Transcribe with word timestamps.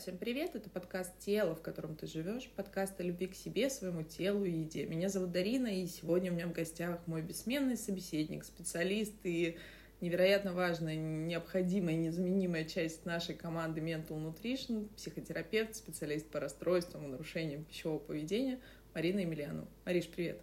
всем 0.00 0.16
привет! 0.16 0.56
Это 0.56 0.70
подкаст 0.70 1.12
«Тело, 1.18 1.54
в 1.54 1.60
котором 1.60 1.94
ты 1.94 2.06
живешь», 2.06 2.48
подкаст 2.56 2.98
о 3.00 3.02
любви 3.02 3.26
к 3.26 3.34
себе, 3.34 3.68
своему 3.68 4.02
телу 4.02 4.46
и 4.46 4.50
еде. 4.50 4.86
Меня 4.86 5.10
зовут 5.10 5.30
Дарина, 5.30 5.66
и 5.66 5.86
сегодня 5.86 6.32
у 6.32 6.34
меня 6.34 6.46
в 6.46 6.52
гостях 6.52 7.06
мой 7.06 7.20
бессменный 7.20 7.76
собеседник, 7.76 8.44
специалист 8.44 9.12
и 9.24 9.58
невероятно 10.00 10.54
важная, 10.54 10.96
необходимая, 10.96 11.96
незаменимая 11.96 12.64
часть 12.64 13.04
нашей 13.04 13.34
команды 13.34 13.82
Mental 13.82 14.16
Nutrition, 14.16 14.88
психотерапевт, 14.96 15.76
специалист 15.76 16.26
по 16.30 16.40
расстройствам 16.40 17.04
и 17.04 17.08
нарушениям 17.08 17.64
пищевого 17.64 17.98
поведения 17.98 18.58
Марина 18.94 19.18
Емельянова. 19.18 19.68
Мариш, 19.84 20.08
привет! 20.08 20.40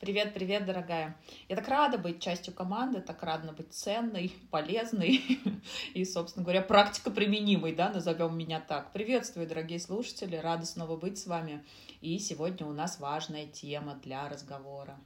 Привет, 0.00 0.32
привет, 0.32 0.64
дорогая. 0.64 1.14
Я 1.50 1.56
так 1.56 1.68
рада 1.68 1.98
быть 1.98 2.22
частью 2.22 2.54
команды, 2.54 3.02
так 3.02 3.22
рада 3.22 3.52
быть 3.52 3.74
ценной, 3.74 4.32
полезной 4.50 5.20
и, 5.94 6.06
собственно 6.06 6.42
говоря, 6.42 6.62
практика 6.62 7.10
применимой, 7.10 7.74
да, 7.74 7.90
назовем 7.90 8.34
меня 8.34 8.60
так. 8.60 8.94
Приветствую, 8.94 9.46
дорогие 9.46 9.78
слушатели, 9.78 10.36
рада 10.36 10.64
снова 10.64 10.96
быть 10.96 11.18
с 11.18 11.26
вами. 11.26 11.62
И 12.00 12.18
сегодня 12.18 12.66
у 12.66 12.72
нас 12.72 12.98
важная 12.98 13.46
тема 13.46 13.94
для 14.02 14.26
разговора. 14.30 14.98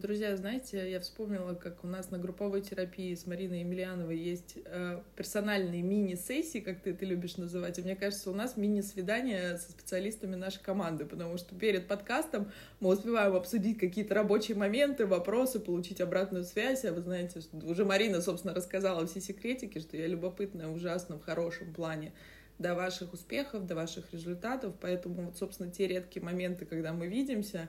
Друзья, 0.00 0.36
знаете, 0.36 0.88
я 0.88 1.00
вспомнила, 1.00 1.54
как 1.54 1.82
у 1.82 1.88
нас 1.88 2.12
на 2.12 2.18
групповой 2.18 2.62
терапии 2.62 3.12
с 3.12 3.26
Мариной 3.26 3.60
Емельяновой 3.62 4.16
есть 4.16 4.56
э, 4.64 5.02
персональные 5.16 5.82
мини-сессии, 5.82 6.60
как 6.60 6.82
ты 6.82 6.90
это 6.90 7.04
любишь 7.04 7.36
называть. 7.36 7.80
И 7.80 7.82
мне 7.82 7.96
кажется, 7.96 8.30
у 8.30 8.32
нас 8.32 8.56
мини-свидание 8.56 9.58
со 9.58 9.72
специалистами 9.72 10.36
нашей 10.36 10.62
команды, 10.62 11.04
потому 11.04 11.36
что 11.36 11.52
перед 11.56 11.88
подкастом 11.88 12.52
мы 12.78 12.90
успеваем 12.90 13.34
обсудить 13.34 13.80
какие-то 13.80 14.14
рабочие 14.14 14.56
моменты, 14.56 15.04
вопросы, 15.04 15.58
получить 15.58 16.00
обратную 16.00 16.44
связь. 16.44 16.84
А 16.84 16.92
вы 16.92 17.00
знаете, 17.00 17.40
уже 17.64 17.84
Марина, 17.84 18.20
собственно, 18.20 18.54
рассказала 18.54 19.04
все 19.08 19.20
секретики, 19.20 19.80
что 19.80 19.96
я 19.96 20.06
любопытная 20.06 20.68
ужасно 20.68 21.16
в 21.18 21.24
хорошем 21.24 21.74
плане 21.74 22.12
до 22.60 22.76
ваших 22.76 23.14
успехов, 23.14 23.66
до 23.66 23.74
ваших 23.74 24.12
результатов. 24.12 24.74
Поэтому 24.80 25.22
вот, 25.22 25.38
собственно, 25.38 25.72
те 25.72 25.88
редкие 25.88 26.24
моменты, 26.24 26.66
когда 26.66 26.92
мы 26.92 27.08
видимся, 27.08 27.68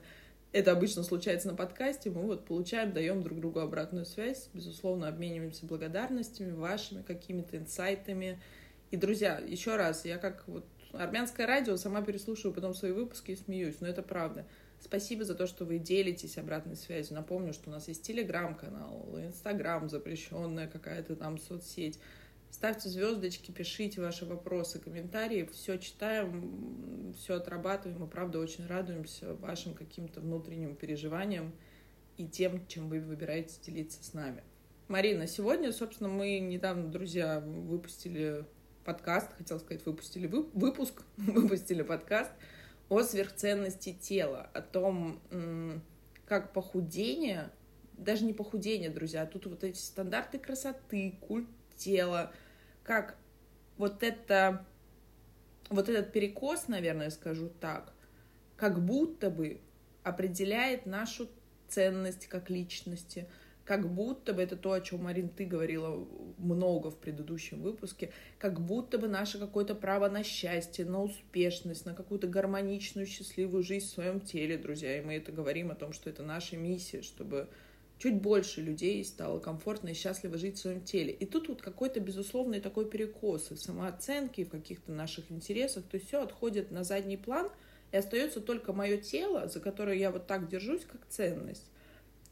это 0.52 0.72
обычно 0.72 1.02
случается 1.02 1.48
на 1.48 1.54
подкасте, 1.54 2.10
мы 2.10 2.22
вот 2.22 2.44
получаем, 2.44 2.92
даем 2.92 3.22
друг 3.22 3.38
другу 3.38 3.60
обратную 3.60 4.04
связь, 4.04 4.48
безусловно, 4.52 5.08
обмениваемся 5.08 5.66
благодарностями, 5.66 6.52
вашими 6.52 7.02
какими-то 7.02 7.56
инсайтами. 7.56 8.40
И, 8.90 8.96
друзья, 8.96 9.38
еще 9.38 9.76
раз, 9.76 10.04
я 10.04 10.18
как 10.18 10.42
вот 10.48 10.64
армянское 10.92 11.46
радио 11.46 11.76
сама 11.76 12.02
переслушиваю 12.02 12.52
потом 12.52 12.74
свои 12.74 12.90
выпуски 12.90 13.30
и 13.30 13.36
смеюсь, 13.36 13.80
но 13.80 13.86
это 13.86 14.02
правда. 14.02 14.44
Спасибо 14.80 15.24
за 15.24 15.34
то, 15.34 15.46
что 15.46 15.64
вы 15.64 15.78
делитесь 15.78 16.38
обратной 16.38 16.74
связью. 16.74 17.14
Напомню, 17.14 17.52
что 17.52 17.70
у 17.70 17.72
нас 17.72 17.86
есть 17.86 18.02
телеграм-канал, 18.02 19.14
инстаграм 19.18 19.88
запрещенная 19.88 20.68
какая-то 20.68 21.14
там 21.16 21.38
соцсеть. 21.38 22.00
Ставьте 22.50 22.88
звездочки, 22.88 23.52
пишите 23.52 24.00
ваши 24.00 24.26
вопросы, 24.26 24.80
комментарии. 24.80 25.48
Все 25.52 25.78
читаем, 25.78 27.14
все 27.16 27.36
отрабатываем. 27.36 28.00
Мы, 28.00 28.06
правда, 28.08 28.40
очень 28.40 28.66
радуемся 28.66 29.34
вашим 29.36 29.74
каким-то 29.74 30.20
внутренним 30.20 30.74
переживаниям 30.74 31.52
и 32.16 32.26
тем, 32.26 32.66
чем 32.66 32.88
вы 32.88 33.00
выбираете 33.00 33.54
делиться 33.64 34.02
с 34.02 34.14
нами. 34.14 34.42
Марина, 34.88 35.28
сегодня, 35.28 35.72
собственно, 35.72 36.08
мы 36.08 36.40
недавно, 36.40 36.88
друзья, 36.88 37.40
выпустили 37.40 38.44
подкаст, 38.84 39.32
хотел 39.38 39.60
сказать, 39.60 39.86
выпустили 39.86 40.26
выпуск, 40.26 41.02
выпустили 41.16 41.82
подкаст 41.82 42.32
о 42.88 43.02
сверхценности 43.04 43.92
тела, 43.92 44.50
о 44.52 44.60
том, 44.60 45.20
как 46.26 46.52
похудение, 46.52 47.50
даже 47.96 48.24
не 48.24 48.32
похудение, 48.32 48.90
друзья, 48.90 49.22
а 49.22 49.26
тут 49.26 49.46
вот 49.46 49.62
эти 49.62 49.78
стандарты 49.78 50.40
красоты, 50.40 51.14
культ 51.20 51.48
тела, 51.76 52.32
как 52.90 53.16
вот 53.78 54.02
это, 54.02 54.66
вот 55.68 55.88
этот 55.88 56.10
перекос, 56.10 56.66
наверное, 56.66 57.10
скажу 57.10 57.48
так, 57.60 57.92
как 58.56 58.84
будто 58.84 59.30
бы 59.30 59.60
определяет 60.02 60.86
нашу 60.86 61.28
ценность 61.68 62.26
как 62.26 62.50
личности, 62.50 63.28
как 63.64 63.88
будто 63.88 64.34
бы 64.34 64.42
это 64.42 64.56
то, 64.56 64.72
о 64.72 64.80
чем, 64.80 65.04
Марин, 65.04 65.28
ты 65.28 65.44
говорила 65.44 66.04
много 66.36 66.90
в 66.90 66.98
предыдущем 66.98 67.62
выпуске, 67.62 68.10
как 68.40 68.60
будто 68.60 68.98
бы 68.98 69.06
наше 69.06 69.38
какое-то 69.38 69.76
право 69.76 70.08
на 70.08 70.24
счастье, 70.24 70.84
на 70.84 71.00
успешность, 71.00 71.86
на 71.86 71.94
какую-то 71.94 72.26
гармоничную, 72.26 73.06
счастливую 73.06 73.62
жизнь 73.62 73.86
в 73.86 73.90
своем 73.90 74.20
теле, 74.20 74.58
друзья. 74.58 74.98
И 74.98 75.04
мы 75.04 75.14
это 75.14 75.30
говорим 75.30 75.70
о 75.70 75.76
том, 75.76 75.92
что 75.92 76.10
это 76.10 76.24
наша 76.24 76.56
миссия, 76.56 77.02
чтобы 77.02 77.48
чуть 78.00 78.20
больше 78.20 78.62
людей 78.62 79.04
стало 79.04 79.38
комфортно 79.38 79.90
и 79.90 79.94
счастливо 79.94 80.38
жить 80.38 80.56
в 80.56 80.60
своем 80.60 80.80
теле. 80.82 81.12
И 81.12 81.26
тут 81.26 81.48
вот 81.48 81.60
какой-то 81.60 82.00
безусловный 82.00 82.58
такой 82.58 82.88
перекос 82.88 83.50
и 83.50 83.54
в 83.54 83.60
самооценке, 83.60 84.42
и 84.42 84.44
в 84.46 84.48
каких-то 84.48 84.90
наших 84.90 85.30
интересах. 85.30 85.84
То 85.84 85.96
есть 85.96 86.08
все 86.08 86.22
отходит 86.22 86.70
на 86.70 86.82
задний 86.82 87.18
план, 87.18 87.50
и 87.92 87.96
остается 87.98 88.40
только 88.40 88.72
мое 88.72 88.96
тело, 88.96 89.48
за 89.48 89.60
которое 89.60 89.98
я 89.98 90.10
вот 90.10 90.26
так 90.26 90.48
держусь, 90.48 90.86
как 90.90 91.06
ценность. 91.08 91.66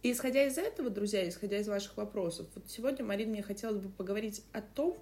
И 0.03 0.13
исходя 0.13 0.47
из 0.47 0.57
этого, 0.57 0.89
друзья, 0.89 1.29
исходя 1.29 1.59
из 1.59 1.69
ваших 1.69 1.99
вопросов, 1.99 2.47
вот 2.55 2.65
сегодня, 2.71 3.05
Марина, 3.05 3.33
мне 3.33 3.43
хотелось 3.43 3.83
бы 3.83 3.91
поговорить 3.91 4.43
о 4.53 4.63
том, 4.63 4.97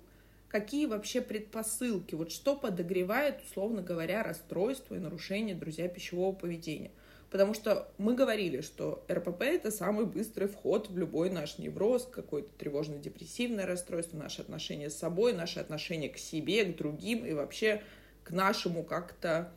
какие 0.48 0.86
вообще 0.86 1.20
предпосылки, 1.20 2.16
вот 2.16 2.32
что 2.32 2.56
подогревает, 2.56 3.40
условно 3.46 3.82
говоря, 3.82 4.24
расстройство 4.24 4.96
и 4.96 4.98
нарушение, 4.98 5.54
друзья, 5.54 5.86
пищевого 5.86 6.34
поведения– 6.34 6.90
Потому 7.30 7.54
что 7.54 7.90
мы 7.98 8.14
говорили, 8.14 8.60
что 8.60 9.04
РПП— 9.10 9.42
это 9.42 9.70
самый 9.70 10.06
быстрый 10.06 10.46
вход 10.46 10.88
в 10.88 10.96
любой 10.96 11.28
наш 11.28 11.58
невроз, 11.58 12.08
какое-то 12.10 12.48
тревожно-депрессивное 12.56 13.66
расстройство, 13.66 14.16
наши 14.16 14.42
отношения 14.42 14.90
с 14.90 14.96
собой, 14.96 15.32
наши 15.32 15.58
отношения 15.58 16.08
к 16.08 16.18
себе, 16.18 16.64
к 16.64 16.76
другим 16.76 17.26
и 17.26 17.32
вообще 17.32 17.82
к 18.22 18.30
нашему 18.30 18.84
как-то 18.84 19.52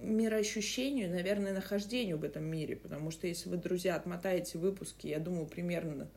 мироощущению, 0.00 1.10
наверное, 1.10 1.52
нахождению 1.52 2.18
в 2.18 2.24
этом 2.24 2.44
мире. 2.44 2.76
Потому 2.76 3.10
что 3.10 3.26
если 3.26 3.48
вы, 3.48 3.56
друзья, 3.56 3.96
отмотаете 3.96 4.58
выпуски, 4.58 5.06
я 5.06 5.18
думаю, 5.18 5.46
примерно 5.46 6.10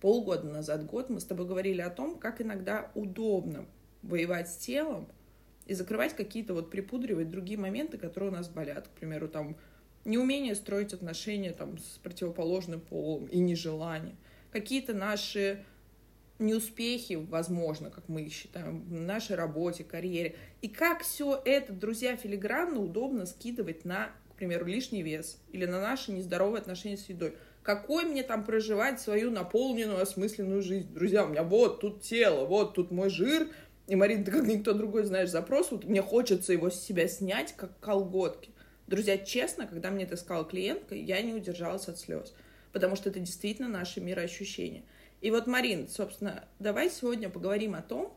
полгода 0.00 0.48
назад, 0.48 0.86
год, 0.86 1.10
мы 1.10 1.20
с 1.20 1.24
тобой 1.24 1.46
говорили 1.46 1.80
о 1.80 1.90
том, 1.90 2.18
как 2.18 2.40
иногда 2.40 2.90
удобно 2.94 3.66
воевать 4.02 4.48
с 4.48 4.56
телом, 4.56 5.08
и 5.68 5.74
закрывать 5.74 6.16
какие-то 6.16 6.54
вот 6.54 6.70
припудривать 6.70 7.30
другие 7.30 7.58
моменты, 7.58 7.98
которые 7.98 8.30
у 8.30 8.34
нас 8.34 8.48
болят. 8.48 8.88
К 8.88 8.90
примеру, 8.98 9.28
там 9.28 9.56
неумение 10.04 10.54
строить 10.54 10.94
отношения 10.94 11.52
там 11.52 11.78
с 11.78 11.98
противоположным 12.02 12.80
полом 12.80 13.26
и 13.26 13.38
нежелание. 13.38 14.16
Какие-то 14.50 14.94
наши 14.94 15.64
неуспехи, 16.38 17.14
возможно, 17.14 17.90
как 17.90 18.08
мы 18.08 18.28
считаем, 18.30 18.82
в 18.82 18.92
нашей 18.92 19.36
работе, 19.36 19.84
карьере. 19.84 20.36
И 20.62 20.68
как 20.68 21.02
все 21.02 21.40
это, 21.44 21.72
друзья, 21.72 22.16
филигранно 22.16 22.80
удобно 22.80 23.26
скидывать 23.26 23.84
на, 23.84 24.10
к 24.32 24.36
примеру, 24.36 24.66
лишний 24.66 25.02
вес 25.02 25.38
или 25.52 25.66
на 25.66 25.80
наши 25.80 26.12
нездоровые 26.12 26.60
отношения 26.60 26.96
с 26.96 27.08
едой. 27.08 27.34
Какой 27.62 28.04
мне 28.04 28.22
там 28.22 28.44
проживать 28.44 29.00
свою 29.00 29.30
наполненную, 29.30 30.00
осмысленную 30.00 30.62
жизнь? 30.62 30.94
Друзья, 30.94 31.26
у 31.26 31.28
меня 31.28 31.42
вот 31.42 31.80
тут 31.80 32.00
тело, 32.00 32.46
вот 32.46 32.74
тут 32.74 32.90
мой 32.90 33.10
жир, 33.10 33.48
и, 33.88 33.96
Марина, 33.96 34.22
ты 34.22 34.30
как 34.30 34.46
никто 34.46 34.74
другой 34.74 35.04
знаешь 35.04 35.30
запрос, 35.30 35.70
вот 35.70 35.84
мне 35.84 36.02
хочется 36.02 36.52
его 36.52 36.68
с 36.68 36.78
себя 36.78 37.08
снять, 37.08 37.54
как 37.56 37.80
колготки. 37.80 38.50
Друзья, 38.86 39.16
честно, 39.16 39.66
когда 39.66 39.90
мне 39.90 40.04
это 40.04 40.18
сказала 40.18 40.44
клиентка, 40.44 40.94
я 40.94 41.22
не 41.22 41.32
удержалась 41.32 41.88
от 41.88 41.98
слез, 41.98 42.34
потому 42.72 42.96
что 42.96 43.08
это 43.08 43.18
действительно 43.18 43.66
наше 43.66 44.02
мироощущение. 44.02 44.84
И 45.22 45.30
вот, 45.30 45.46
Марин, 45.46 45.88
собственно, 45.88 46.44
давай 46.58 46.90
сегодня 46.90 47.30
поговорим 47.30 47.74
о 47.74 47.82
том, 47.82 48.14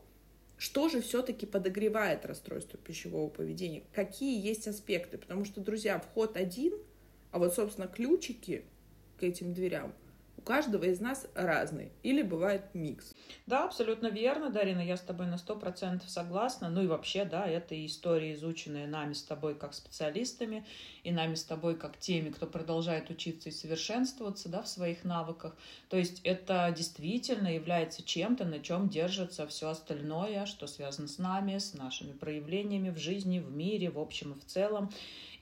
что 0.58 0.90
же 0.90 1.00
все-таки 1.00 1.46
подогревает 1.46 2.26
расстройство 2.26 2.78
пищевого 2.78 3.30
поведения, 3.30 3.82
какие 3.94 4.46
есть 4.46 4.68
аспекты, 4.68 5.16
потому 5.16 5.46
что, 5.46 5.62
друзья, 5.62 5.98
вход 5.98 6.36
один, 6.36 6.74
а 7.30 7.38
вот, 7.38 7.54
собственно, 7.54 7.88
ключики 7.88 8.66
к 9.18 9.22
этим 9.22 9.54
дверям 9.54 9.94
у 10.42 10.44
каждого 10.44 10.84
из 10.84 11.00
нас 11.00 11.28
разный. 11.34 11.92
Или 12.02 12.22
бывает 12.22 12.74
микс. 12.74 13.14
Да, 13.46 13.64
абсолютно 13.64 14.08
верно, 14.08 14.50
Дарина, 14.50 14.80
я 14.80 14.96
с 14.96 15.00
тобой 15.00 15.26
на 15.26 15.38
сто 15.38 15.54
процентов 15.54 16.10
согласна. 16.10 16.68
Ну 16.68 16.82
и 16.82 16.86
вообще, 16.88 17.24
да, 17.24 17.46
это 17.46 17.74
истории, 17.86 18.34
изученные 18.34 18.88
нами 18.88 19.12
с 19.12 19.22
тобой 19.22 19.54
как 19.54 19.72
специалистами, 19.72 20.66
и 21.04 21.12
нами 21.12 21.36
с 21.36 21.44
тобой 21.44 21.76
как 21.76 21.96
теми, 21.96 22.30
кто 22.30 22.46
продолжает 22.46 23.08
учиться 23.08 23.50
и 23.50 23.52
совершенствоваться, 23.52 24.48
да, 24.48 24.62
в 24.62 24.68
своих 24.68 25.04
навыках. 25.04 25.56
То 25.88 25.96
есть 25.96 26.20
это 26.24 26.74
действительно 26.76 27.54
является 27.54 28.02
чем-то, 28.02 28.44
на 28.44 28.58
чем 28.58 28.88
держится 28.88 29.46
все 29.46 29.68
остальное, 29.68 30.46
что 30.46 30.66
связано 30.66 31.06
с 31.06 31.18
нами, 31.18 31.58
с 31.58 31.74
нашими 31.74 32.12
проявлениями 32.12 32.90
в 32.90 32.98
жизни, 32.98 33.38
в 33.38 33.52
мире, 33.52 33.90
в 33.90 33.98
общем 33.98 34.32
и 34.32 34.40
в 34.40 34.44
целом. 34.44 34.90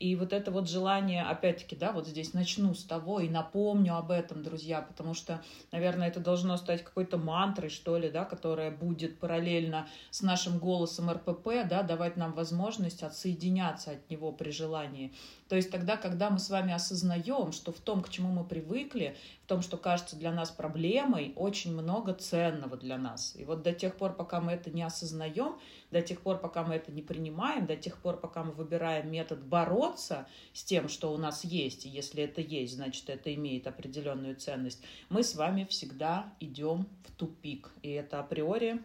И 0.00 0.16
вот 0.16 0.32
это 0.32 0.50
вот 0.50 0.66
желание, 0.66 1.22
опять-таки, 1.22 1.76
да, 1.76 1.92
вот 1.92 2.08
здесь 2.08 2.32
начну 2.32 2.72
с 2.72 2.84
того 2.84 3.20
и 3.20 3.28
напомню 3.28 3.96
об 3.96 4.10
этом, 4.10 4.42
друзья, 4.42 4.80
потому 4.80 5.12
что, 5.12 5.42
наверное, 5.72 6.08
это 6.08 6.20
должно 6.20 6.56
стать 6.56 6.82
какой-то 6.82 7.18
мантрой, 7.18 7.68
что 7.68 7.98
ли, 7.98 8.08
да, 8.08 8.24
которая 8.24 8.70
будет 8.70 9.20
параллельно 9.20 9.86
с 10.10 10.22
нашим 10.22 10.58
голосом 10.58 11.10
РПП, 11.10 11.68
да, 11.68 11.82
давать 11.82 12.16
нам 12.16 12.32
возможность 12.32 13.02
отсоединяться 13.02 13.90
от 13.90 14.10
него 14.10 14.32
при 14.32 14.50
желании. 14.50 15.12
То 15.50 15.56
есть 15.56 15.72
тогда, 15.72 15.96
когда 15.96 16.30
мы 16.30 16.38
с 16.38 16.48
вами 16.48 16.72
осознаем, 16.72 17.50
что 17.50 17.72
в 17.72 17.80
том, 17.80 18.02
к 18.02 18.08
чему 18.08 18.28
мы 18.30 18.44
привыкли, 18.44 19.16
в 19.42 19.48
том, 19.48 19.62
что 19.62 19.76
кажется 19.76 20.14
для 20.14 20.30
нас 20.30 20.48
проблемой, 20.52 21.32
очень 21.34 21.72
много 21.72 22.14
ценного 22.14 22.76
для 22.76 22.96
нас. 22.96 23.34
И 23.34 23.44
вот 23.44 23.64
до 23.64 23.72
тех 23.72 23.96
пор, 23.96 24.12
пока 24.12 24.40
мы 24.40 24.52
это 24.52 24.70
не 24.70 24.84
осознаем, 24.84 25.58
до 25.90 26.02
тех 26.02 26.20
пор, 26.20 26.38
пока 26.38 26.62
мы 26.62 26.76
это 26.76 26.92
не 26.92 27.02
принимаем, 27.02 27.66
до 27.66 27.74
тех 27.74 27.98
пор, 27.98 28.20
пока 28.20 28.44
мы 28.44 28.52
выбираем 28.52 29.10
метод 29.10 29.42
бороться 29.42 30.28
с 30.52 30.62
тем, 30.62 30.88
что 30.88 31.12
у 31.12 31.16
нас 31.16 31.42
есть, 31.42 31.84
и 31.84 31.88
если 31.88 32.22
это 32.22 32.40
есть, 32.40 32.76
значит, 32.76 33.10
это 33.10 33.34
имеет 33.34 33.66
определенную 33.66 34.36
ценность, 34.36 34.80
мы 35.08 35.24
с 35.24 35.34
вами 35.34 35.64
всегда 35.64 36.32
идем 36.38 36.86
в 37.04 37.10
тупик. 37.16 37.72
И 37.82 37.90
это 37.90 38.20
априори 38.20 38.84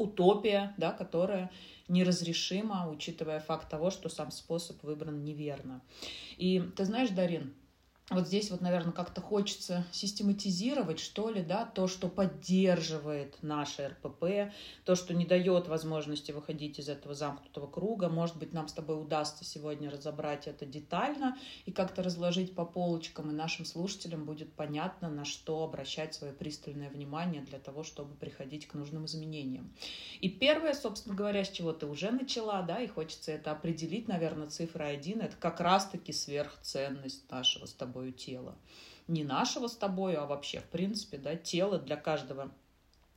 утопия, 0.00 0.74
да, 0.76 0.92
которая 0.92 1.50
неразрешима, 1.90 2.88
учитывая 2.88 3.40
факт 3.40 3.68
того, 3.68 3.90
что 3.90 4.08
сам 4.08 4.30
способ 4.30 4.82
выбран 4.82 5.22
неверно. 5.24 5.82
И 6.38 6.60
ты 6.76 6.84
знаешь, 6.84 7.10
Дарин, 7.10 7.52
вот 8.10 8.26
здесь 8.26 8.50
вот, 8.50 8.60
наверное, 8.60 8.92
как-то 8.92 9.20
хочется 9.20 9.84
систематизировать, 9.92 10.98
что 10.98 11.30
ли, 11.30 11.42
да, 11.42 11.64
то, 11.64 11.86
что 11.86 12.08
поддерживает 12.08 13.40
наше 13.40 13.86
РПП, 13.88 14.52
то, 14.84 14.96
что 14.96 15.14
не 15.14 15.24
дает 15.24 15.68
возможности 15.68 16.32
выходить 16.32 16.80
из 16.80 16.88
этого 16.88 17.14
замкнутого 17.14 17.68
круга. 17.68 18.08
Может 18.08 18.36
быть, 18.36 18.52
нам 18.52 18.66
с 18.66 18.72
тобой 18.72 19.00
удастся 19.00 19.44
сегодня 19.44 19.90
разобрать 19.90 20.48
это 20.48 20.66
детально 20.66 21.38
и 21.66 21.70
как-то 21.70 22.02
разложить 22.02 22.54
по 22.56 22.64
полочкам, 22.64 23.30
и 23.30 23.34
нашим 23.34 23.64
слушателям 23.64 24.24
будет 24.24 24.52
понятно, 24.54 25.08
на 25.08 25.24
что 25.24 25.62
обращать 25.62 26.12
свое 26.14 26.32
пристальное 26.32 26.90
внимание 26.90 27.42
для 27.42 27.60
того, 27.60 27.84
чтобы 27.84 28.16
приходить 28.16 28.66
к 28.66 28.74
нужным 28.74 29.04
изменениям. 29.04 29.72
И 30.20 30.28
первое, 30.28 30.74
собственно 30.74 31.14
говоря, 31.14 31.44
с 31.44 31.50
чего 31.50 31.72
ты 31.72 31.86
уже 31.86 32.10
начала, 32.10 32.62
да, 32.62 32.80
и 32.80 32.88
хочется 32.88 33.30
это 33.30 33.52
определить, 33.52 34.08
наверное, 34.08 34.48
цифра 34.48 34.84
один, 34.84 35.20
это 35.20 35.36
как 35.36 35.60
раз-таки 35.60 36.12
сверхценность 36.12 37.30
нашего 37.30 37.66
с 37.66 37.72
тобой 37.72 37.99
тобою 38.00 38.12
тело. 38.12 38.54
Не 39.08 39.24
нашего 39.24 39.68
с 39.68 39.76
тобою, 39.76 40.22
а 40.22 40.26
вообще, 40.26 40.60
в 40.60 40.70
принципе, 40.70 41.18
да, 41.18 41.36
тело 41.36 41.78
для 41.78 41.96
каждого 41.96 42.50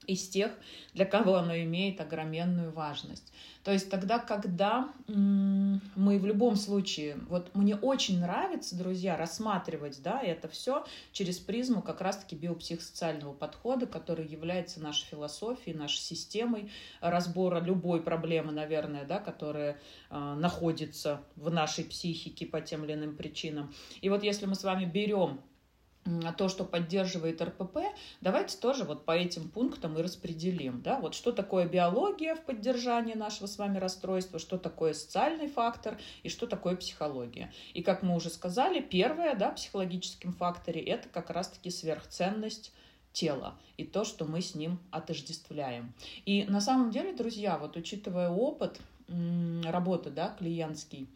из 0.08 0.28
тех, 0.28 0.52
для 0.94 1.06
кого 1.06 1.36
оно 1.36 1.56
имеет 1.58 2.00
огроменную 2.02 2.72
важность. 2.72 3.34
То 3.64 3.72
есть 3.72 3.90
тогда, 3.90 4.20
когда 4.20 4.90
мы 5.08 6.20
в 6.20 6.26
любом 6.26 6.58
случае, 6.58 7.18
вот 7.30 7.56
мне 7.56 7.76
очень 7.78 8.20
нравится, 8.20 8.78
друзья, 8.78 9.16
рассматривать, 9.16 10.02
да, 10.04 10.22
это 10.22 10.50
все 10.50 10.86
через 11.14 11.40
призму 11.40 11.82
как 11.82 12.02
раз-таки 12.02 12.36
биопсихосоциального 12.36 13.34
подхода, 13.34 13.88
который 13.88 14.28
является 14.28 14.82
нашей 14.82 15.06
философией, 15.06 15.78
нашей 15.78 16.00
системой 16.00 16.70
разбора 17.00 17.62
любой 17.62 18.02
проблемы, 18.02 18.52
наверное, 18.52 19.06
да, 19.06 19.20
которая 19.20 19.80
э, 20.10 20.36
находится 20.36 21.22
в 21.38 21.50
нашей 21.50 21.86
психике 21.86 22.46
по 22.46 22.60
тем 22.60 22.84
или 22.84 22.94
иным 22.94 23.16
причинам. 23.16 23.74
И 24.02 24.10
вот 24.10 24.24
если 24.24 24.46
мы 24.46 24.56
с 24.56 24.64
вами 24.64 24.84
берем 24.84 25.40
то, 26.38 26.50
что 26.50 26.66
поддерживает 26.66 27.42
РПП, 27.42 27.78
давайте 28.22 28.58
тоже 28.58 28.84
вот 28.84 29.06
по 29.06 29.12
этим 29.12 29.50
пунктам 29.50 29.98
и 29.98 30.02
распределим. 30.02 30.82
Да? 30.82 31.00
Вот 31.00 31.16
что 31.16 31.32
такое 31.32 31.68
биология 31.68 32.36
в 32.36 32.42
поддержании 32.42 33.14
нашего 33.14 33.48
с 33.48 33.58
вами 33.58 33.78
расстройства, 33.78 34.40
что 34.40 34.58
такое 34.58 34.94
социальный 34.94 35.48
фактор 35.48 35.98
и 36.24 36.30
что 36.30 36.46
такое 36.48 36.76
психология. 36.76 37.54
И 37.74 37.84
как 37.84 38.04
мы 38.04 38.16
уже 38.16 38.30
сказали, 38.30 38.82
первое 38.82 39.36
да, 39.36 39.52
в 39.52 39.56
психологическом 39.56 40.34
факторе 40.34 40.82
это 40.82 41.08
как 41.10 41.30
раз-таки 41.30 41.70
сверхценность 41.70 42.74
тела 43.14 43.56
и 43.78 43.86
то, 43.86 44.04
что 44.04 44.26
мы 44.26 44.42
с 44.42 44.56
ним 44.56 44.80
отождествляем. 44.92 45.94
И 46.26 46.44
на 46.46 46.60
самом 46.60 46.92
деле, 46.92 47.14
друзья, 47.14 47.58
вот 47.58 47.78
учитывая 47.78 48.30
опыт 48.30 48.80
работы 49.08 50.10
да, 50.10 50.36
клиентский, 50.38 51.08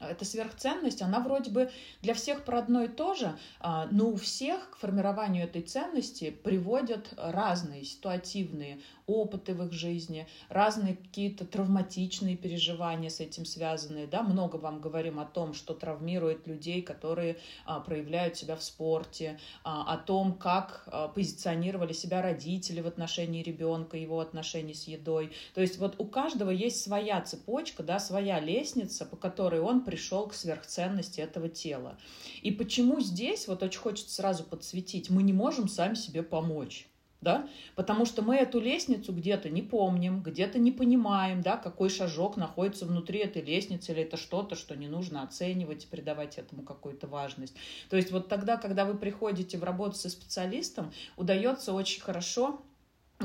эта 0.00 0.24
сверхценность, 0.24 1.02
она 1.02 1.20
вроде 1.20 1.50
бы 1.50 1.70
для 2.00 2.14
всех 2.14 2.44
про 2.44 2.58
одно 2.58 2.84
и 2.84 2.88
то 2.88 3.14
же, 3.14 3.36
а, 3.60 3.86
но 3.90 4.08
у 4.08 4.16
всех 4.16 4.70
к 4.70 4.76
формированию 4.76 5.44
этой 5.44 5.62
ценности 5.62 6.30
приводят 6.30 7.12
разные 7.16 7.84
ситуативные 7.84 8.80
опыты 9.06 9.54
в 9.54 9.64
их 9.64 9.72
жизни, 9.72 10.26
разные 10.48 10.96
какие-то 10.96 11.44
травматичные 11.44 12.36
переживания 12.36 13.10
с 13.10 13.20
этим 13.20 13.44
связанные. 13.44 14.06
Да? 14.06 14.22
Много 14.22 14.56
вам 14.56 14.80
говорим 14.80 15.18
о 15.18 15.26
том, 15.26 15.52
что 15.52 15.74
травмирует 15.74 16.46
людей, 16.46 16.80
которые 16.80 17.36
а, 17.66 17.80
проявляют 17.80 18.36
себя 18.36 18.56
в 18.56 18.62
спорте, 18.62 19.38
а, 19.64 19.92
о 19.92 19.98
том, 19.98 20.32
как 20.34 20.88
позиционировали 21.14 21.92
себя 21.92 22.22
родители 22.22 22.80
в 22.80 22.86
отношении 22.86 23.42
ребенка, 23.42 23.96
его 23.96 24.20
отношений 24.20 24.74
с 24.74 24.84
едой. 24.84 25.32
То 25.54 25.60
есть 25.60 25.78
вот 25.78 25.96
у 25.98 26.06
каждого 26.06 26.50
есть 26.50 26.82
своя 26.82 27.20
цепочка, 27.20 27.82
да, 27.82 27.98
своя 27.98 28.40
лестница, 28.40 29.04
по 29.04 29.16
которой 29.16 29.60
он 29.60 29.84
пришел 29.90 30.28
к 30.28 30.34
сверхценности 30.34 31.20
этого 31.20 31.48
тела. 31.48 31.98
И 32.42 32.52
почему 32.52 33.00
здесь, 33.00 33.48
вот 33.48 33.64
очень 33.64 33.80
хочется 33.80 34.14
сразу 34.14 34.44
подсветить, 34.44 35.10
мы 35.10 35.24
не 35.24 35.32
можем 35.32 35.66
сами 35.68 35.94
себе 35.94 36.22
помочь 36.22 36.86
да, 37.20 37.46
потому 37.74 38.06
что 38.06 38.22
мы 38.22 38.36
эту 38.36 38.60
лестницу 38.60 39.12
где-то 39.12 39.50
не 39.50 39.60
помним, 39.60 40.22
где-то 40.22 40.58
не 40.58 40.72
понимаем, 40.72 41.42
да, 41.42 41.56
какой 41.58 41.90
шажок 41.90 42.36
находится 42.36 42.86
внутри 42.86 43.18
этой 43.18 43.42
лестницы, 43.42 43.92
или 43.92 44.02
это 44.02 44.16
что-то, 44.16 44.54
что 44.54 44.74
не 44.74 44.88
нужно 44.88 45.22
оценивать, 45.22 45.86
придавать 45.88 46.38
этому 46.38 46.62
какую-то 46.62 47.06
важность. 47.06 47.54
То 47.90 47.96
есть 47.96 48.10
вот 48.10 48.28
тогда, 48.28 48.56
когда 48.56 48.86
вы 48.86 48.96
приходите 48.96 49.58
в 49.58 49.64
работу 49.64 49.96
со 49.96 50.08
специалистом, 50.08 50.92
удается 51.16 51.74
очень 51.74 52.00
хорошо 52.00 52.62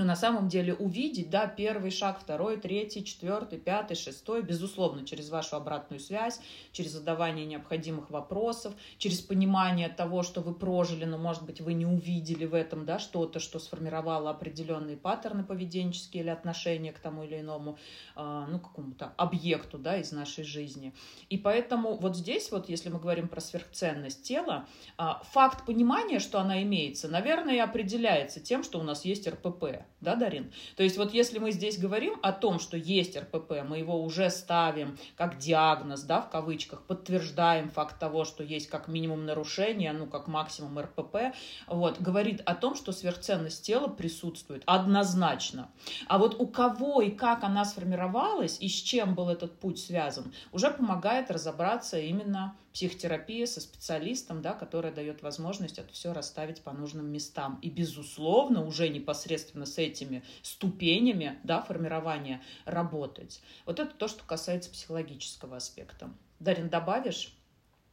на 0.04 0.16
самом 0.18 0.50
деле 0.50 0.74
увидеть, 0.74 1.30
да, 1.30 1.48
первый 1.48 1.90
шаг, 1.90 2.20
второй, 2.20 2.58
третий, 2.58 3.06
четвертый, 3.06 3.58
пятый, 3.58 3.96
шестой, 3.96 4.42
безусловно, 4.42 5.06
через 5.06 5.30
вашу 5.30 5.56
обратную 5.56 6.02
связь, 6.02 6.42
через 6.74 6.92
задавание 6.92 7.46
необходимых 7.46 8.10
вопросов, 8.10 8.74
через 8.98 9.22
понимание 9.22 9.88
того, 9.88 10.24
что 10.24 10.42
вы 10.42 10.54
прожили, 10.54 11.06
но, 11.06 11.18
может 11.18 11.44
быть, 11.44 11.62
вы 11.62 11.74
не 11.74 11.86
увидели 11.86 12.46
в 12.46 12.54
этом, 12.54 12.86
да, 12.86 13.00
что-то, 13.00 13.40
что 13.40 13.58
сформировало 13.58 14.30
определенные 14.30 14.98
паттерны 14.98 15.46
поведенческие 15.46 16.24
или 16.24 16.30
отношения 16.30 16.92
к 16.92 17.00
тому 17.00 17.24
или 17.24 17.40
иному, 17.40 17.78
э, 18.18 18.46
ну, 18.50 18.60
какому-то 18.60 19.14
объекту, 19.16 19.78
да, 19.78 19.98
из 19.98 20.12
нашей 20.12 20.44
жизни. 20.44 20.94
И 21.30 21.38
поэтому 21.38 21.96
вот 21.96 22.18
здесь 22.18 22.52
вот, 22.52 22.68
если 22.68 22.90
мы 22.90 23.00
говорим 23.00 23.30
про 23.30 23.40
сверхценность 23.40 24.24
тела, 24.24 24.68
э, 24.98 25.04
факт 25.32 25.66
понимания, 25.66 26.20
что 26.20 26.42
она 26.42 26.62
имеется, 26.64 27.08
наверное, 27.08 27.56
и 27.56 27.60
определяется 27.60 28.42
тем, 28.42 28.62
что 28.62 28.80
у 28.80 28.84
нас 28.84 29.06
есть 29.06 29.26
РПП, 29.26 29.85
да, 30.02 30.16
Дарин? 30.16 30.52
То 30.76 30.84
есть 30.84 30.98
вот 30.98 31.14
если 31.14 31.40
мы 31.40 31.52
здесь 31.52 31.78
говорим 31.78 32.20
о 32.22 32.32
том, 32.32 32.60
что 32.60 32.78
есть 32.78 33.18
РПП, 33.18 33.64
мы 33.68 33.80
его 33.80 34.04
уже 34.04 34.30
ставим 34.30 34.98
как 35.16 35.38
диагноз, 35.38 36.04
да, 36.04 36.22
в 36.22 36.30
кавычках, 36.30 36.84
подтверждаем 36.84 37.70
факт 37.70 38.00
того, 38.00 38.24
что 38.24 38.44
есть 38.44 38.68
как 38.68 38.88
минимум 38.88 39.26
нарушение, 39.26 39.92
ну, 39.94 40.06
как 40.06 40.28
максимум 40.28 40.80
РПП, 40.80 41.36
вот, 41.68 42.00
говорит 42.00 42.42
о 42.46 42.56
том, 42.56 42.76
что 42.76 42.92
сверхценность 42.92 43.66
тела 43.66 43.88
присутствует 43.88 44.64
однозначно. 44.66 45.72
А 46.08 46.18
вот 46.18 46.40
у 46.40 46.48
кого 46.48 47.02
и 47.02 47.12
как 47.12 47.44
она 47.44 47.66
сформировалась, 47.66 48.58
и 48.60 48.70
с 48.70 48.76
чем 48.76 49.16
был 49.16 49.30
этот 49.30 49.60
путь 49.60 49.80
связан, 49.80 50.34
уже 50.52 50.70
помогает 50.70 51.32
разобраться 51.32 52.00
именно 52.00 52.56
психотерапия 52.76 53.46
со 53.46 53.62
специалистом, 53.62 54.42
да, 54.42 54.54
которая 54.54 54.92
дает 54.92 55.24
возможность 55.24 55.80
это 55.80 55.94
все 55.94 56.12
расставить 56.12 56.62
по 56.62 56.74
нужным 56.74 57.10
местам. 57.10 57.58
И, 57.62 57.70
безусловно, 57.70 58.66
уже 58.66 58.90
непосредственно 58.90 59.66
с 59.66 59.78
этими 59.78 60.24
ступенями 60.42 61.40
да, 61.46 61.62
формирования 61.62 62.44
работать. 62.66 63.42
Вот 63.66 63.80
это 63.80 63.96
то, 63.96 64.10
что 64.10 64.26
касается 64.26 64.70
психологического 64.72 65.56
аспекта. 65.56 66.12
Дарин, 66.42 66.68
добавишь? 66.68 67.34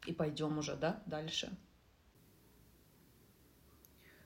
И 0.05 0.13
пойдем 0.13 0.59
уже, 0.59 0.75
да, 0.75 1.01
дальше. 1.07 1.57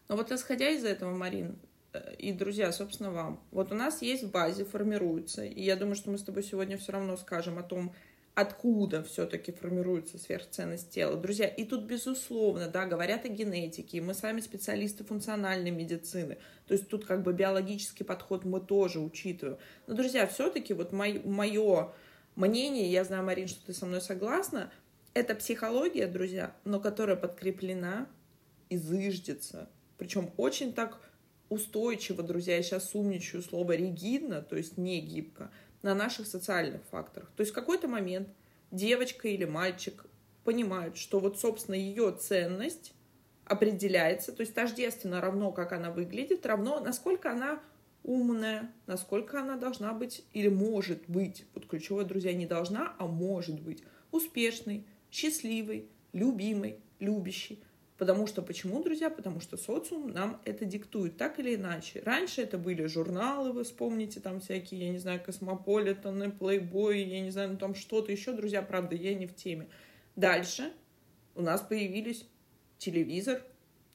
Ну 0.08 0.16
вот 0.16 0.32
исходя 0.32 0.70
из 0.70 0.86
этого, 0.86 1.14
Марин, 1.14 1.58
э, 1.92 2.14
и, 2.14 2.32
друзья, 2.32 2.72
собственно, 2.72 3.10
вам. 3.10 3.44
Вот 3.50 3.72
у 3.72 3.74
нас 3.74 4.00
есть 4.00 4.22
в 4.22 4.30
базе, 4.30 4.64
формируется, 4.64 5.44
и 5.44 5.62
я 5.62 5.76
думаю, 5.76 5.96
что 5.96 6.10
мы 6.10 6.16
с 6.16 6.22
тобой 6.22 6.44
сегодня 6.44 6.78
все 6.78 6.92
равно 6.92 7.18
скажем 7.18 7.58
о 7.58 7.62
том, 7.62 7.94
откуда 8.36 9.02
все-таки 9.02 9.50
формируется 9.50 10.18
сверхценность 10.18 10.90
тела. 10.90 11.16
Друзья, 11.16 11.48
и 11.48 11.64
тут, 11.64 11.84
безусловно, 11.84 12.68
да, 12.68 12.84
говорят 12.84 13.24
о 13.24 13.28
генетике, 13.28 14.02
мы 14.02 14.12
сами 14.12 14.42
специалисты 14.42 15.04
функциональной 15.04 15.70
медицины, 15.70 16.36
то 16.66 16.74
есть 16.74 16.86
тут 16.86 17.06
как 17.06 17.22
бы 17.22 17.32
биологический 17.32 18.04
подход 18.04 18.44
мы 18.44 18.60
тоже 18.60 19.00
учитываем. 19.00 19.56
Но, 19.86 19.94
друзья, 19.94 20.26
все-таки 20.26 20.74
вот 20.74 20.92
мое 20.92 21.92
мнение, 22.36 22.92
я 22.92 23.04
знаю, 23.04 23.24
Марин, 23.24 23.48
что 23.48 23.64
ты 23.64 23.72
со 23.72 23.86
мной 23.86 24.02
согласна, 24.02 24.70
это 25.14 25.34
психология, 25.34 26.06
друзья, 26.06 26.54
но 26.64 26.78
которая 26.78 27.16
подкреплена 27.16 28.06
и 28.68 28.76
зыждется. 28.76 29.70
Причем 29.96 30.30
очень 30.36 30.74
так 30.74 31.00
устойчиво, 31.48 32.22
друзья, 32.22 32.56
я 32.56 32.62
сейчас 32.62 32.94
умничаю 32.94 33.42
слово 33.42 33.72
ригидно, 33.76 34.42
то 34.42 34.56
есть 34.56 34.76
не 34.76 35.00
гибко, 35.00 35.50
на 35.82 35.94
наших 35.94 36.26
социальных 36.26 36.82
факторах. 36.90 37.30
То 37.36 37.42
есть 37.42 37.52
в 37.52 37.54
какой-то 37.54 37.88
момент 37.88 38.28
девочка 38.70 39.28
или 39.28 39.44
мальчик 39.44 40.04
понимают, 40.44 40.96
что 40.96 41.20
вот, 41.20 41.38
собственно, 41.38 41.74
ее 41.74 42.12
ценность 42.12 42.92
определяется, 43.44 44.32
то 44.32 44.40
есть 44.40 44.54
тождественно 44.54 45.20
равно, 45.20 45.52
как 45.52 45.72
она 45.72 45.90
выглядит, 45.90 46.44
равно, 46.46 46.80
насколько 46.80 47.30
она 47.30 47.60
умная, 48.02 48.72
насколько 48.86 49.40
она 49.40 49.56
должна 49.56 49.92
быть 49.92 50.24
или 50.32 50.48
может 50.48 51.02
быть, 51.08 51.44
вот 51.54 51.66
ключевое, 51.66 52.04
друзья, 52.04 52.32
не 52.32 52.46
должна, 52.46 52.94
а 52.98 53.06
может 53.06 53.60
быть, 53.60 53.82
успешной, 54.10 54.86
счастливой, 55.10 55.88
любимой, 56.12 56.80
любящей. 56.98 57.62
Потому 57.98 58.26
что, 58.26 58.42
почему, 58.42 58.82
друзья? 58.82 59.08
Потому 59.08 59.40
что 59.40 59.56
социум 59.56 60.10
нам 60.10 60.40
это 60.44 60.66
диктует, 60.66 61.16
так 61.16 61.38
или 61.38 61.54
иначе. 61.54 62.02
Раньше 62.04 62.42
это 62.42 62.58
были 62.58 62.84
журналы, 62.86 63.52
вы 63.52 63.64
вспомните, 63.64 64.20
там 64.20 64.40
всякие, 64.40 64.86
я 64.86 64.90
не 64.90 64.98
знаю, 64.98 65.22
Космополитены, 65.24 66.30
Плейбой, 66.30 67.02
я 67.02 67.20
не 67.20 67.30
знаю, 67.30 67.52
ну 67.52 67.56
там 67.56 67.74
что-то 67.74 68.12
еще, 68.12 68.32
друзья, 68.32 68.60
правда, 68.60 68.94
я 68.94 69.14
не 69.14 69.26
в 69.26 69.34
теме. 69.34 69.66
Дальше 70.14 70.72
у 71.34 71.42
нас 71.42 71.62
появились 71.62 72.26
телевизор, 72.78 73.42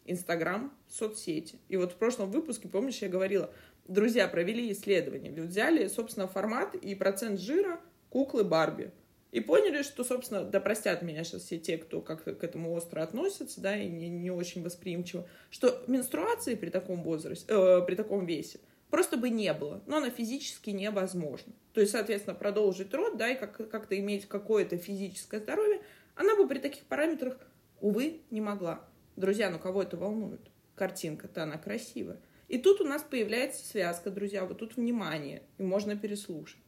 Инстаграм, 0.06 0.74
соцсети. 0.90 1.60
И 1.70 1.78
вот 1.78 1.94
в 1.94 1.96
прошлом 1.96 2.32
выпуске, 2.32 2.68
помнишь, 2.68 2.98
я 3.04 3.10
говорила, 3.10 3.52
друзья 3.88 4.28
провели 4.28 4.72
исследование, 4.72 5.32
взяли, 5.32 5.88
собственно, 5.88 6.28
формат 6.28 6.74
и 6.74 6.96
процент 6.96 7.40
жира 7.40 7.80
куклы 8.10 8.44
Барби. 8.44 8.92
И 9.32 9.40
поняли, 9.40 9.82
что, 9.82 10.04
собственно, 10.04 10.44
да 10.44 10.60
простят 10.60 11.02
меня 11.02 11.24
сейчас 11.24 11.44
все 11.44 11.58
те, 11.58 11.78
кто 11.78 12.02
как-то 12.02 12.36
к 12.36 12.44
этому 12.44 12.74
остро 12.74 13.02
относятся, 13.02 13.62
да, 13.62 13.78
и 13.78 13.88
не, 13.88 14.10
не 14.10 14.30
очень 14.30 14.62
восприимчиво, 14.62 15.26
что 15.50 15.84
менструации 15.88 16.56
при 16.56 16.70
таком 16.70 17.02
возрасте, 17.02 17.46
э, 17.48 17.82
при 17.86 17.96
таком 17.96 18.26
весе 18.26 18.60
просто 18.90 19.16
бы 19.18 19.30
не 19.30 19.54
было, 19.54 19.82
но 19.88 19.98
она 19.98 20.10
физически 20.10 20.70
невозможна. 20.70 21.54
То 21.74 21.80
есть, 21.80 21.94
соответственно, 21.94 22.36
продолжить 22.36 22.94
род, 22.94 23.18
да, 23.18 23.30
и 23.30 23.36
как- 23.36 23.70
как-то 23.70 23.98
иметь 23.98 24.28
какое-то 24.28 24.78
физическое 24.78 25.40
здоровье, 25.40 25.82
она 26.16 26.36
бы 26.36 26.48
при 26.48 26.60
таких 26.60 26.84
параметрах, 26.84 27.38
увы, 27.80 28.22
не 28.30 28.42
могла. 28.42 28.86
Друзья, 29.16 29.50
ну 29.50 29.60
кого 29.60 29.82
это 29.84 29.96
волнует? 29.96 30.42
Картинка-то 30.76 31.44
она 31.44 31.58
красивая. 31.58 32.20
И 32.50 32.58
тут 32.58 32.82
у 32.82 32.84
нас 32.84 33.02
появляется 33.02 33.66
связка, 33.66 34.12
друзья, 34.12 34.46
вот 34.46 34.58
тут 34.58 34.76
внимание, 34.76 35.42
и 35.58 35.64
можно 35.64 35.96
переслушать. 35.96 36.60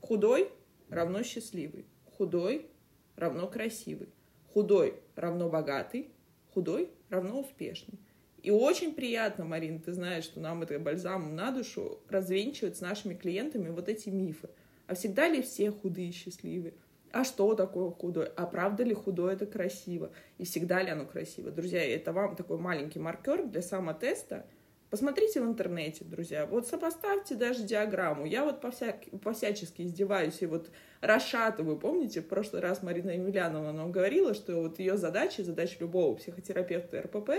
Худой 0.00 0.50
равно 0.92 1.22
счастливый, 1.22 1.86
худой 2.16 2.66
равно 3.16 3.48
красивый, 3.48 4.08
худой 4.52 4.94
равно 5.16 5.48
богатый, 5.48 6.10
худой 6.52 6.90
равно 7.08 7.40
успешный. 7.40 7.98
И 8.42 8.50
очень 8.50 8.92
приятно, 8.94 9.44
Марин, 9.44 9.80
ты 9.80 9.92
знаешь, 9.92 10.24
что 10.24 10.40
нам 10.40 10.62
это 10.62 10.78
бальзамом 10.78 11.36
на 11.36 11.52
душу 11.52 12.00
развенчивать 12.08 12.76
с 12.76 12.80
нашими 12.80 13.14
клиентами 13.14 13.68
вот 13.68 13.88
эти 13.88 14.08
мифы. 14.08 14.48
А 14.88 14.94
всегда 14.94 15.28
ли 15.28 15.42
все 15.42 15.70
худые 15.70 16.08
и 16.08 16.12
счастливые? 16.12 16.74
А 17.12 17.24
что 17.24 17.54
такое 17.54 17.90
худой? 17.90 18.26
А 18.36 18.46
правда 18.46 18.82
ли 18.82 18.94
худой 18.94 19.34
это 19.34 19.46
красиво? 19.46 20.12
И 20.38 20.44
всегда 20.44 20.82
ли 20.82 20.90
оно 20.90 21.06
красиво? 21.06 21.50
Друзья, 21.50 21.84
это 21.84 22.12
вам 22.12 22.34
такой 22.34 22.58
маленький 22.58 22.98
маркер 22.98 23.46
для 23.46 23.62
самотеста. 23.62 24.46
Посмотрите 24.92 25.40
в 25.40 25.46
интернете, 25.46 26.04
друзья. 26.04 26.44
Вот 26.44 26.66
сопоставьте 26.66 27.34
даже 27.34 27.62
диаграмму. 27.62 28.26
Я 28.26 28.44
вот 28.44 28.60
по-всяк... 28.60 28.96
по-всячески 29.22 29.80
издеваюсь 29.80 30.42
и 30.42 30.46
вот 30.46 30.68
расшатываю. 31.00 31.78
Помните, 31.78 32.20
в 32.20 32.28
прошлый 32.28 32.60
раз 32.60 32.82
Марина 32.82 33.12
Емельянова 33.12 33.72
нам 33.72 33.90
говорила, 33.90 34.34
что 34.34 34.60
вот 34.60 34.78
ее 34.78 34.98
задача, 34.98 35.44
задача 35.44 35.76
любого 35.80 36.16
психотерапевта 36.16 37.00
РПП, 37.00 37.30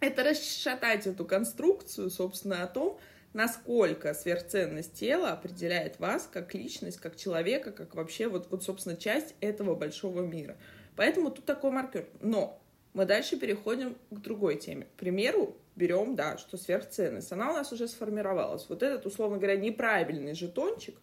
это 0.00 0.24
расшатать 0.24 1.06
эту 1.06 1.26
конструкцию, 1.26 2.08
собственно, 2.08 2.62
о 2.62 2.68
том, 2.68 2.98
насколько 3.34 4.14
сверхценность 4.14 4.94
тела 4.94 5.32
определяет 5.32 6.00
вас 6.00 6.26
как 6.32 6.54
личность, 6.54 7.00
как 7.00 7.16
человека, 7.16 7.70
как 7.70 7.94
вообще 7.94 8.28
вот, 8.28 8.50
вот 8.50 8.64
собственно, 8.64 8.96
часть 8.96 9.34
этого 9.42 9.74
большого 9.74 10.22
мира. 10.22 10.56
Поэтому 10.96 11.30
тут 11.30 11.44
такой 11.44 11.70
маркер. 11.70 12.06
Но 12.22 12.58
мы 12.94 13.04
дальше 13.04 13.36
переходим 13.36 13.98
к 14.10 14.20
другой 14.20 14.56
теме. 14.56 14.86
К 14.96 14.98
примеру, 14.98 15.54
берем, 15.80 16.14
да, 16.14 16.36
что 16.36 16.58
сверхценность. 16.58 17.32
Она 17.32 17.50
у 17.50 17.54
нас 17.54 17.72
уже 17.72 17.88
сформировалась. 17.88 18.68
Вот 18.68 18.82
этот, 18.82 19.06
условно 19.06 19.38
говоря, 19.38 19.56
неправильный 19.56 20.34
жетончик, 20.34 20.96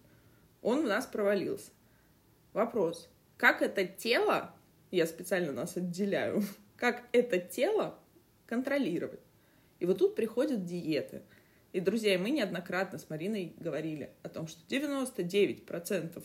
он 0.61 0.79
у 0.79 0.87
нас 0.87 1.07
провалился. 1.07 1.71
Вопрос. 2.53 3.09
Как 3.37 3.61
это 3.61 3.85
тело, 3.85 4.53
я 4.91 5.07
специально 5.07 5.51
нас 5.51 5.75
отделяю, 5.77 6.43
как 6.77 7.03
это 7.11 7.39
тело 7.39 7.97
контролировать? 8.45 9.19
И 9.79 9.85
вот 9.85 9.97
тут 9.97 10.15
приходят 10.15 10.65
диеты. 10.65 11.23
И, 11.73 11.79
друзья, 11.79 12.17
мы 12.17 12.29
неоднократно 12.29 12.97
с 12.97 13.09
Мариной 13.09 13.53
говорили 13.57 14.11
о 14.23 14.29
том, 14.29 14.47
что 14.47 14.61
99% 14.73 16.23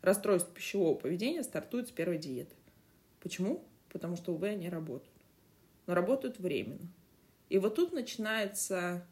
расстройств 0.00 0.52
пищевого 0.52 0.94
поведения 0.94 1.42
стартуют 1.42 1.88
с 1.88 1.90
первой 1.90 2.18
диеты. 2.18 2.54
Почему? 3.20 3.64
Потому 3.90 4.16
что, 4.16 4.32
увы, 4.32 4.48
они 4.48 4.68
работают. 4.68 5.12
Но 5.86 5.94
работают 5.94 6.38
временно. 6.38 6.88
И 7.50 7.58
вот 7.58 7.74
тут 7.74 7.92
начинается 7.92 9.04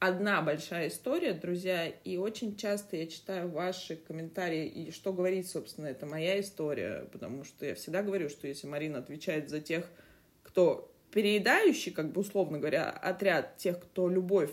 одна 0.00 0.42
большая 0.42 0.88
история, 0.88 1.32
друзья, 1.32 1.86
и 1.86 2.16
очень 2.16 2.56
часто 2.56 2.96
я 2.96 3.06
читаю 3.06 3.48
ваши 3.48 3.94
комментарии, 3.94 4.66
и 4.66 4.90
что 4.90 5.12
говорить, 5.12 5.48
собственно, 5.48 5.86
это 5.86 6.04
моя 6.04 6.40
история, 6.40 7.08
потому 7.12 7.44
что 7.44 7.64
я 7.64 7.76
всегда 7.76 8.02
говорю, 8.02 8.28
что 8.28 8.48
если 8.48 8.66
Марина 8.66 8.98
отвечает 8.98 9.48
за 9.48 9.60
тех, 9.60 9.88
кто 10.42 10.92
переедающий, 11.12 11.92
как 11.92 12.10
бы 12.10 12.22
условно 12.22 12.58
говоря, 12.58 12.90
отряд 12.90 13.58
тех, 13.58 13.78
кто 13.80 14.08
любовь 14.08 14.50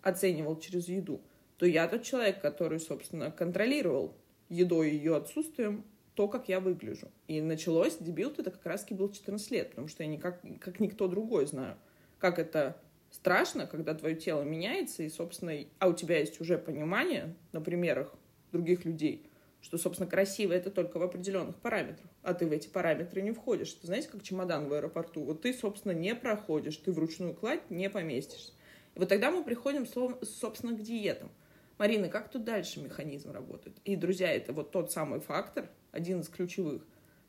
оценивал 0.00 0.56
через 0.60 0.86
еду, 0.86 1.20
то 1.56 1.66
я 1.66 1.88
тот 1.88 2.04
человек, 2.04 2.40
который, 2.40 2.78
собственно, 2.78 3.32
контролировал 3.32 4.14
едой 4.48 4.90
и 4.90 4.94
ее 4.94 5.16
отсутствием 5.16 5.84
то, 6.14 6.28
как 6.28 6.48
я 6.48 6.60
выгляжу. 6.60 7.08
И 7.26 7.40
началось, 7.40 7.96
дебют 7.98 8.38
это 8.38 8.52
как 8.52 8.64
раз-таки 8.66 8.94
был 8.94 9.10
14 9.10 9.50
лет, 9.50 9.70
потому 9.70 9.88
что 9.88 10.04
я 10.04 10.08
никак, 10.08 10.42
как 10.60 10.78
никто 10.78 11.08
другой 11.08 11.46
знаю, 11.46 11.76
как 12.20 12.38
это 12.38 12.76
страшно, 13.10 13.66
когда 13.66 13.94
твое 13.94 14.14
тело 14.14 14.42
меняется, 14.42 15.02
и, 15.02 15.08
собственно, 15.08 15.52
а 15.78 15.88
у 15.88 15.94
тебя 15.94 16.18
есть 16.18 16.40
уже 16.40 16.58
понимание 16.58 17.34
на 17.52 17.60
примерах 17.60 18.14
других 18.52 18.84
людей, 18.84 19.26
что, 19.60 19.78
собственно, 19.78 20.08
красиво 20.08 20.52
это 20.52 20.70
только 20.70 20.98
в 20.98 21.02
определенных 21.02 21.56
параметрах, 21.56 22.08
а 22.22 22.34
ты 22.34 22.46
в 22.46 22.52
эти 22.52 22.68
параметры 22.68 23.20
не 23.22 23.32
входишь. 23.32 23.72
Ты 23.72 23.86
знаете, 23.86 24.08
как 24.08 24.22
чемодан 24.22 24.68
в 24.68 24.72
аэропорту. 24.72 25.22
Вот 25.22 25.42
ты, 25.42 25.52
собственно, 25.52 25.92
не 25.92 26.14
проходишь, 26.14 26.76
ты 26.76 26.92
вручную 26.92 27.34
кладь 27.34 27.68
не 27.70 27.90
поместишься. 27.90 28.52
И 28.94 28.98
вот 28.98 29.08
тогда 29.08 29.30
мы 29.30 29.44
приходим, 29.44 29.86
собственно, 29.86 30.76
к 30.76 30.82
диетам. 30.82 31.30
Марина, 31.78 32.08
как 32.08 32.30
тут 32.30 32.44
дальше 32.44 32.80
механизм 32.80 33.30
работает? 33.32 33.76
И, 33.84 33.96
друзья, 33.96 34.30
это 34.32 34.52
вот 34.52 34.70
тот 34.70 34.92
самый 34.92 35.20
фактор, 35.20 35.68
один 35.92 36.20
из 36.20 36.28
ключевых, 36.28 36.82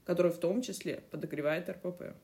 который 0.04 0.32
в 0.32 0.40
том 0.40 0.62
числе 0.62 1.04
подогревает 1.10 1.70
РПП. 1.70 2.16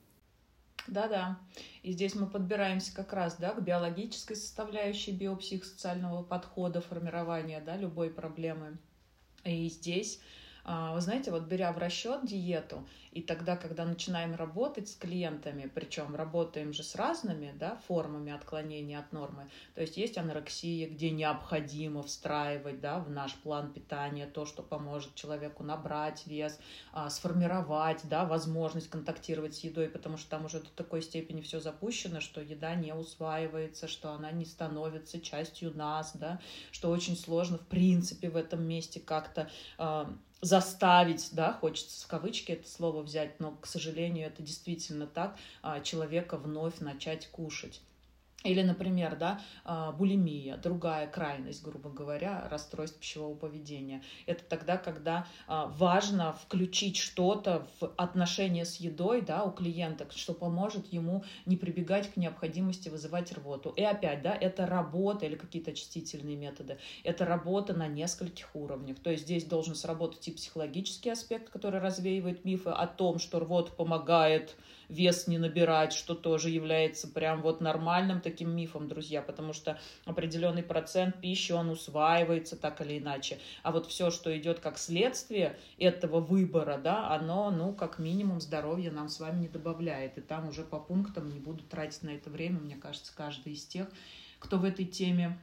Да-да. 0.87 1.39
И 1.83 1.91
здесь 1.91 2.15
мы 2.15 2.27
подбираемся 2.27 2.93
как 2.95 3.13
раз 3.13 3.35
да, 3.37 3.53
к 3.53 3.61
биологической 3.61 4.35
составляющей 4.35 5.11
биопсихосоциального 5.11 6.23
подхода 6.23 6.81
формирования 6.81 7.61
да, 7.61 7.77
любой 7.77 8.09
проблемы. 8.09 8.77
И 9.43 9.69
здесь 9.69 10.19
вы 10.67 11.01
знаете, 11.01 11.31
вот 11.31 11.43
беря 11.43 11.71
в 11.71 11.77
расчет 11.77 12.25
диету, 12.25 12.85
и 13.17 13.21
тогда, 13.21 13.55
когда 13.55 13.83
начинаем 13.85 14.35
работать 14.35 14.89
с 14.89 14.95
клиентами, 14.95 15.71
причем 15.73 16.15
работаем 16.15 16.71
же 16.73 16.83
с 16.83 16.93
разными 16.93 17.51
да, 17.57 17.77
формами 17.87 18.31
отклонения 18.31 18.99
от 18.99 19.11
нормы, 19.11 19.49
то 19.73 19.81
есть 19.81 19.97
есть 19.97 20.17
анорексия, 20.17 20.87
где 20.87 21.09
необходимо 21.09 22.03
встраивать 22.03 22.79
да, 22.79 22.99
в 22.99 23.09
наш 23.09 23.33
план 23.35 23.73
питания 23.73 24.27
то, 24.27 24.45
что 24.45 24.61
поможет 24.61 25.15
человеку 25.15 25.63
набрать 25.63 26.27
вес, 26.27 26.59
а, 26.91 27.09
сформировать 27.09 28.01
да, 28.03 28.25
возможность 28.25 28.89
контактировать 28.89 29.55
с 29.55 29.61
едой, 29.61 29.89
потому 29.89 30.17
что 30.17 30.29
там 30.29 30.45
уже 30.45 30.59
до 30.59 30.69
такой 30.75 31.01
степени 31.01 31.41
все 31.41 31.59
запущено, 31.59 32.19
что 32.19 32.41
еда 32.41 32.75
не 32.75 32.93
усваивается, 32.93 33.87
что 33.87 34.11
она 34.11 34.31
не 34.31 34.45
становится 34.45 35.19
частью 35.21 35.75
нас, 35.75 36.11
да, 36.13 36.39
что 36.71 36.91
очень 36.91 37.17
сложно 37.17 37.57
в 37.57 37.65
принципе 37.67 38.29
в 38.29 38.35
этом 38.35 38.63
месте 38.63 38.99
как-то 38.99 39.49
а, 39.77 40.13
заставить, 40.41 41.29
да, 41.31 41.53
хочется 41.53 42.05
в 42.05 42.07
кавычки 42.07 42.51
это 42.51 42.69
слово 42.69 43.01
взять, 43.01 43.39
но, 43.39 43.51
к 43.51 43.65
сожалению, 43.65 44.27
это 44.27 44.43
действительно 44.43 45.07
так, 45.07 45.37
а, 45.61 45.79
человека 45.81 46.37
вновь 46.37 46.79
начать 46.79 47.27
кушать. 47.27 47.81
Или, 48.43 48.61
например, 48.61 49.15
да, 49.15 49.41
а, 49.65 49.91
булимия, 49.91 50.57
другая 50.57 51.07
крайность, 51.07 51.63
грубо 51.63 51.89
говоря, 51.89 52.47
расстройств 52.51 52.99
пищевого 52.99 53.35
поведения. 53.35 54.03
Это 54.27 54.43
тогда, 54.45 54.77
когда 54.77 55.27
а, 55.47 55.65
важно 55.65 56.33
включить 56.33 56.97
что-то 56.97 57.67
в 57.81 57.91
отношения 57.97 58.63
с 58.63 58.75
едой 58.75 59.21
да, 59.21 59.43
у 59.43 59.51
клиента, 59.51 60.07
что 60.15 60.33
поможет 60.33 60.93
ему 60.93 61.23
не 61.47 61.57
прибегать 61.57 62.13
к 62.13 62.17
необходимости 62.17 62.89
вызывать 62.89 63.31
рвоту. 63.33 63.71
И 63.71 63.81
опять, 63.81 64.21
да, 64.21 64.35
это 64.35 64.67
работа 64.67 65.25
или 65.25 65.35
какие-то 65.35 65.71
очистительные 65.71 66.37
методы. 66.37 66.77
Это 67.03 67.25
работа 67.25 67.73
на 67.73 67.87
нескольких 67.87 68.55
уровнях. 68.55 68.99
То 68.99 69.09
есть 69.09 69.23
здесь 69.23 69.45
должен 69.45 69.73
сработать 69.73 70.27
и 70.27 70.31
психологический 70.31 71.09
аспект, 71.09 71.49
который 71.49 71.79
развеивает 71.79 72.45
мифы 72.45 72.69
о 72.69 72.85
том, 72.85 73.17
что 73.17 73.39
рвота 73.39 73.71
помогает 73.71 74.55
вес 74.89 75.27
не 75.27 75.37
набирать, 75.37 75.93
что 75.93 76.15
тоже 76.15 76.49
является 76.49 77.07
прям 77.07 77.41
вот 77.41 77.61
нормальным 77.61 78.21
таким 78.21 78.55
мифом, 78.55 78.87
друзья, 78.87 79.21
потому 79.21 79.53
что 79.53 79.79
определенный 80.05 80.63
процент 80.63 81.19
пищи, 81.21 81.51
он 81.51 81.69
усваивается 81.69 82.55
так 82.55 82.81
или 82.81 82.99
иначе. 82.99 83.39
А 83.63 83.71
вот 83.71 83.87
все, 83.87 84.11
что 84.11 84.35
идет 84.37 84.59
как 84.59 84.77
следствие 84.77 85.57
этого 85.77 86.19
выбора, 86.19 86.77
да, 86.77 87.09
оно, 87.13 87.51
ну, 87.51 87.73
как 87.73 87.99
минимум, 87.99 88.39
здоровья 88.39 88.91
нам 88.91 89.09
с 89.09 89.19
вами 89.19 89.41
не 89.41 89.47
добавляет. 89.47 90.17
И 90.17 90.21
там 90.21 90.47
уже 90.47 90.63
по 90.63 90.79
пунктам 90.79 91.29
не 91.29 91.39
буду 91.39 91.63
тратить 91.63 92.03
на 92.03 92.09
это 92.11 92.29
время, 92.29 92.59
мне 92.59 92.75
кажется, 92.75 93.13
каждый 93.15 93.53
из 93.53 93.65
тех, 93.65 93.87
кто 94.39 94.57
в 94.57 94.63
этой 94.63 94.85
теме 94.85 95.37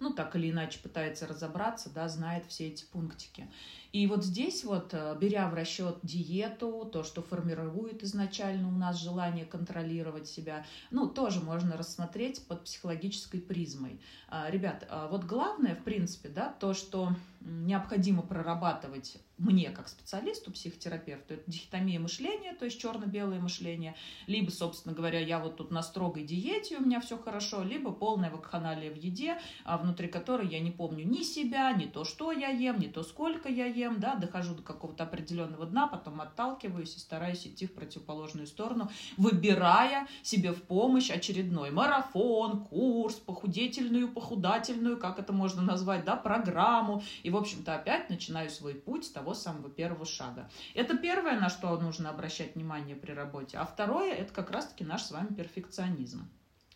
ну, 0.00 0.12
так 0.12 0.36
или 0.36 0.50
иначе 0.50 0.78
пытается 0.80 1.26
разобраться, 1.26 1.90
да, 1.90 2.08
знает 2.08 2.46
все 2.46 2.68
эти 2.68 2.84
пунктики. 2.84 3.48
И 3.92 4.06
вот 4.06 4.24
здесь 4.24 4.64
вот, 4.64 4.92
э, 4.92 5.16
беря 5.20 5.48
в 5.48 5.54
расчет 5.54 5.98
диету, 6.02 6.88
то, 6.92 7.02
что 7.02 7.22
формирует 7.22 8.02
изначально 8.02 8.68
у 8.68 8.72
нас 8.72 9.00
желание 9.00 9.44
контролировать 9.44 10.28
себя, 10.28 10.64
ну, 10.90 11.08
тоже 11.08 11.40
можно 11.40 11.76
рассмотреть 11.76 12.46
под 12.46 12.64
психологической 12.64 13.40
призмой. 13.40 14.00
А, 14.28 14.50
ребят, 14.50 14.86
а 14.90 15.08
вот 15.08 15.24
главное, 15.24 15.74
в 15.74 15.82
принципе, 15.84 16.28
да, 16.28 16.54
то, 16.60 16.74
что 16.74 17.14
необходимо 17.40 18.22
прорабатывать 18.22 19.18
мне 19.38 19.70
как 19.70 19.88
специалисту, 19.88 20.50
психотерапевту, 20.50 21.34
это 21.34 21.50
дихотомия 21.50 22.00
мышления, 22.00 22.54
то 22.54 22.64
есть 22.64 22.80
черно-белое 22.80 23.40
мышление, 23.40 23.94
либо, 24.26 24.50
собственно 24.50 24.94
говоря, 24.94 25.20
я 25.20 25.38
вот 25.38 25.56
тут 25.56 25.70
на 25.70 25.82
строгой 25.82 26.24
диете, 26.24 26.76
у 26.76 26.82
меня 26.82 27.00
все 27.00 27.16
хорошо, 27.16 27.62
либо 27.62 27.92
полная 27.92 28.30
вакханалия 28.30 28.90
в 28.90 28.96
еде, 28.96 29.38
а 29.64 29.78
внутри 29.78 30.08
которой 30.08 30.48
я 30.48 30.60
не 30.60 30.70
помню 30.70 31.04
ни 31.04 31.22
себя, 31.22 31.72
ни 31.72 31.86
то, 31.86 32.04
что 32.04 32.32
я 32.32 32.48
ем, 32.48 32.78
ни 32.80 32.88
то, 32.88 33.02
сколько 33.02 33.48
я 33.48 33.66
ем, 33.66 34.00
да, 34.00 34.16
дохожу 34.16 34.54
до 34.54 34.62
какого-то 34.62 35.04
определенного 35.04 35.66
дна, 35.66 35.86
потом 35.86 36.20
отталкиваюсь 36.20 36.96
и 36.96 36.98
стараюсь 36.98 37.46
идти 37.46 37.66
в 37.66 37.74
противоположную 37.74 38.46
сторону, 38.46 38.90
выбирая 39.16 40.08
себе 40.22 40.52
в 40.52 40.62
помощь 40.62 41.10
очередной 41.10 41.70
марафон, 41.70 42.64
курс, 42.64 43.14
похудительную, 43.14 44.08
похудательную, 44.08 44.98
как 44.98 45.18
это 45.18 45.32
можно 45.32 45.62
назвать, 45.62 46.04
да, 46.04 46.16
программу, 46.16 47.02
и, 47.22 47.30
в 47.30 47.36
общем-то, 47.36 47.74
опять 47.74 48.10
начинаю 48.10 48.50
свой 48.50 48.74
путь 48.74 49.04
с 49.04 49.10
того 49.10 49.27
самого 49.34 49.70
первого 49.70 50.04
шага. 50.04 50.50
Это 50.74 50.96
первое, 50.96 51.38
на 51.38 51.48
что 51.48 51.78
нужно 51.78 52.10
обращать 52.10 52.54
внимание 52.54 52.96
при 52.96 53.12
работе. 53.12 53.58
А 53.58 53.64
второе, 53.64 54.12
это 54.12 54.32
как 54.32 54.50
раз-таки 54.50 54.84
наш 54.84 55.02
с 55.02 55.10
вами 55.10 55.34
перфекционизм. 55.34 56.28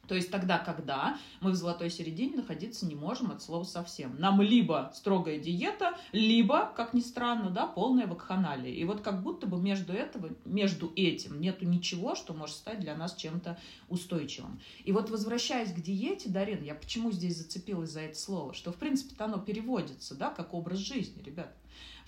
То 0.09 0.17
есть 0.17 0.31
тогда, 0.31 0.59
когда 0.59 1.17
мы 1.41 1.53
в 1.53 1.55
золотой 1.55 1.89
середине 1.89 2.37
находиться 2.37 2.87
не 2.87 2.95
можем 2.95 3.31
от 3.31 3.41
слова 3.43 3.63
совсем. 3.63 4.17
Нам 4.19 4.43
либо 4.43 4.91
строгая 4.95 5.39
диета, 5.39 5.97
либо, 6.11 6.73
как 6.77 6.93
ни 6.93 7.01
странно, 7.01 7.51
да, 7.51 7.67
полная 7.67 8.07
вакханалия. 8.07 8.73
И 8.73 8.85
вот 8.85 9.01
как 9.01 9.23
будто 9.23 9.47
бы 9.47 9.59
между, 9.59 9.93
этого, 9.93 10.31
между 10.45 10.93
этим 10.97 11.41
нету 11.41 11.67
ничего, 11.67 12.17
что 12.17 12.35
может 12.35 12.57
стать 12.57 12.81
для 12.81 12.97
нас 12.97 13.15
чем-то 13.15 13.59
устойчивым. 13.89 14.61
И 14.85 14.91
вот 14.91 15.09
возвращаясь 15.09 15.73
к 15.73 15.81
диете, 15.81 16.29
Дарин, 16.29 16.63
я 16.65 16.75
почему 16.75 17.13
здесь 17.13 17.39
зацепилась 17.39 17.91
за 17.91 18.01
это 18.01 18.19
слово? 18.19 18.55
Что, 18.55 18.73
в 18.73 18.77
принципе 18.77 19.15
оно 19.23 19.39
переводится, 19.39 20.17
да, 20.17 20.31
как 20.31 20.53
образ 20.53 20.79
жизни, 20.79 21.23
ребят. 21.23 21.55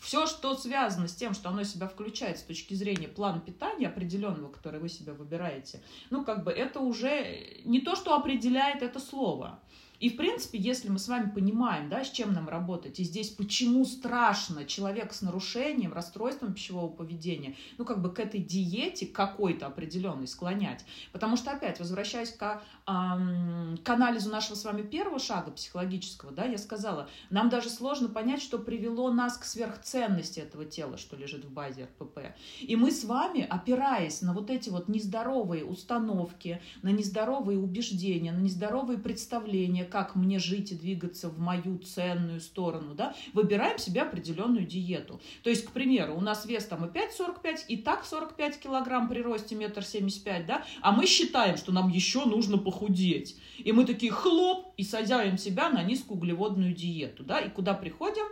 Все, 0.05 0.27
что 0.27 0.55
связано 0.55 1.09
с 1.09 1.15
тем, 1.15 1.33
что 1.33 1.49
оно 1.49 1.65
себя 1.65 1.89
включает 1.89 2.39
с 2.39 2.43
точки 2.43 2.75
зрения 2.75 3.09
плана 3.09 3.41
питания 3.41 3.89
определенного, 3.89 4.53
который 4.53 4.79
вы 4.79 4.91
себе 4.91 5.15
выбираете, 5.15 5.81
ну, 6.11 6.27
как 6.27 6.45
бы 6.45 6.53
это 6.53 6.81
уже 6.81 7.63
не 7.65 7.81
то, 7.81 7.97
что 7.97 8.15
определяет 8.15 8.83
это 8.83 9.01
слово. 9.01 9.61
И, 10.01 10.11
в 10.11 10.17
принципе, 10.17 10.59
если 10.59 10.89
мы 10.89 10.99
с 10.99 11.09
вами 11.09 11.31
понимаем, 11.31 11.89
да, 11.89 12.05
с 12.05 12.11
чем 12.11 12.33
нам 12.33 12.49
работать, 12.49 12.99
и 12.99 13.05
здесь 13.05 13.31
почему 13.31 13.85
страшно 13.85 14.65
человек 14.65 15.13
с 15.13 15.23
нарушением, 15.23 15.93
расстройством 15.93 16.53
пищевого 16.53 16.89
поведения, 16.89 17.57
ну, 17.79 17.85
как 17.85 18.03
бы 18.03 18.13
к 18.13 18.19
этой 18.19 18.41
диете 18.41 19.07
какой-то 19.07 19.67
определенной 19.67 20.27
склонять. 20.27 20.85
Потому 21.13 21.37
что, 21.37 21.53
опять, 21.53 21.79
возвращаясь 21.79 22.33
к, 22.33 22.63
эм, 22.87 23.79
к 23.83 23.89
анализу 23.89 24.31
нашего 24.31 24.57
с 24.57 24.65
вами 24.65 24.83
первого 24.83 25.19
шага 25.19 25.53
психологического, 25.53 26.33
да, 26.33 26.45
я 26.45 26.59
сказала, 26.59 27.09
нам 27.31 27.49
даже 27.49 27.71
сложно 27.71 28.09
понять, 28.09 28.43
что 28.43 28.59
привело 28.59 29.11
нас 29.13 29.39
к 29.39 29.45
сверхценности 29.45 30.41
этого 30.41 30.65
тела, 30.65 30.99
что 30.99 31.17
лежит 31.17 31.45
в 31.45 31.53
базе 31.53 31.85
РПП. 31.85 32.35
И 32.61 32.77
мы 32.77 32.91
с 32.91 33.05
вами, 33.05 33.47
опираясь 33.49 34.23
на 34.23 34.33
вот 34.33 34.51
эти 34.51 34.71
вот 34.71 34.89
нездоровые 34.89 35.65
установки, 35.65 36.61
на 36.83 36.89
нездоровые 36.89 37.59
убеждения, 37.59 38.33
на 38.33 38.41
нездоровые 38.41 38.99
представления, 38.99 39.84
как 39.85 40.14
мне 40.14 40.38
жить 40.38 40.73
и 40.73 40.75
двигаться 40.75 41.29
в 41.29 41.38
мою 41.38 41.79
ценную 41.79 42.41
сторону, 42.41 42.95
да, 42.95 43.14
выбираем 43.33 43.79
себе 43.79 44.03
определенную 44.03 44.67
диету. 44.67 45.21
То 45.43 45.50
есть, 45.50 45.64
к 45.64 45.71
примеру, 45.71 46.17
у 46.17 46.21
нас 46.21 46.47
вес 46.47 46.67
там 46.67 46.85
и 46.85 46.88
5,45, 46.88 47.67
и 47.69 47.76
так 47.76 48.05
45 48.05 48.59
килограмм 48.59 49.09
при 49.09 49.21
росте 49.21 49.55
метр 49.55 49.85
семьдесят 49.85 50.25
пять, 50.25 50.47
да, 50.47 50.64
а 50.81 50.92
мы 50.92 51.07
считаем, 51.07 51.57
что 51.57 51.73
нам 51.73 51.88
еще 51.88 52.25
нужно 52.25 52.59
похудеть. 52.59 53.37
И 53.59 53.73
мы 53.73 53.85
такие 53.85 54.12
хлоп, 54.12 54.75
и 54.77 54.83
садяем 54.83 55.38
себя 55.38 55.70
на 55.70 55.83
низкоуглеводную 55.83 56.75
диету, 56.75 57.23
да, 57.25 57.40
и 57.40 57.49
куда 57.49 57.75
приходим? 57.75 58.25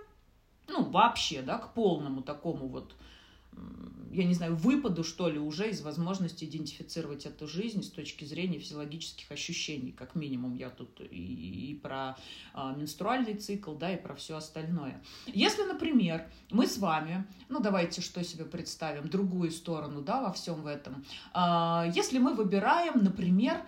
Ну, 0.68 0.84
вообще, 0.84 1.42
да, 1.42 1.58
к 1.58 1.74
полному 1.74 2.22
такому 2.22 2.68
вот 2.68 2.94
я 4.12 4.24
не 4.24 4.34
знаю, 4.34 4.56
выпаду, 4.56 5.04
что 5.04 5.28
ли, 5.28 5.38
уже 5.38 5.70
из 5.70 5.80
возможности 5.80 6.44
идентифицировать 6.44 7.24
эту 7.24 7.48
жизнь 7.48 7.82
с 7.82 7.88
точки 7.88 8.24
зрения 8.24 8.58
физиологических 8.58 9.30
ощущений, 9.32 9.90
как 9.90 10.14
минимум. 10.14 10.54
Я 10.54 10.68
тут 10.68 11.00
и, 11.00 11.70
и 11.70 11.74
про 11.74 12.16
а, 12.52 12.74
менструальный 12.74 13.34
цикл, 13.34 13.74
да, 13.74 13.92
и 13.94 13.96
про 14.00 14.14
все 14.14 14.36
остальное. 14.36 15.02
Если, 15.26 15.62
например, 15.62 16.28
мы 16.50 16.66
с 16.66 16.76
вами, 16.76 17.24
ну, 17.48 17.60
давайте 17.60 18.02
что 18.02 18.22
себе 18.22 18.44
представим, 18.44 19.08
другую 19.08 19.50
сторону, 19.50 20.02
да, 20.02 20.20
во 20.20 20.32
всем 20.32 20.62
в 20.62 20.66
этом. 20.66 21.04
А, 21.32 21.90
если 21.94 22.18
мы 22.18 22.34
выбираем, 22.34 23.02
например, 23.02 23.64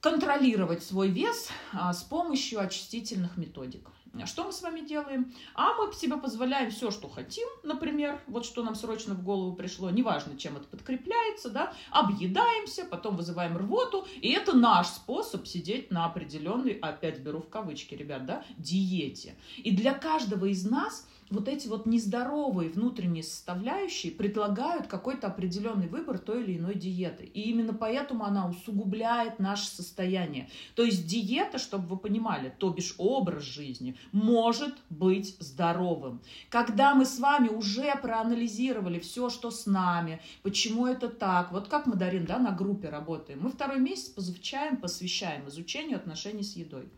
контролировать 0.00 0.82
свой 0.82 1.08
вес 1.08 1.50
а, 1.72 1.92
с 1.92 2.02
помощью 2.02 2.60
очистительных 2.60 3.36
методик– 3.36 3.90
что 4.26 4.44
мы 4.44 4.52
с 4.52 4.62
вами 4.62 4.80
делаем? 4.80 5.32
А 5.54 5.74
мы 5.74 5.92
себе 5.92 6.16
позволяем 6.16 6.70
все, 6.70 6.90
что 6.90 7.08
хотим, 7.08 7.48
например, 7.62 8.20
вот 8.26 8.44
что 8.44 8.62
нам 8.62 8.74
срочно 8.74 9.14
в 9.14 9.22
голову 9.22 9.54
пришло, 9.54 9.90
неважно, 9.90 10.36
чем 10.36 10.56
это 10.56 10.66
подкрепляется, 10.66 11.50
да, 11.50 11.72
объедаемся, 11.90 12.84
потом 12.84 13.16
вызываем 13.16 13.56
рвоту, 13.56 14.06
и 14.20 14.30
это 14.30 14.54
наш 14.54 14.88
способ 14.88 15.46
сидеть 15.46 15.90
на 15.90 16.04
определенной, 16.04 16.72
опять 16.72 17.20
беру 17.20 17.40
в 17.40 17.48
кавычки, 17.48 17.94
ребят, 17.94 18.26
да, 18.26 18.44
диете. 18.58 19.34
И 19.56 19.74
для 19.74 19.94
каждого 19.94 20.46
из 20.46 20.64
нас 20.68 21.06
вот 21.32 21.48
эти 21.48 21.66
вот 21.66 21.86
нездоровые 21.86 22.70
внутренние 22.70 23.22
составляющие 23.22 24.12
предлагают 24.12 24.86
какой-то 24.86 25.28
определенный 25.28 25.88
выбор 25.88 26.18
той 26.18 26.44
или 26.44 26.58
иной 26.58 26.74
диеты. 26.74 27.24
И 27.24 27.42
именно 27.50 27.72
поэтому 27.72 28.24
она 28.24 28.48
усугубляет 28.48 29.38
наше 29.38 29.66
состояние. 29.66 30.50
То 30.74 30.84
есть 30.84 31.06
диета, 31.06 31.58
чтобы 31.58 31.86
вы 31.86 31.96
понимали, 31.96 32.54
то 32.58 32.70
бишь 32.70 32.94
образ 32.98 33.44
жизни, 33.44 33.96
может 34.10 34.74
быть 34.90 35.36
здоровым. 35.38 36.20
Когда 36.48 36.94
мы 36.94 37.04
с 37.04 37.18
вами 37.18 37.48
уже 37.48 37.94
проанализировали 37.96 38.98
все, 38.98 39.30
что 39.30 39.50
с 39.50 39.66
нами, 39.66 40.20
почему 40.42 40.86
это 40.86 41.08
так, 41.08 41.52
вот 41.52 41.68
как 41.68 41.86
мы, 41.86 41.96
Дарин, 41.96 42.26
да, 42.26 42.38
на 42.38 42.50
группе 42.50 42.88
работаем, 42.88 43.40
мы 43.42 43.50
второй 43.50 43.78
месяц 43.78 44.08
позавчаем, 44.08 44.76
посвящаем 44.76 45.48
изучению 45.48 45.96
отношений 45.96 46.42
с 46.42 46.56
едой. 46.56 46.88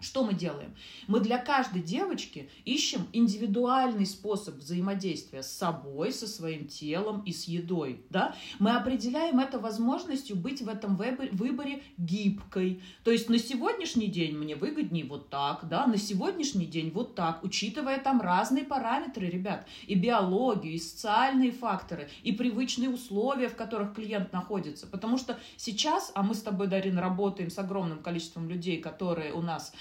Что 0.00 0.22
мы 0.22 0.32
делаем? 0.32 0.76
Мы 1.08 1.18
для 1.18 1.38
каждой 1.38 1.82
девочки 1.82 2.48
ищем 2.64 3.08
индивидуальный 3.12 4.06
способ 4.06 4.54
взаимодействия 4.54 5.42
с 5.42 5.50
собой, 5.50 6.12
со 6.12 6.28
своим 6.28 6.68
телом 6.68 7.22
и 7.26 7.32
с 7.32 7.48
едой. 7.48 8.02
Да? 8.08 8.36
Мы 8.60 8.76
определяем 8.76 9.40
это 9.40 9.58
возможностью 9.58 10.36
быть 10.36 10.62
в 10.62 10.68
этом 10.68 10.96
выборе 10.96 11.82
гибкой. 11.96 12.80
То 13.02 13.10
есть 13.10 13.28
на 13.28 13.38
сегодняшний 13.40 14.06
день 14.06 14.36
мне 14.36 14.54
выгоднее 14.54 15.04
вот 15.04 15.30
так, 15.30 15.66
да? 15.68 15.84
на 15.88 15.96
сегодняшний 15.96 16.66
день 16.66 16.92
вот 16.94 17.16
так, 17.16 17.42
учитывая 17.42 17.98
там 17.98 18.20
разные 18.20 18.62
параметры, 18.62 19.26
ребят, 19.26 19.66
и 19.88 19.96
биологию, 19.96 20.74
и 20.74 20.78
социальные 20.78 21.50
факторы, 21.50 22.08
и 22.22 22.30
привычные 22.30 22.90
условия, 22.90 23.48
в 23.48 23.56
которых 23.56 23.94
клиент 23.94 24.32
находится. 24.32 24.86
Потому 24.86 25.18
что 25.18 25.36
сейчас, 25.56 26.12
а 26.14 26.22
мы 26.22 26.36
с 26.36 26.42
тобой, 26.42 26.68
Дарина, 26.68 27.00
работаем 27.00 27.50
с 27.50 27.58
огромным 27.58 27.98
количеством 27.98 28.48
людей, 28.48 28.80
которые 28.80 29.32
у 29.32 29.42
нас 29.42 29.72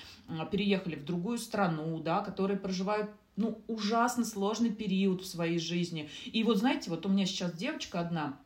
переехали 0.51 0.95
в 0.95 1.05
другую 1.05 1.37
страну, 1.37 1.99
да, 1.99 2.21
которые 2.21 2.57
проживают 2.57 3.09
ну, 3.35 3.61
ужасно 3.67 4.25
сложный 4.25 4.71
период 4.71 5.21
в 5.21 5.27
своей 5.27 5.59
жизни. 5.59 6.09
И 6.25 6.43
вот, 6.43 6.57
знаете, 6.57 6.89
вот 6.89 7.05
у 7.05 7.09
меня 7.09 7.25
сейчас 7.25 7.53
девочка 7.53 7.99
одна, 7.99 8.39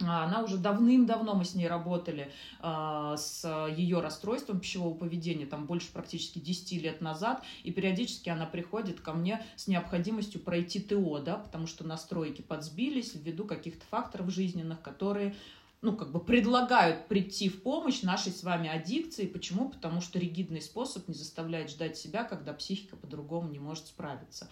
она 0.00 0.42
уже 0.42 0.58
давным-давно 0.58 1.34
мы 1.34 1.44
с 1.44 1.54
ней 1.54 1.68
работали 1.68 2.30
э, 2.60 3.14
с 3.16 3.68
ее 3.76 4.00
расстройством 4.00 4.58
пищевого 4.58 4.94
поведения, 4.94 5.46
там 5.46 5.66
больше 5.66 5.92
практически 5.92 6.40
10 6.40 6.82
лет 6.82 7.00
назад, 7.00 7.42
и 7.62 7.70
периодически 7.70 8.28
она 8.28 8.44
приходит 8.44 9.00
ко 9.00 9.12
мне 9.12 9.44
с 9.56 9.68
необходимостью 9.68 10.40
пройти 10.40 10.80
ТО, 10.80 11.20
да, 11.20 11.36
потому 11.36 11.66
что 11.66 11.84
настройки 11.84 12.42
подсбились 12.42 13.14
ввиду 13.14 13.44
каких-то 13.44 13.86
факторов 13.86 14.30
жизненных, 14.30 14.82
которые 14.82 15.36
ну, 15.84 15.94
как 15.94 16.10
бы 16.10 16.18
предлагают 16.18 17.08
прийти 17.08 17.50
в 17.50 17.62
помощь 17.62 18.00
нашей 18.00 18.32
с 18.32 18.42
вами 18.42 18.70
аддикции. 18.70 19.26
Почему? 19.26 19.68
Потому 19.68 20.00
что 20.00 20.18
ригидный 20.18 20.62
способ 20.62 21.06
не 21.08 21.14
заставляет 21.14 21.70
ждать 21.70 21.98
себя, 21.98 22.24
когда 22.24 22.54
психика 22.54 22.96
по-другому 22.96 23.50
не 23.50 23.58
может 23.58 23.86
справиться. 23.86 24.48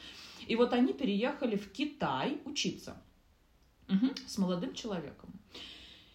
И 0.46 0.56
вот 0.56 0.74
они 0.74 0.92
переехали 0.92 1.56
в 1.56 1.72
Китай 1.72 2.38
учиться 2.44 3.02
угу, 3.88 4.10
с 4.26 4.36
молодым 4.36 4.74
человеком. 4.74 5.30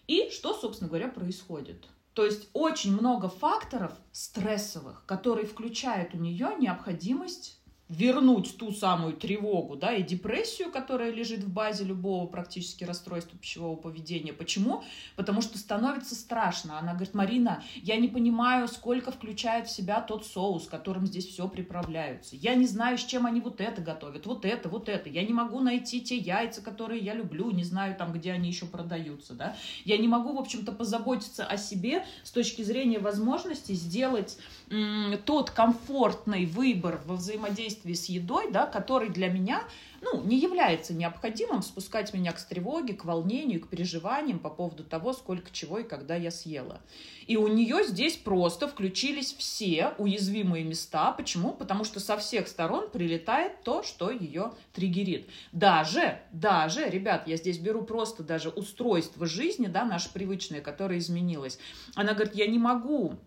И 0.06 0.30
что, 0.30 0.54
собственно 0.54 0.88
говоря, 0.88 1.08
происходит? 1.08 1.88
То 2.14 2.24
есть 2.24 2.48
очень 2.52 2.92
много 2.92 3.28
факторов 3.28 3.92
стрессовых, 4.12 5.04
которые 5.04 5.46
включают 5.46 6.14
у 6.14 6.18
нее 6.18 6.54
необходимость 6.60 7.57
вернуть 7.88 8.56
ту 8.58 8.72
самую 8.72 9.14
тревогу, 9.14 9.76
да, 9.76 9.94
и 9.94 10.02
депрессию, 10.02 10.70
которая 10.70 11.10
лежит 11.10 11.40
в 11.40 11.52
базе 11.52 11.84
любого 11.84 12.26
практически 12.26 12.84
расстройства 12.84 13.38
пищевого 13.38 13.76
поведения. 13.76 14.32
Почему? 14.32 14.84
Потому 15.16 15.40
что 15.40 15.56
становится 15.58 16.14
страшно. 16.14 16.78
Она 16.78 16.92
говорит, 16.92 17.14
Марина, 17.14 17.62
я 17.76 17.96
не 17.96 18.08
понимаю, 18.08 18.68
сколько 18.68 19.10
включает 19.10 19.68
в 19.68 19.70
себя 19.70 20.00
тот 20.00 20.26
соус, 20.26 20.66
которым 20.66 21.06
здесь 21.06 21.26
все 21.26 21.48
приправляются. 21.48 22.36
Я 22.36 22.54
не 22.54 22.66
знаю, 22.66 22.98
с 22.98 23.04
чем 23.04 23.24
они 23.24 23.40
вот 23.40 23.60
это 23.60 23.80
готовят, 23.80 24.26
вот 24.26 24.44
это, 24.44 24.68
вот 24.68 24.88
это. 24.88 25.08
Я 25.08 25.22
не 25.24 25.32
могу 25.32 25.60
найти 25.60 26.02
те 26.02 26.16
яйца, 26.16 26.60
которые 26.60 27.00
я 27.00 27.14
люблю, 27.14 27.50
не 27.50 27.64
знаю 27.64 27.96
там, 27.96 28.12
где 28.12 28.32
они 28.32 28.48
еще 28.48 28.66
продаются, 28.66 29.32
да. 29.32 29.56
Я 29.84 29.96
не 29.96 30.08
могу, 30.08 30.34
в 30.34 30.38
общем-то, 30.38 30.72
позаботиться 30.72 31.46
о 31.46 31.56
себе 31.56 32.04
с 32.22 32.30
точки 32.30 32.60
зрения 32.62 32.98
возможности 32.98 33.72
сделать 33.72 34.36
м- 34.70 35.16
тот 35.24 35.50
комфортный 35.50 36.44
выбор 36.44 37.00
во 37.06 37.16
взаимодействии 37.16 37.77
взаимодействии 37.78 37.94
с 37.94 38.08
едой, 38.08 38.50
да, 38.50 38.66
который 38.66 39.08
для 39.10 39.28
меня 39.28 39.62
ну, 40.00 40.22
не 40.22 40.38
является 40.38 40.94
необходимым 40.94 41.62
спускать 41.62 42.14
меня 42.14 42.32
к 42.32 42.40
тревоге, 42.40 42.94
к 42.94 43.04
волнению, 43.04 43.60
к 43.60 43.68
переживаниям 43.68 44.38
по 44.38 44.50
поводу 44.50 44.84
того, 44.84 45.12
сколько 45.12 45.50
чего 45.52 45.80
и 45.80 45.84
когда 45.84 46.14
я 46.14 46.30
съела. 46.30 46.80
И 47.26 47.36
у 47.36 47.48
нее 47.48 47.84
здесь 47.84 48.16
просто 48.16 48.68
включились 48.68 49.34
все 49.34 49.94
уязвимые 49.98 50.64
места. 50.64 51.12
Почему? 51.12 51.52
Потому 51.52 51.84
что 51.84 52.00
со 52.00 52.16
всех 52.16 52.48
сторон 52.48 52.90
прилетает 52.90 53.62
то, 53.64 53.82
что 53.82 54.10
ее 54.10 54.52
триггерит. 54.72 55.28
Даже, 55.52 56.20
даже, 56.32 56.88
ребят, 56.88 57.26
я 57.26 57.36
здесь 57.36 57.58
беру 57.58 57.82
просто 57.82 58.22
даже 58.22 58.50
устройство 58.50 59.26
жизни, 59.26 59.66
да, 59.66 59.84
наше 59.84 60.12
привычное, 60.12 60.60
которое 60.60 60.98
изменилось. 60.98 61.58
Она 61.94 62.14
говорит, 62.14 62.34
я 62.34 62.46
не 62.46 62.58
могу 62.58 63.18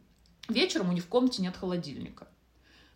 вечером 0.48 0.90
у 0.90 0.94
них 0.94 1.04
в 1.04 1.08
комнате 1.08 1.42
нет 1.42 1.56
холодильника. 1.56 2.28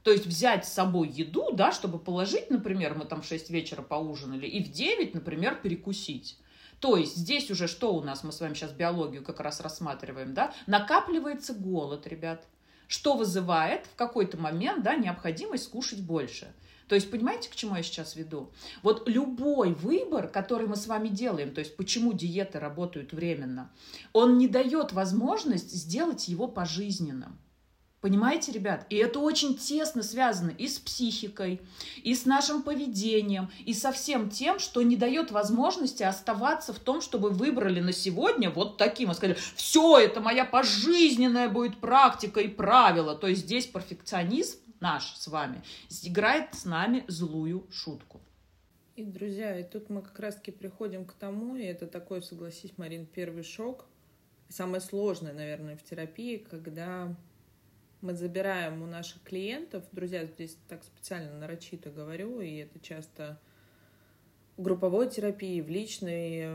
То 0.06 0.12
есть 0.12 0.28
взять 0.28 0.68
с 0.68 0.72
собой 0.72 1.10
еду, 1.10 1.52
да, 1.52 1.72
чтобы 1.72 1.98
положить, 1.98 2.52
например, 2.52 2.94
мы 2.94 3.06
там 3.06 3.24
в 3.24 3.26
6 3.26 3.50
вечера 3.50 3.82
поужинали, 3.82 4.46
и 4.46 4.64
в 4.64 4.72
9, 4.72 5.16
например, 5.16 5.56
перекусить. 5.56 6.38
То 6.80 6.96
есть 6.96 7.16
здесь 7.16 7.50
уже 7.50 7.68
что 7.68 7.96
у 7.96 8.04
нас, 8.04 8.24
мы 8.24 8.32
с 8.32 8.40
вами 8.40 8.54
сейчас 8.54 8.72
биологию 8.72 9.24
как 9.24 9.40
раз 9.40 9.62
рассматриваем, 9.62 10.36
да, 10.36 10.54
накапливается 10.68 11.56
голод, 11.56 12.06
ребят, 12.06 12.46
что 12.88 13.16
вызывает 13.16 13.88
в 13.88 13.96
какой-то 13.96 14.38
момент, 14.38 14.84
да, 14.84 14.96
необходимость 14.96 15.64
скушать 15.64 16.02
больше. 16.02 16.54
То 16.88 16.94
есть, 16.94 17.10
понимаете, 17.10 17.50
к 17.50 17.56
чему 17.56 17.76
я 17.76 17.82
сейчас 17.82 18.16
веду? 18.16 18.52
Вот 18.84 19.10
любой 19.10 19.74
выбор, 19.74 20.28
который 20.28 20.68
мы 20.68 20.76
с 20.76 20.86
вами 20.86 21.08
делаем, 21.08 21.52
то 21.52 21.62
есть 21.62 21.76
почему 21.78 22.14
диеты 22.14 22.60
работают 22.60 23.12
временно, 23.12 23.72
он 24.14 24.38
не 24.38 24.48
дает 24.48 24.94
возможность 24.94 25.72
сделать 25.72 26.28
его 26.28 26.48
пожизненным. 26.48 27.40
Понимаете, 28.06 28.52
ребят? 28.52 28.86
И 28.92 28.98
это 28.98 29.20
очень 29.20 29.58
тесно 29.58 30.04
связано 30.04 30.52
и 30.52 30.68
с 30.68 30.78
психикой, 30.78 31.60
и 32.04 32.14
с 32.14 32.28
нашим 32.28 32.62
поведением, 32.62 33.50
и 33.66 33.74
со 33.74 33.92
всем 33.92 34.30
тем, 34.30 34.60
что 34.60 34.84
не 34.84 34.96
дает 34.96 35.32
возможности 35.32 36.04
оставаться 36.04 36.72
в 36.72 36.78
том, 36.78 37.02
чтобы 37.02 37.32
выбрали 37.32 37.80
на 37.80 37.94
сегодня 37.94 38.52
вот 38.52 38.78
таким. 38.78 39.10
И 39.10 39.16
сказали, 39.16 39.40
все, 39.56 39.98
это 39.98 40.22
моя 40.22 40.46
пожизненная 40.46 41.50
будет 41.50 41.80
практика 41.80 42.42
и 42.42 42.48
правило. 42.48 43.16
То 43.16 43.26
есть 43.26 43.42
здесь 43.42 43.66
перфекционизм 43.66 44.60
наш 44.80 45.16
с 45.16 45.26
вами 45.26 45.64
играет 46.04 46.54
с 46.54 46.64
нами 46.64 47.06
злую 47.08 47.66
шутку. 47.72 48.22
И, 48.96 49.04
друзья, 49.04 49.60
и 49.60 49.64
тут 49.64 49.90
мы 49.90 50.04
как 50.04 50.20
раз-таки 50.20 50.52
приходим 50.52 51.06
к 51.06 51.14
тому, 51.14 51.56
и 51.56 51.64
это 51.64 51.88
такой, 51.88 52.22
согласись, 52.22 52.78
Марин, 52.78 53.08
первый 53.08 53.42
шок, 53.42 53.88
самое 54.48 54.80
сложное, 54.80 55.34
наверное, 55.34 55.76
в 55.76 55.82
терапии, 55.82 56.38
когда 56.38 57.16
мы 58.06 58.14
забираем 58.14 58.84
у 58.84 58.86
наших 58.86 59.24
клиентов, 59.24 59.84
друзья, 59.92 60.26
здесь 60.26 60.58
так 60.70 60.84
специально 60.84 61.34
нарочито 61.40 61.90
говорю, 61.90 62.40
и 62.40 62.58
это 62.58 62.80
часто 62.80 63.40
в 64.58 64.62
групповой 64.62 65.10
терапии, 65.10 65.60
в 65.60 65.70
личной, 65.70 66.46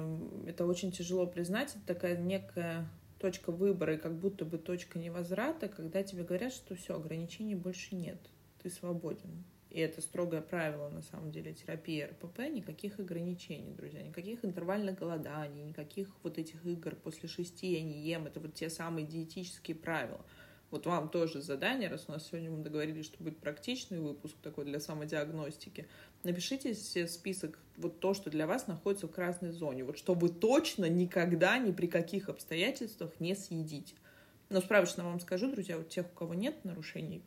это 0.47 0.65
очень 0.65 0.93
тяжело 0.93 1.27
признать, 1.27 1.71
это 1.71 1.95
такая 1.95 2.17
некая 2.17 2.89
точка 3.19 3.51
выбора 3.51 3.97
и 3.97 3.99
как 3.99 4.17
будто 4.17 4.45
бы 4.45 4.59
точка 4.59 5.01
невозврата, 5.01 5.69
когда 5.69 6.05
тебе 6.05 6.23
говорят, 6.23 6.53
что 6.53 6.77
все, 6.77 6.95
ограничений 6.95 7.57
больше 7.57 7.97
нет, 7.97 8.19
ты 8.63 8.71
свободен. 8.71 9.45
И 9.71 9.79
это 9.79 10.01
строгое 10.03 10.41
правило, 10.41 10.89
на 10.89 11.03
самом 11.03 11.31
деле, 11.31 11.53
терапии 11.53 12.03
РПП. 12.03 12.41
Никаких 12.51 12.99
ограничений, 12.99 13.73
друзья, 13.73 14.03
никаких 14.03 14.45
интервальных 14.45 14.99
голоданий, 14.99 15.63
никаких 15.63 16.09
вот 16.25 16.39
этих 16.39 16.65
игр 16.67 16.97
после 16.97 17.29
шести 17.29 17.75
я 17.75 17.83
не 17.83 18.03
ем. 18.03 18.27
Это 18.27 18.41
вот 18.41 18.55
те 18.55 18.69
самые 18.69 19.07
диетические 19.07 19.77
правила– 19.77 20.25
вот 20.71 20.87
вам 20.87 21.09
тоже 21.09 21.41
задание, 21.41 21.89
раз 21.89 22.05
у 22.09 22.13
нас 22.13 22.29
сегодня 22.29 22.51
мы 22.51 22.63
договорились, 22.63 23.07
что 23.07 23.23
будет 23.23 23.39
практичный 23.39 23.99
выпуск 24.01 24.37
такой 24.43 24.65
для 24.65 24.81
самодиагностики. 24.81 25.89
Напишите 26.23 26.75
себе 26.75 27.09
список, 27.09 27.59
вот 27.77 28.01
то, 28.01 28.15
что 28.15 28.31
для 28.31 28.47
вас 28.47 28.67
находится 28.67 29.09
в 29.09 29.11
красной 29.11 29.51
зоне. 29.51 29.85
Вот 29.85 29.99
что 29.99 30.15
вы 30.15 30.29
точно 30.29 30.89
никогда, 30.89 31.59
ни 31.59 31.73
при 31.73 31.87
каких 31.87 32.29
обстоятельствах 32.29 33.19
не 33.19 33.35
съедите. 33.35 33.95
Но 34.49 34.61
справочно 34.61 35.05
вам 35.05 35.21
скажу, 35.21 35.51
друзья, 35.51 35.77
вот 35.77 35.89
тех, 35.89 36.07
у 36.07 36.15
кого 36.15 36.35
нет 36.35 36.65
нарушений 36.65 37.23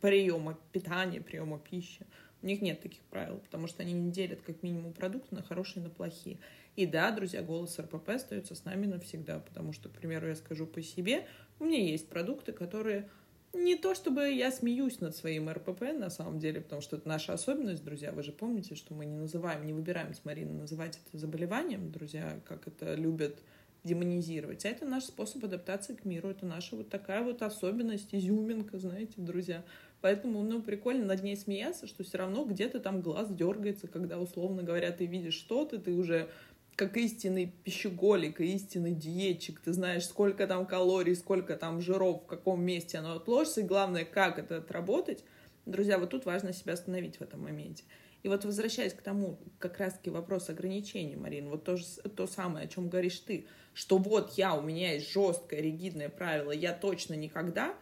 приема 0.00 0.58
питания, 0.72 1.20
приема 1.20 1.58
пищи, 1.58 2.06
у 2.46 2.48
них 2.48 2.62
нет 2.62 2.80
таких 2.80 3.02
правил, 3.02 3.38
потому 3.38 3.66
что 3.66 3.82
они 3.82 3.92
не 3.92 4.12
делят 4.12 4.40
как 4.40 4.62
минимум 4.62 4.92
продукты 4.92 5.34
на 5.34 5.42
хорошие 5.42 5.82
и 5.82 5.84
на 5.84 5.90
плохие. 5.90 6.38
И 6.76 6.86
да, 6.86 7.10
друзья, 7.10 7.42
голос 7.42 7.76
РПП 7.76 8.10
остается 8.10 8.54
с 8.54 8.64
нами 8.64 8.86
навсегда, 8.86 9.40
потому 9.40 9.72
что, 9.72 9.88
к 9.88 9.92
примеру, 9.92 10.28
я 10.28 10.36
скажу 10.36 10.64
по 10.64 10.80
себе, 10.80 11.26
у 11.58 11.64
меня 11.64 11.82
есть 11.82 12.08
продукты, 12.08 12.52
которые 12.52 13.08
не 13.52 13.74
то 13.74 13.96
чтобы 13.96 14.30
я 14.30 14.52
смеюсь 14.52 15.00
над 15.00 15.16
своим 15.16 15.50
РПП, 15.50 15.92
на 15.94 16.08
самом 16.08 16.38
деле, 16.38 16.60
потому 16.60 16.82
что 16.82 16.96
это 16.96 17.08
наша 17.08 17.32
особенность, 17.32 17.84
друзья. 17.84 18.12
Вы 18.12 18.22
же 18.22 18.30
помните, 18.30 18.76
что 18.76 18.94
мы 18.94 19.06
не 19.06 19.16
называем, 19.16 19.66
не 19.66 19.72
выбираем 19.72 20.14
с 20.14 20.24
Мариной 20.24 20.54
называть 20.54 21.00
это 21.04 21.18
заболеванием, 21.18 21.90
друзья, 21.90 22.38
как 22.46 22.68
это 22.68 22.94
любят 22.94 23.40
демонизировать. 23.82 24.64
А 24.64 24.68
это 24.68 24.84
наш 24.84 25.04
способ 25.04 25.44
адаптации 25.44 25.94
к 25.94 26.04
миру. 26.04 26.28
Это 26.28 26.44
наша 26.44 26.76
вот 26.76 26.90
такая 26.90 27.22
вот 27.22 27.42
особенность, 27.42 28.14
изюминка, 28.14 28.78
знаете, 28.78 29.14
друзья. 29.16 29.64
Поэтому, 30.00 30.42
ну, 30.42 30.62
прикольно 30.62 31.06
над 31.06 31.22
ней 31.22 31.36
смеяться, 31.36 31.86
что 31.86 32.04
все 32.04 32.18
равно 32.18 32.44
где-то 32.44 32.80
там 32.80 33.00
глаз 33.00 33.28
дергается, 33.30 33.88
когда, 33.88 34.18
условно 34.18 34.62
говоря, 34.62 34.92
ты 34.92 35.06
видишь 35.06 35.34
что-то, 35.34 35.78
ты 35.78 35.92
уже 35.92 36.28
как 36.76 36.96
истинный 36.98 37.46
пищеголик 37.64 38.40
истинный 38.40 38.92
диетчик, 38.92 39.60
ты 39.60 39.72
знаешь, 39.72 40.04
сколько 40.04 40.46
там 40.46 40.66
калорий, 40.66 41.16
сколько 41.16 41.56
там 41.56 41.80
жиров, 41.80 42.22
в 42.22 42.26
каком 42.26 42.62
месте 42.62 42.98
оно 42.98 43.14
отложится, 43.14 43.62
и 43.62 43.64
главное, 43.64 44.04
как 44.04 44.38
это 44.38 44.58
отработать. 44.58 45.24
Друзья, 45.64 45.98
вот 45.98 46.10
тут 46.10 46.26
важно 46.26 46.52
себя 46.52 46.74
остановить 46.74 47.16
в 47.16 47.22
этом 47.22 47.42
моменте. 47.42 47.84
И 48.22 48.28
вот 48.28 48.44
возвращаясь 48.44 48.92
к 48.92 49.02
тому, 49.02 49.38
как 49.58 49.78
раз-таки 49.78 50.10
вопрос 50.10 50.50
ограничений, 50.50 51.16
Марин, 51.16 51.48
вот 51.48 51.64
то, 51.64 51.76
же, 51.76 51.84
то 52.14 52.26
самое, 52.26 52.66
о 52.66 52.68
чем 52.68 52.88
говоришь 52.88 53.20
ты, 53.20 53.46
что 53.72 53.98
вот 53.98 54.34
я, 54.34 54.54
у 54.54 54.62
меня 54.62 54.94
есть 54.94 55.10
жесткое, 55.10 55.60
ригидное 55.60 56.08
правило, 56.08 56.50
я 56.50 56.72
точно 56.72 57.14
никогда, 57.14 57.74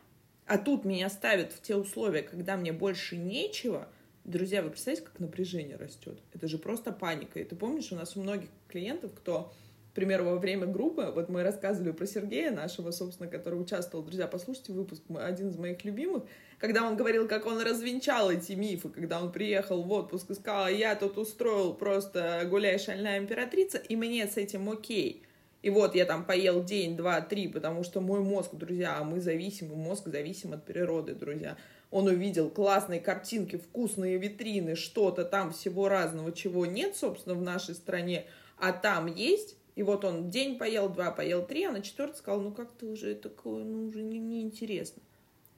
а 0.46 0.58
тут 0.58 0.84
меня 0.84 1.08
ставят 1.08 1.52
в 1.52 1.60
те 1.62 1.76
условия, 1.76 2.22
когда 2.22 2.56
мне 2.56 2.72
больше 2.72 3.16
нечего– 3.16 3.88
Друзья, 4.24 4.62
вы 4.62 4.70
представляете, 4.70 5.06
как 5.06 5.20
напряжение 5.20 5.76
растет? 5.76 6.18
Это 6.32 6.48
же 6.48 6.56
просто 6.56 6.92
паника. 6.92 7.38
И 7.40 7.44
ты 7.44 7.54
помнишь, 7.54 7.92
у 7.92 7.94
нас 7.94 8.16
у 8.16 8.22
многих 8.22 8.48
клиентов, 8.68 9.12
кто, 9.14 9.52
к 9.92 9.94
примеру, 9.94 10.24
во 10.24 10.38
время 10.38 10.66
группы, 10.66 11.12
вот 11.14 11.28
мы 11.28 11.42
рассказывали 11.42 11.92
про 11.92 12.06
Сергея 12.06 12.50
нашего, 12.50 12.90
собственно, 12.90 13.28
который 13.28 13.60
участвовал. 13.60 14.02
Друзья, 14.02 14.26
послушайте 14.26 14.72
выпуск, 14.72 15.02
один 15.14 15.48
из 15.48 15.58
моих 15.58 15.84
любимых, 15.84 16.22
когда 16.58 16.88
он 16.88 16.96
говорил, 16.96 17.28
как 17.28 17.44
он 17.44 17.60
развенчал 17.60 18.30
эти 18.30 18.52
мифы, 18.52 18.88
когда 18.88 19.22
он 19.22 19.30
приехал 19.30 19.82
в 19.82 19.92
отпуск 19.92 20.30
и 20.30 20.34
сказал, 20.34 20.68
я 20.68 20.96
тут 20.96 21.18
устроил 21.18 21.74
просто 21.74 22.46
гуляй 22.48 22.78
шальная 22.78 23.18
императрица, 23.18 23.76
и 23.76 23.94
мне 23.94 24.26
с 24.26 24.38
этим 24.38 24.70
окей. 24.70 25.22
И 25.64 25.70
вот 25.70 25.94
я 25.94 26.04
там 26.04 26.26
поел 26.26 26.62
день, 26.62 26.94
два, 26.94 27.22
три, 27.22 27.48
потому 27.48 27.84
что 27.84 28.02
мой 28.02 28.20
мозг, 28.20 28.50
друзья, 28.52 28.98
а 28.98 29.02
мы 29.02 29.18
зависимы, 29.18 29.74
мозг 29.74 30.08
зависим 30.08 30.52
от 30.52 30.66
природы, 30.66 31.14
друзья 31.14 31.56
он 31.90 32.06
увидел 32.06 32.50
классные 32.50 33.00
картинки, 33.00 33.56
вкусные 33.56 34.18
витрины, 34.18 34.74
что-то 34.74 35.24
там 35.24 35.52
всего 35.52 35.88
разного, 35.88 36.32
чего 36.32 36.66
нет, 36.66 36.96
собственно, 36.96 37.34
в 37.34 37.40
нашей 37.40 37.74
стране, 37.74 38.26
а 38.58 38.72
там 38.72 39.06
есть, 39.06 39.56
и 39.74 39.82
вот 39.82 40.04
он 40.04 40.28
день 40.28 40.58
поел, 40.58 40.90
два 40.90 41.12
поел, 41.12 41.46
три, 41.46 41.64
а 41.64 41.72
на 41.72 41.80
четвертый 41.80 42.16
сказал, 42.16 42.42
ну 42.42 42.52
как-то 42.52 42.84
уже 42.84 43.14
такое, 43.14 43.64
ну 43.64 43.86
уже 43.86 44.02
неинтересно. 44.02 45.00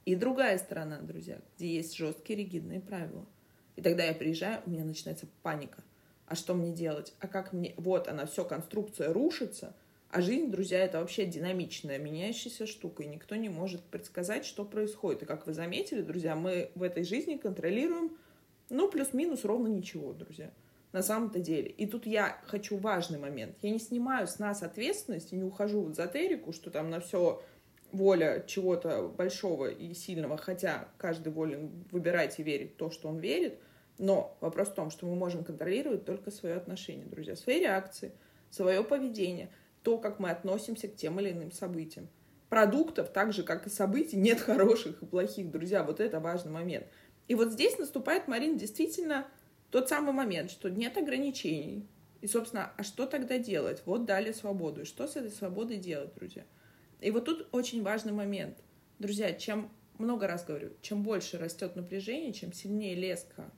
Не, 0.07 0.13
не 0.13 0.13
и 0.13 0.15
другая 0.15 0.57
сторона, 0.59 1.01
друзья, 1.01 1.41
где 1.57 1.75
есть 1.75 1.97
жесткие 1.97 2.39
ригидные 2.39 2.81
правила. 2.81 3.27
И 3.75 3.83
тогда 3.83 4.05
я 4.05 4.15
приезжаю, 4.15 4.63
у 4.67 4.71
меня 4.71 4.85
начинается 4.85 5.27
паника. 5.43 5.83
А 6.29 6.37
что 6.37 6.55
мне 6.55 6.71
делать? 6.71 7.13
А 7.19 7.27
как 7.27 7.53
мне... 7.53 7.75
Вот 7.77 8.07
она, 8.07 8.27
все, 8.27 8.45
конструкция 8.45 9.13
рушится– 9.13 9.75
а 10.17 10.23
жизнь, 10.23 10.51
друзья, 10.51 10.79
это 10.79 11.01
вообще 11.01 11.27
динамичная, 11.27 11.99
меняющаяся 11.99 12.67
штука, 12.67 13.03
и 13.03 13.07
никто 13.07 13.37
не 13.37 13.51
может 13.51 13.83
предсказать, 13.83 14.47
что 14.47 14.65
происходит. 14.65 15.25
И 15.25 15.27
как 15.27 15.47
вы 15.47 15.53
заметили, 15.53 16.01
друзья, 16.01 16.35
мы 16.35 16.71
в 16.75 16.83
этой 16.83 17.05
жизни 17.05 17.37
контролируем, 17.37 18.17
ну, 18.71 18.91
плюс-минус 18.91 19.45
ровно 19.45 19.69
ничего, 19.69 20.15
друзья, 20.15 20.51
на 20.93 21.03
самом-то 21.03 21.39
деле. 21.39 21.69
И 21.69 21.87
тут 21.87 22.07
я 22.07 22.41
хочу 22.47 22.79
важный 22.79 23.19
момент. 23.19 23.59
Я 23.61 23.69
не 23.69 23.79
снимаю 23.79 24.27
с 24.27 24.39
нас 24.39 24.63
ответственность 24.63 25.35
и 25.35 25.37
не 25.37 25.45
ухожу 25.45 25.83
в 25.83 25.93
эзотерику, 25.93 26.55
что 26.55 26.71
там 26.71 26.89
на 26.89 27.01
все 27.01 27.43
воля 27.93 28.43
чего-то 28.47 29.09
большого 29.09 29.67
и 29.67 29.93
сильного, 29.93 30.39
хотя 30.39 30.89
каждый 30.97 31.31
волен 31.31 31.85
выбирать 31.91 32.39
и 32.39 32.43
верить 32.43 32.79
то, 32.79 32.91
что 32.91 33.09
он 33.09 33.19
верит, 33.19 33.59
но 33.99 34.35
вопрос 34.41 34.69
в 34.69 34.75
том, 34.75 34.89
что 34.89 35.05
мы 35.05 35.15
можем 35.15 35.45
контролировать 35.45 36.07
только 36.07 36.31
свое 36.31 36.55
отношение, 36.55 37.05
друзья, 37.05 37.37
свои 37.37 37.61
реакции, 37.61 38.13
свое 38.49 38.83
поведение, 38.83 39.51
то, 39.87 39.99
как 39.99 40.19
мы 40.19 40.31
относимся 40.31 40.89
к 40.89 40.97
тем 40.97 41.21
или 41.21 41.31
иным 41.31 41.53
событиям. 41.53 42.09
Продуктов, 42.49 43.09
так 43.13 43.33
же, 43.33 43.45
как 43.45 43.69
и 43.69 43.71
событий, 43.71 44.17
нет 44.17 44.41
хороших 44.41 45.01
и 45.01 45.07
плохих, 45.07 45.53
друзья, 45.53 45.85
вот 45.85 46.01
это 46.01 46.19
важный 46.19 46.51
момент. 46.51 46.89
И 47.29 47.37
вот 47.37 47.53
здесь 47.53 47.79
наступает, 47.79 48.27
Марин, 48.27 48.59
действительно 48.59 49.29
тот 49.71 49.89
самый 49.89 50.13
момент, 50.13 50.51
что 50.51 50.69
нет 50.69 50.97
ограничений. 50.97 51.87
И, 52.21 52.27
собственно, 52.27 52.73
а 52.77 52.83
что 52.83 53.07
тогда 53.07 53.39
делать? 53.39 53.83
Вот 53.87 54.07
дали 54.07 54.33
свободу. 54.33 54.81
И 54.81 54.85
что 54.87 55.07
с 55.07 55.15
этой 55.15 55.31
свободой 55.31 55.77
делать, 55.77 56.13
друзья? 56.17 56.43
И 57.01 57.13
вот 57.13 57.25
тут 57.25 57.47
очень 57.53 57.85
важный 57.85 58.13
момент. 58.13 58.59
Друзья, 58.99 59.35
чем, 59.35 59.71
много 59.99 60.27
раз 60.27 60.45
говорю, 60.45 60.71
чем 60.83 61.05
больше 61.05 61.39
растет 61.39 61.77
напряжение, 61.77 62.33
чем 62.33 62.53
сильнее 62.53 62.97
леска 62.97 63.53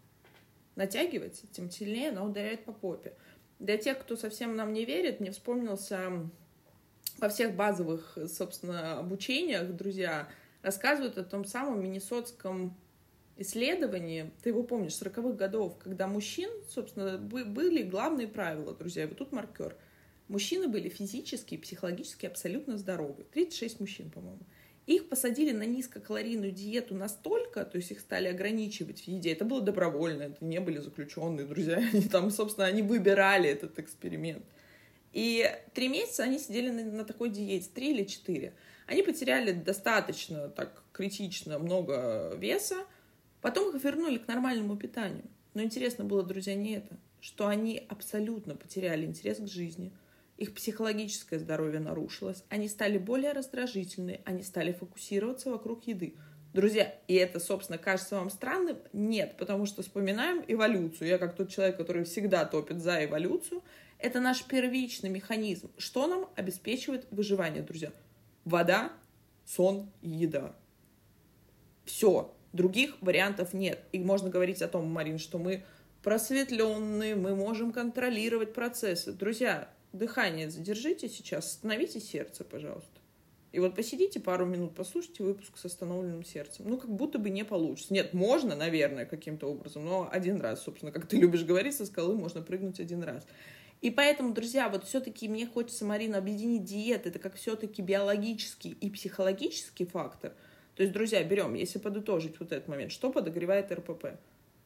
натягивается, 0.77 1.47
тем 1.47 1.71
сильнее 1.71 2.11
она 2.11 2.23
ударяет 2.23 2.67
по 2.67 2.73
попе. 2.73 3.15
Для 3.59 3.77
тех, 3.77 3.99
кто 3.99 4.17
совсем 4.17 4.55
нам 4.55 4.73
не 4.73 4.85
верит, 4.85 5.21
мне 5.21 5.33
вспомнился 5.33 6.29
во 7.19 7.29
всех 7.29 7.57
базовых, 7.57 8.17
собственно, 8.29 8.99
обучениях, 8.99 9.75
друзья, 9.75 10.29
рассказывают 10.63 11.19
о 11.19 11.25
том 11.25 11.45
самом 11.45 11.83
миннесотском 11.83 12.77
исследовании, 13.37 14.31
ты 14.43 14.51
его 14.51 14.63
помнишь, 14.63 14.93
40-х 14.93 15.37
годов, 15.37 15.79
когда 15.79 16.07
мужчин, 16.07 16.51
собственно, 16.69 17.19
были 17.19 17.83
главные 17.83 18.29
правила, 18.29 18.75
друзья, 18.75 19.07
вот 19.07 19.19
тут 19.19 19.33
маркер. 19.33 19.77
Мужчины 20.29 20.69
были 20.69 20.89
физически 20.89 21.55
и 21.55 21.59
психологически 21.59 22.27
абсолютно 22.27 22.77
здоровы. 22.77 23.25
36 23.33 23.81
мужчин, 23.81 24.11
по-моему. 24.11 24.41
Их 24.89 25.11
посадили 25.11 25.53
на 25.53 25.65
низкокалорийную 25.65 26.51
диету 26.51 26.95
настолько, 26.95 27.67
то 27.67 27.77
есть 27.77 27.91
их 27.91 28.01
стали 28.01 28.29
ограничивать 28.29 29.03
в 29.03 29.07
еде. 29.07 29.33
Это 29.33 29.45
было 29.45 29.61
добровольно, 29.61 30.23
это 30.23 30.43
не 30.43 30.61
были 30.61 30.79
заключенные 30.79 31.47
друзья. 31.47 31.77
Они 31.93 32.09
там, 32.09 32.31
собственно, 32.31 32.67
они 32.67 32.81
выбирали 32.81 33.51
этот 33.51 33.79
эксперимент. 33.79 34.43
И 35.13 35.45
три 35.75 35.89
месяца 35.89 36.23
они 36.23 36.39
сидели 36.39 36.71
на, 36.71 36.85
на 36.85 37.05
такой 37.05 37.29
диете, 37.29 37.69
три 37.75 37.91
или 37.91 38.05
четыре. 38.05 38.55
Они 38.87 39.03
потеряли 39.03 39.53
достаточно 39.53 40.49
так 40.49 40.83
критично 40.93 41.59
много 41.59 42.35
веса, 42.39 42.77
потом 43.43 43.77
их 43.77 43.85
вернули 43.85 44.17
к 44.17 44.27
нормальному 44.27 44.75
питанию. 44.79 45.25
Но 45.53 45.63
интересно 45.63 46.05
было, 46.05 46.23
друзья, 46.23 46.55
не 46.55 46.77
это, 46.77 46.97
что 47.21 47.47
они 47.47 47.85
абсолютно 47.91 48.57
потеряли 48.57 49.05
интерес 49.05 49.37
к 49.37 49.49
жизни– 49.49 49.93
их 50.39 50.55
психологическое 50.55 51.39
здоровье 51.39 51.81
нарушилось, 51.81 52.45
они 52.49 52.69
стали 52.69 52.97
более 52.97 53.33
раздражительны, 53.33 54.21
они 54.25 54.43
стали 54.43 54.73
фокусироваться 54.73 55.51
вокруг 55.51 55.87
еды. 55.87 56.15
Друзья, 56.55 56.95
и 57.09 57.15
это, 57.15 57.41
собственно, 57.41 57.77
кажется 57.77 58.17
вам 58.17 58.31
странным? 58.31 58.79
Нет, 58.93 59.37
потому 59.37 59.67
что 59.67 59.83
вспоминаем 59.83 60.43
эволюцию. 60.47 61.09
Я 61.09 61.19
как 61.19 61.37
тот 61.37 61.51
человек, 61.51 61.77
который 61.77 62.05
всегда 62.05 62.45
топит 62.47 62.81
за 62.81 63.05
эволюцию. 63.05 63.63
Это 63.99 64.21
наш 64.21 64.45
первичный 64.45 65.11
механизм. 65.11 65.71
Что 65.77 66.07
нам 66.07 66.31
обеспечивает 66.37 67.07
выживание, 67.11 67.63
друзья? 67.63 67.93
Вода, 68.45 68.93
сон 69.45 69.91
еда. 70.01 70.55
Все. 71.85 72.35
Других 72.53 72.97
вариантов 73.03 73.53
нет. 73.53 73.85
И 73.93 73.99
можно 73.99 74.31
говорить 74.31 74.63
о 74.63 74.69
том, 74.69 74.91
Марин, 74.91 75.19
что 75.19 75.39
мы 75.39 75.65
просветленные, 76.03 77.15
мы 77.15 77.35
можем 77.35 77.73
контролировать 77.73 78.55
процессы. 78.55 79.13
Друзья, 79.13 79.69
дыхание 79.93 80.51
задержите 80.51 81.09
сейчас, 81.09 81.47
остановите 81.47 82.01
сердце, 82.01 82.45
пожалуйста. 82.45 82.99
И 83.51 83.61
вот 83.61 83.75
посидите 83.75 84.21
пару 84.21 84.45
минут, 84.45 84.75
послушайте 84.75 85.23
выпуск 85.23 85.57
с 85.57 85.65
остановленным 85.65 86.23
сердцем. 86.23 86.67
Ну, 86.69 86.77
как 86.77 86.91
будто 86.91 87.19
бы 87.19 87.31
не 87.31 87.45
получится. 87.45 87.95
Нет, 87.95 88.13
можно, 88.13 88.55
наверное, 88.55 89.07
каким-то 89.07 89.47
образом, 89.47 89.87
но 89.87 90.09
один 90.11 90.41
раз, 90.41 90.63
собственно, 90.63 90.93
как 90.93 91.07
ты 91.07 91.17
любишь 91.17 91.45
говорить, 91.45 91.75
со 91.75 91.87
скалы 91.87 92.15
можно 92.15 92.43
прыгнуть 92.43 92.79
один 92.79 93.03
раз. 93.03 93.27
И 93.81 93.91
поэтому, 93.91 94.35
друзья, 94.35 94.69
вот 94.69 94.85
все-таки 94.85 95.29
мне 95.29 95.47
хочется, 95.47 95.85
Марина, 95.85 96.19
объединить 96.19 96.65
диет. 96.65 97.07
Это 97.07 97.19
как 97.19 97.37
все-таки 97.37 97.81
биологический 97.81 98.73
и 98.73 98.91
психологический 98.91 99.87
фактор. 99.87 100.35
То 100.75 100.83
есть, 100.83 100.93
друзья, 100.93 101.23
берем, 101.25 101.55
если 101.55 101.79
подытожить 101.79 102.39
вот 102.41 102.53
этот 102.53 102.69
момент, 102.69 102.93
что 102.93 103.11
подогревает 103.11 103.73
РПП? 103.73 104.19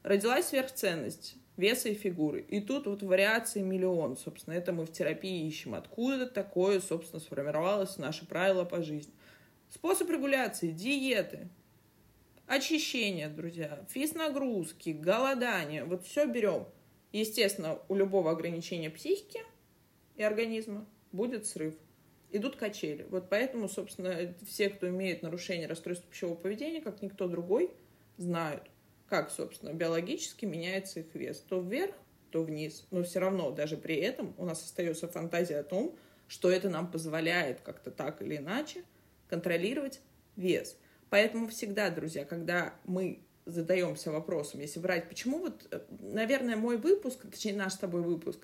Родилась 0.03 0.47
сверхценность 0.47 1.37
веса 1.57 1.88
и 1.88 1.95
фигуры. 1.95 2.41
И 2.41 2.61
тут 2.61 2.87
вот 2.87 3.03
вариации 3.03 3.61
миллион, 3.61 4.17
собственно, 4.17 4.55
это 4.55 4.73
мы 4.73 4.87
в 4.87 4.93
терапии 4.93 5.47
ищем. 5.47 5.75
Откуда 5.75 6.27
такое, 6.27 6.81
собственно, 6.81 7.21
сформировалось 7.21 7.99
наше 7.99 8.27
правило 8.27 8.65
по 8.65 8.83
жизни. 8.83 9.12
Способ 9.69 10.11
регуляции, 10.11 10.71
диеты, 10.71 11.49
очищение, 12.47 13.29
друзья, 13.29 13.85
физ-нагрузки, 13.88 14.91
голодание. 14.91 15.85
Вот 15.85 16.05
все 16.05 16.27
берем. 16.27 16.67
Естественно, 17.12 17.79
у 17.88 17.95
любого 17.95 18.31
ограничения 18.31 18.91
психики 18.91 19.41
и 20.17 20.23
организма 20.23 20.87
будет 21.12 21.47
срыв. 21.47 21.75
Идут 22.31 22.57
качели. 22.57 23.07
Вот 23.11 23.29
поэтому, 23.29 23.69
собственно, 23.69 24.35
все, 24.47 24.71
кто 24.71 24.88
имеет 24.88 25.23
нарушение 25.23 25.67
расстройства 25.67 26.09
пищевого 26.11 26.37
поведения, 26.37 26.81
как 26.81 27.03
никто 27.03 27.29
другой, 27.29 27.71
знают, 28.17 28.71
как, 29.12 29.31
собственно, 29.31 29.75
биологически 29.75 30.46
меняется 30.46 31.01
их 31.01 31.14
вес. 31.14 31.44
То 31.46 31.61
вверх, 31.61 31.94
то 32.31 32.42
вниз. 32.42 32.87
Но 32.90 33.03
все 33.03 33.18
равно, 33.18 33.51
даже 33.51 33.77
при 33.77 33.96
этом, 33.96 34.35
у 34.38 34.46
нас 34.46 34.64
остается 34.64 35.07
фантазия 35.07 35.59
о 35.59 35.64
том, 35.64 35.94
что 36.29 36.51
это 36.51 36.70
нам 36.70 36.90
позволяет 36.90 37.61
как-то 37.61 37.90
так 37.90 38.22
или 38.22 38.38
иначе 38.38 38.85
контролировать 39.29 40.01
вес. 40.35 40.79
Поэтому 41.11 41.48
всегда, 41.48 41.90
друзья, 41.90 42.25
когда 42.25 42.72
мы 42.85 43.20
задаемся 43.44 44.11
вопросом, 44.11 44.61
если 44.61 44.81
брать, 44.81 45.11
почему 45.11 45.40
вот, 45.40 45.66
э, 45.70 45.81
наверное, 46.01 46.57
мой 46.57 46.79
выпуск, 46.79 47.27
точнее 47.31 47.53
наш 47.53 47.75
с 47.75 47.79
тобой 47.79 48.01
выпуск, 48.01 48.40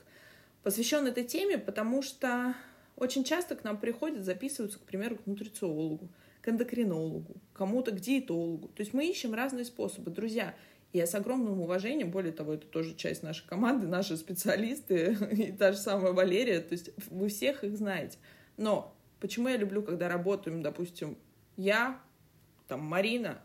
посвящен 0.63 1.07
этой 1.07 1.25
теме, 1.25 1.57
потому 1.57 2.03
что 2.03 2.55
очень 2.95 3.25
часто 3.25 3.57
к 3.57 3.65
нам 3.65 3.81
приходят, 3.81 4.23
записываются, 4.23 4.79
к 4.79 4.83
примеру, 4.83 5.17
к 5.17 5.25
нутрициологу 5.25 6.11
эндокринологу, 6.49 7.37
кому-то 7.53 7.93
к 7.93 8.01
диетологу. 8.01 8.69
То 8.69 8.81
есть 8.81 8.95
мы 8.95 9.07
ищем 9.07 9.35
разные 9.35 9.65
способы. 9.65 10.11
Друзья, 10.11 10.55
я 10.93 11.07
с 11.07 11.15
огромным 11.15 11.61
уважением, 11.61 12.11
более 12.11 12.33
того, 12.33 12.55
это 12.55 12.67
тоже 12.67 12.95
часть 12.95 13.23
нашей 13.23 13.47
команды, 13.47 13.87
наши 13.89 14.17
специалисты 14.17 15.17
и 15.33 15.53
та 15.53 15.73
же 15.73 15.79
самая 15.79 16.13
Валерия, 16.13 16.61
то 16.61 16.73
есть 16.73 16.91
вы 17.11 17.29
всех 17.29 17.65
их 17.65 17.77
знаете. 17.77 18.19
Но 18.57 18.95
почему 19.21 19.49
я 19.49 19.57
люблю, 19.57 19.83
когда 19.83 20.09
работаем, 20.09 20.63
допустим, 20.63 21.19
я, 21.57 22.01
там, 22.67 22.81
Марина, 22.81 23.41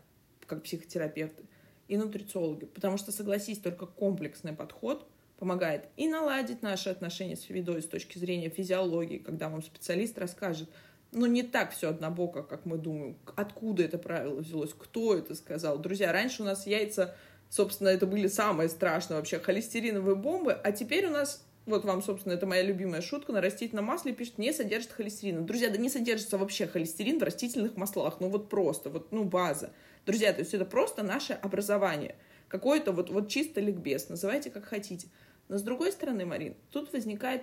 как 0.46 0.62
психотерапевты, 0.62 1.44
и 1.88 1.96
нутрициологи, 1.96 2.64
потому 2.64 2.96
что, 2.96 3.12
согласись, 3.12 3.58
только 3.58 3.86
комплексный 3.86 4.54
подход 4.54 5.06
помогает 5.38 5.88
и 5.96 6.08
наладить 6.08 6.62
наши 6.62 6.88
отношения 6.88 7.36
с 7.36 7.44
едой 7.50 7.82
с 7.82 7.86
точки 7.86 8.18
зрения 8.18 8.48
физиологии, 8.48 9.18
когда 9.18 9.48
вам 9.48 9.62
специалист 9.62 10.16
расскажет, 10.18 10.70
ну, 11.14 11.26
не 11.26 11.42
так 11.42 11.72
все 11.72 11.88
однобоко, 11.88 12.42
как 12.42 12.66
мы 12.66 12.76
думаем. 12.76 13.16
Откуда 13.36 13.82
это 13.82 13.98
правило 13.98 14.40
взялось? 14.40 14.74
Кто 14.76 15.16
это 15.16 15.34
сказал? 15.34 15.78
Друзья, 15.78 16.12
раньше 16.12 16.42
у 16.42 16.44
нас 16.44 16.66
яйца, 16.66 17.14
собственно, 17.48 17.88
это 17.88 18.06
были 18.06 18.26
самые 18.26 18.68
страшные 18.68 19.16
вообще 19.18 19.38
холестериновые 19.38 20.16
бомбы, 20.16 20.52
а 20.52 20.72
теперь 20.72 21.06
у 21.06 21.10
нас 21.10 21.44
вот 21.66 21.84
вам, 21.84 22.02
собственно, 22.02 22.34
это 22.34 22.46
моя 22.46 22.62
любимая 22.62 23.00
шутка. 23.00 23.32
На 23.32 23.40
растительном 23.40 23.86
масле 23.86 24.12
пишет, 24.12 24.36
не 24.36 24.52
содержит 24.52 24.92
холестерина. 24.92 25.40
Друзья, 25.40 25.70
да 25.70 25.78
не 25.78 25.88
содержится 25.88 26.36
вообще 26.36 26.66
холестерин 26.66 27.18
в 27.18 27.22
растительных 27.22 27.76
маслах. 27.76 28.20
Ну 28.20 28.28
вот 28.28 28.50
просто, 28.50 28.90
вот, 28.90 29.12
ну 29.12 29.24
база. 29.24 29.70
Друзья, 30.04 30.32
то 30.34 30.40
есть 30.40 30.52
это 30.52 30.66
просто 30.66 31.02
наше 31.02 31.32
образование. 31.32 32.16
Какое-то 32.48 32.92
вот, 32.92 33.08
вот 33.08 33.28
чисто 33.28 33.60
ликбез. 33.60 34.10
Называйте 34.10 34.50
как 34.50 34.66
хотите. 34.66 35.08
Но 35.48 35.56
с 35.56 35.62
другой 35.62 35.92
стороны, 35.92 36.26
Марин, 36.26 36.54
тут 36.70 36.92
возникает 36.92 37.42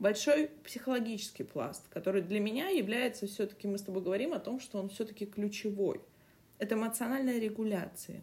большой 0.00 0.48
психологический 0.64 1.44
пласт, 1.44 1.86
который 1.88 2.22
для 2.22 2.40
меня 2.40 2.68
является 2.68 3.28
все-таки, 3.28 3.68
мы 3.68 3.78
с 3.78 3.82
тобой 3.82 4.02
говорим 4.02 4.32
о 4.32 4.40
том, 4.40 4.58
что 4.58 4.78
он 4.78 4.88
все-таки 4.88 5.26
ключевой. 5.26 6.00
Это 6.58 6.74
эмоциональная 6.74 7.38
регуляция. 7.38 8.22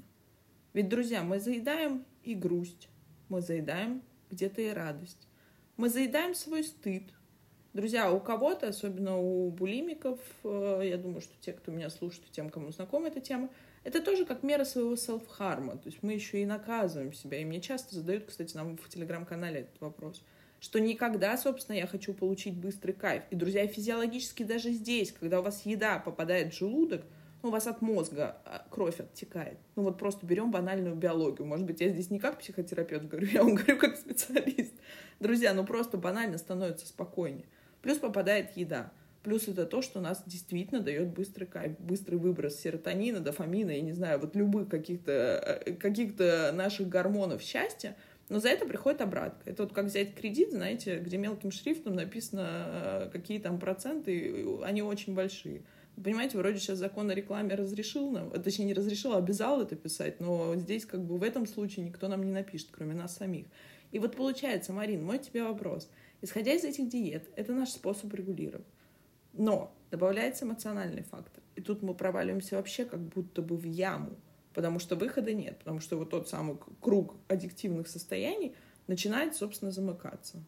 Ведь, 0.73 0.89
друзья, 0.89 1.23
мы 1.23 1.39
заедаем 1.39 2.05
и 2.23 2.35
грусть, 2.35 2.89
мы 3.29 3.41
заедаем 3.41 4.01
где-то 4.29 4.61
и 4.61 4.69
радость, 4.69 5.27
мы 5.77 5.89
заедаем 5.89 6.35
свой 6.35 6.63
стыд. 6.63 7.03
Друзья, 7.73 8.11
у 8.11 8.19
кого-то, 8.19 8.67
особенно 8.67 9.17
у 9.17 9.51
булимиков, 9.51 10.19
э, 10.43 10.81
я 10.85 10.97
думаю, 10.97 11.21
что 11.21 11.33
те, 11.39 11.53
кто 11.53 11.71
меня 11.71 11.91
слушает, 11.91 12.25
тем, 12.31 12.49
кому 12.49 12.71
знакома 12.71 13.07
эта 13.07 13.21
тема, 13.21 13.49
это 13.83 14.01
тоже 14.01 14.25
как 14.25 14.41
мера 14.41 14.65
своего 14.65 14.95
селф-харма. 14.95 15.77
То 15.77 15.89
есть 15.89 16.01
мы 16.01 16.13
еще 16.13 16.41
и 16.41 16.45
наказываем 16.45 17.13
себя. 17.13 17.39
И 17.39 17.45
мне 17.45 17.61
часто 17.61 17.93
задают, 17.93 18.25
кстати, 18.25 18.55
нам 18.55 18.77
в 18.77 18.89
телеграм-канале 18.89 19.61
этот 19.61 19.79
вопрос– 19.79 20.23
что 20.59 20.79
никогда, 20.79 21.37
собственно, 21.37 21.75
я 21.75 21.87
хочу 21.87 22.13
получить 22.13 22.55
быстрый 22.57 22.93
кайф. 22.93 23.23
И, 23.29 23.35
друзья, 23.35 23.67
физиологически 23.67 24.43
даже 24.43 24.71
здесь, 24.71 25.11
когда 25.11 25.39
у 25.39 25.43
вас 25.43 25.65
еда 25.65 25.99
попадает 25.99 26.53
в 26.53 26.57
желудок, 26.57 27.03
ну, 27.43 27.49
у 27.49 27.51
вас 27.51 27.67
от 27.67 27.81
мозга 27.81 28.37
а, 28.45 28.65
кровь 28.69 28.99
оттекает. 28.99 29.57
Ну, 29.75 29.83
вот 29.83 29.99
просто 29.99 30.25
берем 30.25 30.49
банальную 30.49 30.95
биологию. 30.95 31.47
Может 31.47 31.65
быть, 31.65 31.81
я 31.81 31.89
здесь 31.89 32.09
не 32.09 32.19
как 32.19 32.39
психотерапевт 32.39 33.05
говорю, 33.05 33.27
я 33.31 33.43
вам 33.43 33.55
говорю 33.55 33.77
как 33.77 33.95
специалист. 33.95 34.73
Друзья, 35.19 35.53
ну 35.53 35.65
просто 35.65 35.97
банально 35.97 36.37
становится 36.37 36.87
спокойнее. 36.87 37.45
Плюс 37.81 37.99
попадает 37.99 38.57
еда. 38.57 38.91
Плюс 39.23 39.47
это 39.47 39.65
то, 39.65 39.81
что 39.81 39.99
нас 39.99 40.23
действительно 40.25 40.79
дает 40.79 41.09
быстрый 41.09 41.45
кайф, 41.45 41.77
быстрый 41.79 42.15
выброс 42.15 42.59
серотонина, 42.59 43.19
дофамина, 43.19 43.71
я 43.71 43.81
не 43.81 43.91
знаю, 43.91 44.19
вот 44.19 44.35
любых 44.35 44.69
каких-то 44.69 45.11
э, 45.65 45.73
каких 45.73 46.17
наших 46.53 46.87
гормонов 46.87 47.41
счастья, 47.41 47.97
но 48.29 48.39
за 48.39 48.49
это 48.49 48.65
приходит 48.65 49.01
обратка. 49.01 49.49
Это 49.49 49.63
вот 49.63 49.73
как 49.73 49.85
взять 49.85 50.13
кредит, 50.13 50.51
знаете, 50.51 50.99
где 50.99 51.17
мелким 51.17 51.51
шрифтом 51.51 51.95
написано, 51.95 52.47
э, 52.49 53.09
какие 53.11 53.39
там 53.39 53.59
проценты, 53.59 54.45
они 54.63 54.81
очень 54.81 55.13
большие. 55.13 55.63
Понимаете, 56.01 56.37
вроде 56.37 56.59
сейчас 56.59 56.77
закон 56.77 57.09
о 57.09 57.15
рекламе 57.15 57.55
разрешил 57.55 58.11
нам, 58.11 58.31
э, 58.31 58.39
точнее 58.39 58.65
не 58.65 58.73
разрешил, 58.73 59.13
а 59.13 59.17
обязал 59.17 59.61
это 59.61 59.75
писать, 59.75 60.19
но 60.19 60.55
здесь 60.55 60.85
как 60.85 61.03
бы 61.03 61.17
в 61.17 61.23
этом 61.23 61.45
случае 61.45 61.85
никто 61.85 62.07
нам 62.07 62.23
не 62.23 62.31
напишет, 62.31 62.67
кроме 62.71 62.93
нас 62.95 63.15
самих. 63.15 63.45
И 63.91 63.99
вот 63.99 64.15
получается, 64.15 64.73
Марин, 64.73 65.05
мой 65.05 65.19
тебе 65.19 65.43
вопрос. 65.43 65.89
Исходя 66.21 66.53
из 66.53 66.65
этих 66.65 66.89
диет, 66.89 67.29
это 67.35 67.53
наш 67.53 67.69
способ 67.69 68.13
регулировать. 68.13 68.67
Но 69.33 69.73
добавляется 69.89 70.45
эмоциональный 70.45 71.03
фактор. 71.03 71.41
И 71.55 71.61
тут 71.61 71.81
мы 71.81 71.93
проваливаемся 71.93 72.57
вообще 72.57 72.85
как 72.85 72.99
будто 72.99 73.41
бы 73.41 73.55
в 73.55 73.63
яму, 73.63 74.17
потому 74.57 74.79
что 74.79 74.95
выхода 74.95 75.35
нет, 75.35 75.59
потому 75.59 75.79
что 75.81 75.97
вот 75.97 76.09
тот 76.09 76.27
самый 76.29 76.57
круг 76.81 77.13
аддиктивных 77.27 77.87
состояний 77.87 78.55
начинает, 78.87 79.35
собственно, 79.35 79.69
замыкаться. 79.69 80.43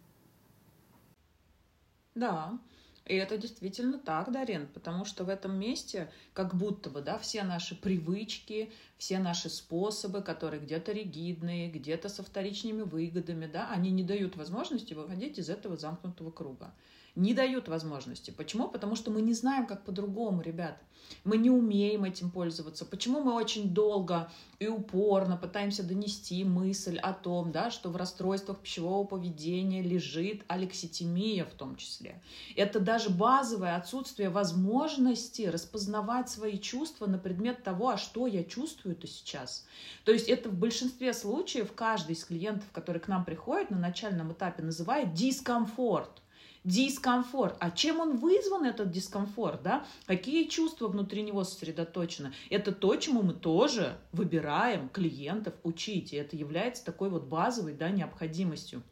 Да, 2.15 2.59
и 3.05 3.13
это 3.13 3.37
действительно 3.37 3.99
так, 3.99 4.31
Дарин, 4.31 4.65
потому 4.73 5.05
что 5.05 5.25
в 5.25 5.29
этом 5.29 5.59
месте 5.59 6.11
как 6.33 6.55
будто 6.55 6.89
бы, 6.89 7.03
да, 7.03 7.19
все 7.19 7.43
наши 7.43 7.79
привычки, 7.79 8.71
все 8.97 9.19
наши 9.19 9.47
способы, 9.47 10.23
которые 10.23 10.59
где-то 10.59 10.91
ригидные, 10.91 11.69
где-то 11.69 12.09
со 12.09 12.23
вторичными 12.23 12.81
выгодами, 12.81 13.45
да, 13.45 13.69
они 13.69 13.91
не 13.91 14.03
дают 14.03 14.35
возможности 14.37 14.95
выходить 14.95 15.37
из 15.37 15.51
этого 15.51 15.77
замкнутого 15.77 16.31
круга 16.31 16.73
не 17.19 17.33
дают 17.33 17.67
возможности. 17.67 18.31
Почему? 18.31 18.69
Потому 18.69 18.95
что 18.95 19.11
мы 19.11 19.21
не 19.21 19.33
знаем, 19.33 19.67
как 19.67 19.83
по-другому, 19.83 20.41
ребят. 20.41 20.81
Мы 21.23 21.37
не 21.37 21.49
умеем 21.49 22.03
этим 22.03 22.29
пользоваться. 22.29 22.85
Почему 22.85 23.21
мы 23.21 23.33
очень 23.33 23.73
долго 23.73 24.31
и 24.59 24.67
упорно 24.67 25.37
пытаемся 25.37 25.83
донести 25.83 26.43
мысль 26.43 26.97
о 26.97 27.13
том, 27.13 27.51
да, 27.51 27.71
что 27.71 27.89
в 27.89 27.97
расстройствах 27.97 28.59
пищевого 28.59 29.05
поведения 29.05 29.81
лежит 29.81 30.43
алекситимия 30.47 31.45
в 31.45 31.53
том 31.53 31.75
числе. 31.75 32.21
Это 32.55 32.79
даже 32.79 33.09
базовое 33.09 33.75
отсутствие 33.75 34.29
возможности 34.29 35.43
распознавать 35.43 36.29
свои 36.29 36.57
чувства 36.57 37.07
на 37.07 37.17
предмет 37.17 37.63
того, 37.63 37.89
а 37.89 37.97
что 37.97 38.27
я 38.27 38.43
чувствую-то 38.43 39.07
сейчас. 39.07 39.65
То 40.05 40.11
есть 40.11 40.29
это 40.29 40.49
в 40.49 40.53
большинстве 40.53 41.13
случаев 41.13 41.73
каждый 41.73 42.13
из 42.13 42.23
клиентов, 42.23 42.69
который 42.71 43.01
к 43.01 43.07
нам 43.07 43.25
приходит 43.25 43.71
на 43.71 43.77
начальном 43.77 44.31
этапе, 44.31 44.63
называет 44.63 45.13
дискомфорт 45.13 46.21
дискомфорт. 46.69 47.57
А 47.59 47.71
чем 47.71 47.99
он 47.99 48.17
вызван, 48.17 48.65
этот 48.65 48.91
дискомфорт, 48.91 49.61
да? 49.63 49.85
Какие 50.05 50.47
чувства 50.47 50.87
внутри 50.87 51.23
него 51.23 51.43
сосредоточены? 51.43 52.31
Это 52.49 52.71
то, 52.71 52.95
чему 52.95 53.23
мы 53.23 53.33
тоже 53.33 53.97
выбираем 54.11 54.87
клиентов 54.89 55.55
учить. 55.63 56.13
И 56.13 56.15
это 56.15 56.35
является 56.35 56.85
такой 56.85 57.09
вот 57.09 57.23
базовой, 57.23 57.73
да, 57.73 57.89
необходимостью. 57.89 58.83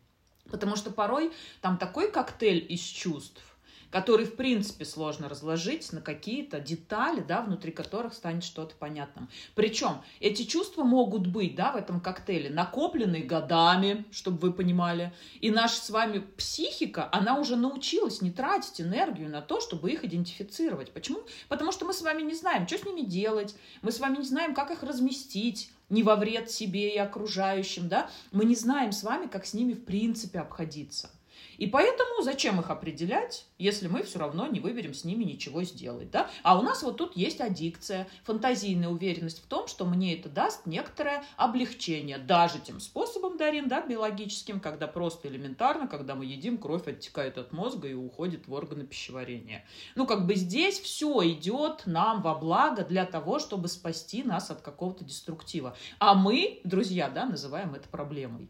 Потому 0.50 0.76
что 0.76 0.92
порой 0.92 1.32
там 1.62 1.78
такой 1.78 2.12
коктейль 2.12 2.66
из 2.70 2.82
чувств, 2.82 3.42
который, 3.92 4.26
в 4.26 4.36
принципе, 4.36 4.86
сложно 4.86 5.30
разложить 5.30 5.92
на 5.94 6.02
какие-то 6.02 6.60
детали, 6.60 7.22
да, 7.22 7.42
внутри 7.42 7.72
которых 7.72 8.14
станет 8.14 8.44
что-то 8.44 8.76
понятным. 8.76 9.30
Причем 9.56 10.02
эти 10.20 10.44
чувства 10.44 10.84
могут 10.84 11.28
быть, 11.28 11.56
да, 11.56 11.72
в 11.72 11.76
этом 11.76 12.02
коктейле 12.02 12.50
накопленные 12.50 13.24
годами, 13.24 14.06
чтобы 14.12 14.40
вы 14.40 14.54
понимали. 14.54 15.14
И 15.40 15.52
наша 15.52 15.76
с 15.76 15.90
вами 15.90 16.20
психика, 16.20 17.10
она 17.12 17.40
уже 17.40 17.56
научилась 17.56 18.22
не 18.22 18.32
тратить 18.32 18.82
энергию 18.82 19.30
на 19.30 19.42
то, 19.42 19.62
чтобы 19.62 19.92
их 19.92 20.04
идентифицировать. 20.04 20.92
Почему? 20.92 21.20
Потому 21.48 21.72
что 21.72 21.86
мы 21.86 21.94
с 21.94 22.02
вами 22.02 22.22
не 22.22 22.36
знаем, 22.36 22.68
что 22.68 22.78
с 22.78 22.86
ними 22.86 23.02
делать, 23.02 23.56
мы 23.82 23.92
с 23.92 24.00
вами 24.00 24.18
не 24.18 24.26
знаем, 24.26 24.54
как 24.54 24.72
их 24.72 24.84
разместить, 24.84 25.72
не 25.90 26.04
во 26.04 26.16
вред 26.16 26.52
себе 26.52 26.94
и 26.94 26.98
окружающим, 26.98 27.88
да, 27.88 28.10
мы 28.32 28.46
не 28.46 28.56
знаем 28.56 28.92
с 28.92 29.04
вами, 29.04 29.28
как 29.28 29.46
с 29.46 29.54
ними 29.54 29.74
в 29.74 29.86
принципе 29.86 30.40
обходиться. 30.40 31.10
И 31.58 31.68
поэтому 31.68 32.22
зачем 32.22 32.60
их 32.60 32.70
определять, 32.70 33.46
если 33.58 33.88
мы 33.88 34.04
все 34.04 34.20
равно 34.20 34.48
не 34.48 34.60
выберем 34.60 34.94
с 34.94 35.04
ними 35.04 35.24
ничего 35.24 35.64
сделать, 35.64 36.12
да? 36.12 36.30
А 36.44 36.58
у 36.58 36.62
нас 36.62 36.84
вот 36.84 36.98
тут 36.98 37.16
есть 37.16 37.42
аддикция, 37.42 38.08
фантазийная 38.24 38.90
уверенность 38.90 39.44
в 39.44 39.48
том, 39.48 39.68
что 39.68 39.86
мне 39.86 40.18
это 40.18 40.30
даст 40.30 40.66
некоторое 40.66 41.24
облегчение, 41.36 42.18
даже 42.18 42.60
тем 42.60 42.80
способом, 42.80 43.38
Дарин, 43.38 43.68
да, 43.68 43.82
биологическим, 43.82 44.60
когда 44.60 44.88
просто 44.88 45.28
элементарно, 45.28 45.88
когда 45.88 46.16
мы 46.16 46.26
едим, 46.26 46.58
кровь 46.58 46.88
оттекает 46.88 47.38
от 47.38 47.52
мозга 47.52 47.88
и 47.88 47.94
уходит 47.94 48.48
в 48.48 48.54
органы 48.54 48.86
пищеварения. 48.86 49.66
Ну, 49.96 50.06
как 50.06 50.26
бы 50.26 50.36
здесь 50.36 50.80
все 50.80 51.28
идет 51.32 51.84
нам 51.86 52.22
во 52.22 52.36
благо 52.36 52.84
для 52.84 53.06
того, 53.06 53.40
чтобы 53.40 53.68
спасти 53.68 54.24
нас 54.24 54.52
от 54.52 54.62
какого-то 54.62 55.04
деструктива. 55.04 55.76
А 56.00 56.14
мы, 56.14 56.62
друзья, 56.64 57.10
да, 57.10 57.26
называем 57.26 57.74
это 57.76 57.90
проблемой. 57.90 58.50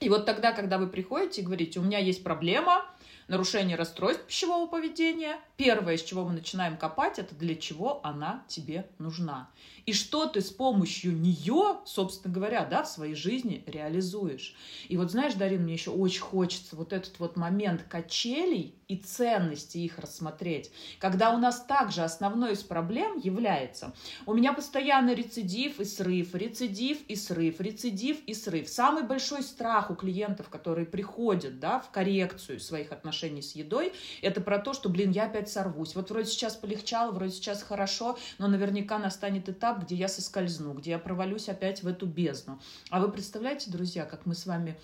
И 0.00 0.08
вот 0.08 0.26
тогда, 0.26 0.52
когда 0.52 0.78
вы 0.78 0.86
приходите 0.86 1.40
и 1.40 1.44
говорите, 1.44 1.80
у 1.80 1.82
меня 1.82 1.98
есть 1.98 2.22
проблема, 2.22 2.84
нарушение 3.28 3.76
расстройств 3.76 4.24
пищевого 4.26 4.66
поведения, 4.66 5.38
первое, 5.56 5.96
с 5.96 6.02
чего 6.02 6.24
мы 6.24 6.32
начинаем 6.32 6.76
копать, 6.76 7.18
это 7.18 7.34
для 7.34 7.54
чего 7.54 8.00
она 8.04 8.44
тебе 8.48 8.88
нужна. 8.98 9.50
И 9.86 9.92
что 9.92 10.26
ты 10.26 10.40
с 10.40 10.50
помощью 10.50 11.18
нее, 11.18 11.78
собственно 11.84 12.32
говоря, 12.32 12.64
да, 12.64 12.82
в 12.82 12.88
своей 12.88 13.14
жизни 13.14 13.62
реализуешь. 13.66 14.54
И 14.88 14.96
вот 14.96 15.10
знаешь, 15.10 15.34
Дарин, 15.34 15.62
мне 15.62 15.74
еще 15.74 15.90
очень 15.90 16.20
хочется 16.20 16.76
вот 16.76 16.92
этот 16.92 17.18
вот 17.18 17.36
момент 17.36 17.82
качелей 17.82 18.74
и 18.88 18.96
ценности 18.96 19.78
их 19.78 19.98
рассмотреть, 19.98 20.70
когда 20.98 21.34
у 21.34 21.38
нас 21.38 21.64
также 21.64 22.02
основной 22.02 22.52
из 22.52 22.62
проблем 22.62 23.18
является, 23.18 23.94
у 24.26 24.34
меня 24.34 24.52
постоянно 24.52 25.14
рецидив 25.14 25.80
и 25.80 25.84
срыв, 25.84 26.34
рецидив 26.34 26.98
и 27.08 27.16
срыв, 27.16 27.60
рецидив 27.60 28.18
и 28.26 28.34
срыв. 28.34 28.68
Самый 28.68 29.04
большой 29.04 29.42
страх 29.42 29.90
у 29.90 29.94
клиентов, 29.94 30.48
которые 30.48 30.86
приходят 30.86 31.60
да, 31.60 31.78
в 31.78 31.90
коррекцию 31.90 32.60
своих 32.60 32.92
отношений 32.92 33.13
с 33.14 33.54
едой, 33.54 33.92
это 34.22 34.40
про 34.40 34.58
то, 34.58 34.74
что, 34.74 34.88
блин, 34.88 35.10
я 35.10 35.24
опять 35.24 35.48
сорвусь. 35.48 35.94
Вот 35.94 36.10
вроде 36.10 36.28
сейчас 36.28 36.56
полегчало, 36.56 37.12
вроде 37.12 37.32
сейчас 37.32 37.62
хорошо, 37.62 38.18
но 38.38 38.48
наверняка 38.48 38.98
настанет 38.98 39.48
этап, 39.48 39.84
где 39.84 39.94
я 39.94 40.08
соскользну, 40.08 40.74
где 40.74 40.92
я 40.92 40.98
провалюсь 40.98 41.48
опять 41.48 41.82
в 41.82 41.88
эту 41.88 42.06
бездну. 42.06 42.60
А 42.90 43.00
вы 43.00 43.10
представляете, 43.10 43.70
друзья, 43.70 44.04
как 44.04 44.26
мы 44.26 44.34
с 44.34 44.46
вами 44.46 44.76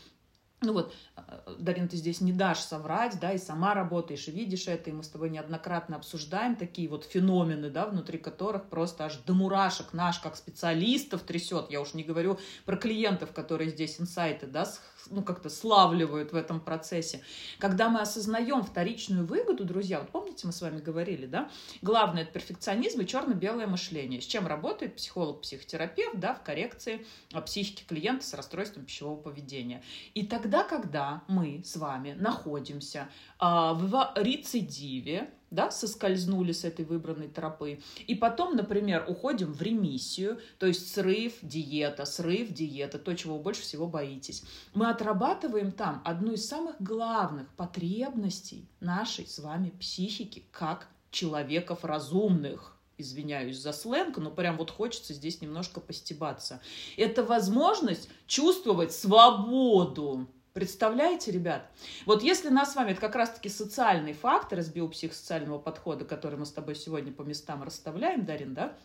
ну 0.62 0.74
вот, 0.74 0.94
э, 1.16 1.54
Дарин, 1.58 1.88
ты 1.88 1.96
здесь 1.96 2.20
не 2.20 2.32
дашь 2.32 2.58
соврать, 2.58 3.18
да, 3.18 3.32
и 3.32 3.38
сама 3.38 3.72
работаешь, 3.72 4.28
и 4.28 4.30
видишь 4.30 4.68
это, 4.68 4.90
и 4.90 4.92
мы 4.92 5.02
с 5.02 5.08
тобой 5.08 5.30
неоднократно 5.30 5.96
обсуждаем 5.96 6.54
такие 6.54 6.86
вот 6.88 7.04
феномены, 7.04 7.70
да, 7.70 7.86
внутри 7.86 8.18
которых 8.18 8.68
просто 8.68 9.06
аж 9.06 9.16
до 9.26 9.32
мурашек 9.32 9.94
наш 9.94 10.18
как 10.18 10.36
специалистов 10.36 11.22
трясет. 11.22 11.70
Я 11.70 11.80
уж 11.80 11.94
не 11.94 12.04
говорю 12.04 12.38
про 12.66 12.76
клиентов, 12.76 13.32
которые 13.32 13.70
здесь 13.70 13.98
инсайты, 14.00 14.46
да, 14.46 14.70
ну, 15.08 15.22
как-то 15.22 15.48
славливают 15.48 16.32
в 16.32 16.36
этом 16.36 16.60
процессе. 16.60 17.22
Когда 17.58 17.88
мы 17.88 18.00
осознаем 18.00 18.62
вторичную 18.62 19.26
выгоду, 19.26 19.64
друзья, 19.64 20.00
вот 20.00 20.10
помните, 20.10 20.46
мы 20.46 20.52
с 20.52 20.60
вами 20.60 20.80
говорили, 20.80 21.26
да, 21.26 21.50
главное 21.82 22.22
это 22.22 22.32
перфекционизм 22.32 23.00
и 23.00 23.06
черно-белое 23.06 23.66
мышление. 23.66 24.20
С 24.20 24.26
чем 24.26 24.46
работает 24.46 24.96
психолог-психотерапевт, 24.96 26.18
да, 26.18 26.34
в 26.34 26.42
коррекции 26.42 27.06
а, 27.32 27.40
психики 27.40 27.84
клиента 27.86 28.24
с 28.24 28.34
расстройством 28.34 28.84
пищевого 28.84 29.20
поведения. 29.20 29.82
И 30.14 30.26
тогда, 30.26 30.64
когда 30.64 31.22
мы 31.28 31.62
с 31.64 31.76
вами 31.76 32.12
находимся 32.12 33.08
а, 33.38 33.74
в 33.74 34.12
рецидиве, 34.16 35.30
да, 35.50 35.70
соскользнули 35.70 36.52
с 36.52 36.64
этой 36.64 36.84
выбранной 36.84 37.28
тропы. 37.28 37.80
И 38.06 38.14
потом, 38.14 38.56
например, 38.56 39.04
уходим 39.08 39.52
в 39.52 39.60
ремиссию, 39.60 40.40
то 40.58 40.66
есть 40.66 40.92
срыв, 40.92 41.34
диета, 41.42 42.04
срыв, 42.04 42.52
диета, 42.52 42.98
то, 42.98 43.14
чего 43.14 43.36
вы 43.36 43.42
больше 43.42 43.62
всего 43.62 43.86
боитесь. 43.86 44.44
Мы 44.74 44.88
отрабатываем 44.88 45.72
там 45.72 46.02
одну 46.04 46.32
из 46.32 46.46
самых 46.46 46.80
главных 46.80 47.48
потребностей 47.54 48.68
нашей 48.80 49.26
с 49.26 49.38
вами 49.38 49.70
психики, 49.70 50.44
как 50.50 50.88
человеков 51.10 51.84
разумных 51.84 52.76
извиняюсь 52.96 53.58
за 53.58 53.72
сленг, 53.72 54.18
но 54.18 54.30
прям 54.30 54.58
вот 54.58 54.70
хочется 54.70 55.14
здесь 55.14 55.40
немножко 55.40 55.80
постебаться. 55.80 56.60
Это 56.96 57.24
возможность 57.24 58.08
чувствовать 58.26 58.92
свободу, 58.92 60.28
Представляете, 60.60 61.30
ребят? 61.30 61.70
Вот 62.04 62.22
если 62.22 62.50
нас 62.50 62.74
с 62.74 62.76
вами, 62.76 62.90
это 62.90 63.00
как 63.00 63.14
раз-таки 63.14 63.48
социальный 63.48 64.12
фактор 64.12 64.58
из 64.58 64.68
биопсихосоциального 64.68 65.58
подхода, 65.58 66.04
который 66.04 66.38
мы 66.38 66.44
с 66.44 66.52
тобой 66.52 66.74
сегодня 66.74 67.10
по 67.10 67.22
местам 67.22 67.62
расставляем, 67.62 68.26
Дарин, 68.26 68.52
да? 68.52 68.76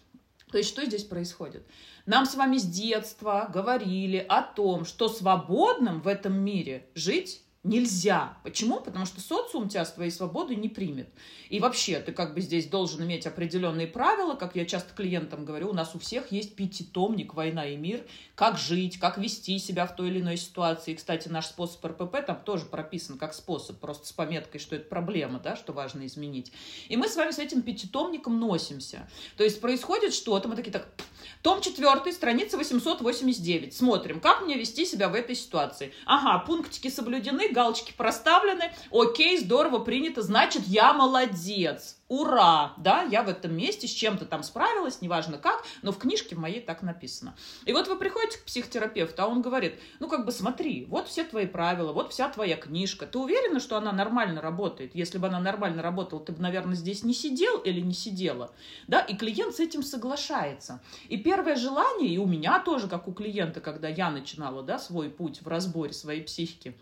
То 0.53 0.57
есть 0.57 0.69
что 0.69 0.85
здесь 0.85 1.03
происходит? 1.03 1.67
Нам 2.05 2.25
с 2.25 2.35
вами 2.35 2.59
с 2.59 2.63
детства 2.63 3.49
говорили 3.53 4.25
о 4.29 4.41
том, 4.41 4.85
что 4.85 5.09
свободным 5.09 5.99
в 5.99 6.07
этом 6.07 6.39
мире 6.39 6.87
жить 6.95 7.43
Нельзя. 7.65 8.37
Почему? 8.43 8.79
Потому 8.79 9.07
что 9.07 9.19
социум 9.19 9.69
тебя 9.69 9.85
с 9.85 9.91
твоей 9.91 10.11
свободой 10.11 10.55
не 10.55 10.69
примет. 10.69 11.09
И 11.49 11.59
вообще, 11.59 11.99
ты 11.99 12.11
как 12.11 12.35
бы 12.35 12.41
здесь 12.41 12.67
должен 12.67 13.03
иметь 13.03 13.25
определенные 13.25 13.87
правила. 13.87 14.35
Как 14.35 14.55
я 14.55 14.65
часто 14.65 14.93
клиентам 14.93 15.45
говорю, 15.45 15.71
у 15.71 15.73
нас 15.73 15.95
у 15.95 15.99
всех 15.99 16.31
есть 16.31 16.55
пятитомник 16.55 17.33
«Война 17.33 17.65
и 17.65 17.75
мир». 17.75 18.05
Как 18.35 18.59
жить, 18.59 18.99
как 18.99 19.17
вести 19.17 19.57
себя 19.57 19.87
в 19.87 19.95
той 19.95 20.09
или 20.09 20.19
иной 20.19 20.37
ситуации. 20.37 20.91
И, 20.91 20.95
кстати, 20.95 21.27
наш 21.27 21.47
способ 21.47 21.83
РПП 21.83 22.23
там 22.27 22.39
тоже 22.45 22.65
прописан 22.65 23.17
как 23.17 23.33
способ, 23.33 23.79
просто 23.79 24.05
с 24.05 24.11
пометкой, 24.11 24.59
что 24.59 24.75
это 24.75 24.87
проблема, 24.87 25.39
да, 25.39 25.55
что 25.55 25.73
важно 25.73 26.05
изменить. 26.05 26.51
И 26.87 26.97
мы 26.97 27.07
с 27.07 27.15
вами 27.15 27.31
с 27.31 27.39
этим 27.39 27.63
пятитомником 27.63 28.39
носимся. 28.39 29.09
То 29.37 29.43
есть 29.43 29.59
происходит 29.59 30.13
что-то, 30.13 30.47
мы 30.47 30.55
такие 30.55 30.71
так, 30.71 30.87
том 31.41 31.61
4, 31.61 32.11
страница 32.11 32.57
889. 32.57 33.75
Смотрим, 33.75 34.19
как 34.19 34.41
мне 34.41 34.55
вести 34.55 34.85
себя 34.85 35.09
в 35.09 35.15
этой 35.15 35.35
ситуации. 35.35 35.93
Ага, 36.05 36.45
пунктики 36.45 36.89
соблюдены, 36.89 37.54
галочки 37.55 37.93
проставлены. 37.95 38.71
Окей, 38.91 39.39
здорово, 39.39 39.79
принято, 39.79 40.21
значит, 40.21 40.67
я 40.67 40.93
молодец 40.93 41.97
ура, 42.07 42.73
да, 42.77 43.01
я 43.03 43.23
в 43.23 43.29
этом 43.29 43.55
месте 43.55 43.87
с 43.87 43.91
чем-то 43.91 44.25
там 44.25 44.43
справилась, 44.43 45.01
неважно 45.01 45.37
как, 45.37 45.63
но 45.81 45.91
в 45.91 45.97
книжке 45.97 46.35
в 46.35 46.39
моей 46.39 46.61
так 46.61 46.83
написано. 46.83 47.35
И 47.65 47.73
вот 47.73 47.87
вы 47.87 47.95
приходите 47.97 48.37
к 48.37 48.45
психотерапевту, 48.45 49.23
а 49.23 49.27
он 49.27 49.41
говорит, 49.41 49.79
ну 49.99 50.07
как 50.07 50.25
бы 50.25 50.31
смотри, 50.31 50.85
вот 50.85 51.07
все 51.07 51.23
твои 51.23 51.47
правила, 51.47 51.93
вот 51.93 52.11
вся 52.11 52.29
твоя 52.29 52.57
книжка, 52.57 53.07
ты 53.07 53.17
уверена, 53.17 53.59
что 53.59 53.77
она 53.77 53.91
нормально 53.91 54.39
работает? 54.41 54.93
Если 54.93 55.17
бы 55.17 55.27
она 55.27 55.39
нормально 55.39 55.81
работала, 55.81 56.23
ты 56.23 56.31
бы, 56.31 56.41
наверное, 56.41 56.75
здесь 56.75 57.03
не 57.03 57.13
сидел 57.13 57.57
или 57.59 57.81
не 57.81 57.93
сидела, 57.93 58.51
да, 58.87 58.99
и 58.99 59.15
клиент 59.15 59.55
с 59.55 59.59
этим 59.59 59.81
соглашается. 59.81 60.81
И 61.09 61.17
первое 61.17 61.55
желание, 61.55 62.09
и 62.09 62.17
у 62.19 62.27
меня 62.27 62.59
тоже, 62.59 62.87
как 62.87 63.07
у 63.07 63.13
клиента, 63.13 63.61
когда 63.61 63.87
я 63.87 64.11
начинала, 64.11 64.61
да, 64.61 64.77
свой 64.77 65.09
путь 65.09 65.41
в 65.41 65.47
разборе 65.47 65.93
своей 65.93 66.21
психики, 66.21 66.75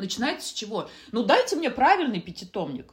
начинается 0.00 0.48
с 0.48 0.52
чего? 0.52 0.88
Ну 1.12 1.22
дайте 1.22 1.56
мне 1.56 1.70
правильный 1.70 2.20
пятитомник. 2.20 2.92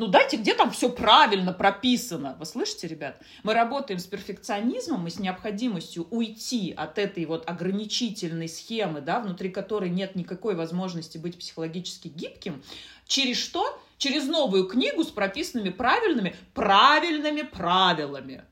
Ну 0.00 0.06
дайте, 0.06 0.38
где 0.38 0.54
там 0.54 0.70
все 0.70 0.88
правильно 0.88 1.52
прописано. 1.52 2.34
Вы 2.38 2.46
слышите, 2.46 2.88
ребят? 2.88 3.20
Мы 3.42 3.52
работаем 3.52 4.00
с 4.00 4.06
перфекционизмом 4.06 5.06
и 5.06 5.10
с 5.10 5.18
необходимостью 5.18 6.06
уйти 6.10 6.72
от 6.72 6.96
этой 6.96 7.26
вот 7.26 7.46
ограничительной 7.46 8.48
схемы, 8.48 9.02
да, 9.02 9.20
внутри 9.20 9.50
которой 9.50 9.90
нет 9.90 10.14
никакой 10.14 10.54
возможности 10.54 11.18
быть 11.18 11.38
психологически 11.38 12.08
гибким. 12.08 12.62
Через 13.06 13.36
что? 13.36 13.78
Через 13.98 14.26
новую 14.26 14.66
книгу 14.68 15.04
с 15.04 15.08
прописанными 15.08 15.68
правильными, 15.68 16.34
правильными 16.54 17.42
правилами. 17.42 18.44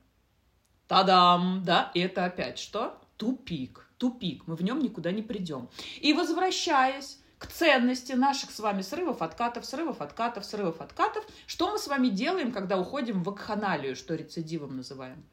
Тадам! 0.87 1.63
Да, 1.65 1.91
и 1.95 2.01
это 2.01 2.27
опять 2.27 2.59
что? 2.59 3.01
Тупик. 3.17 3.89
Тупик. 3.97 4.47
Мы 4.47 4.55
в 4.55 4.63
нем 4.63 4.81
никуда 4.81 5.13
не 5.13 5.23
придем. 5.23 5.71
И 6.01 6.13
возвращаясь 6.13 7.18
к 7.39 7.47
ценности 7.47 8.13
наших 8.13 8.51
с 8.51 8.59
вами 8.59 8.83
срывов, 8.83 9.23
откатов, 9.23 9.65
срывов, 9.65 10.01
откатов, 10.01 10.45
срывов, 10.45 10.81
откатов. 10.81 11.25
Что 11.47 11.71
мы 11.71 11.79
с 11.79 11.87
вами 11.87 12.09
делаем, 12.09 12.53
когда 12.53 12.79
уходим 12.79 13.23
в 13.23 13.25
вакханалию, 13.25 13.95
что 13.95 14.15
рецидивом 14.15 14.77
называем? 14.77 15.25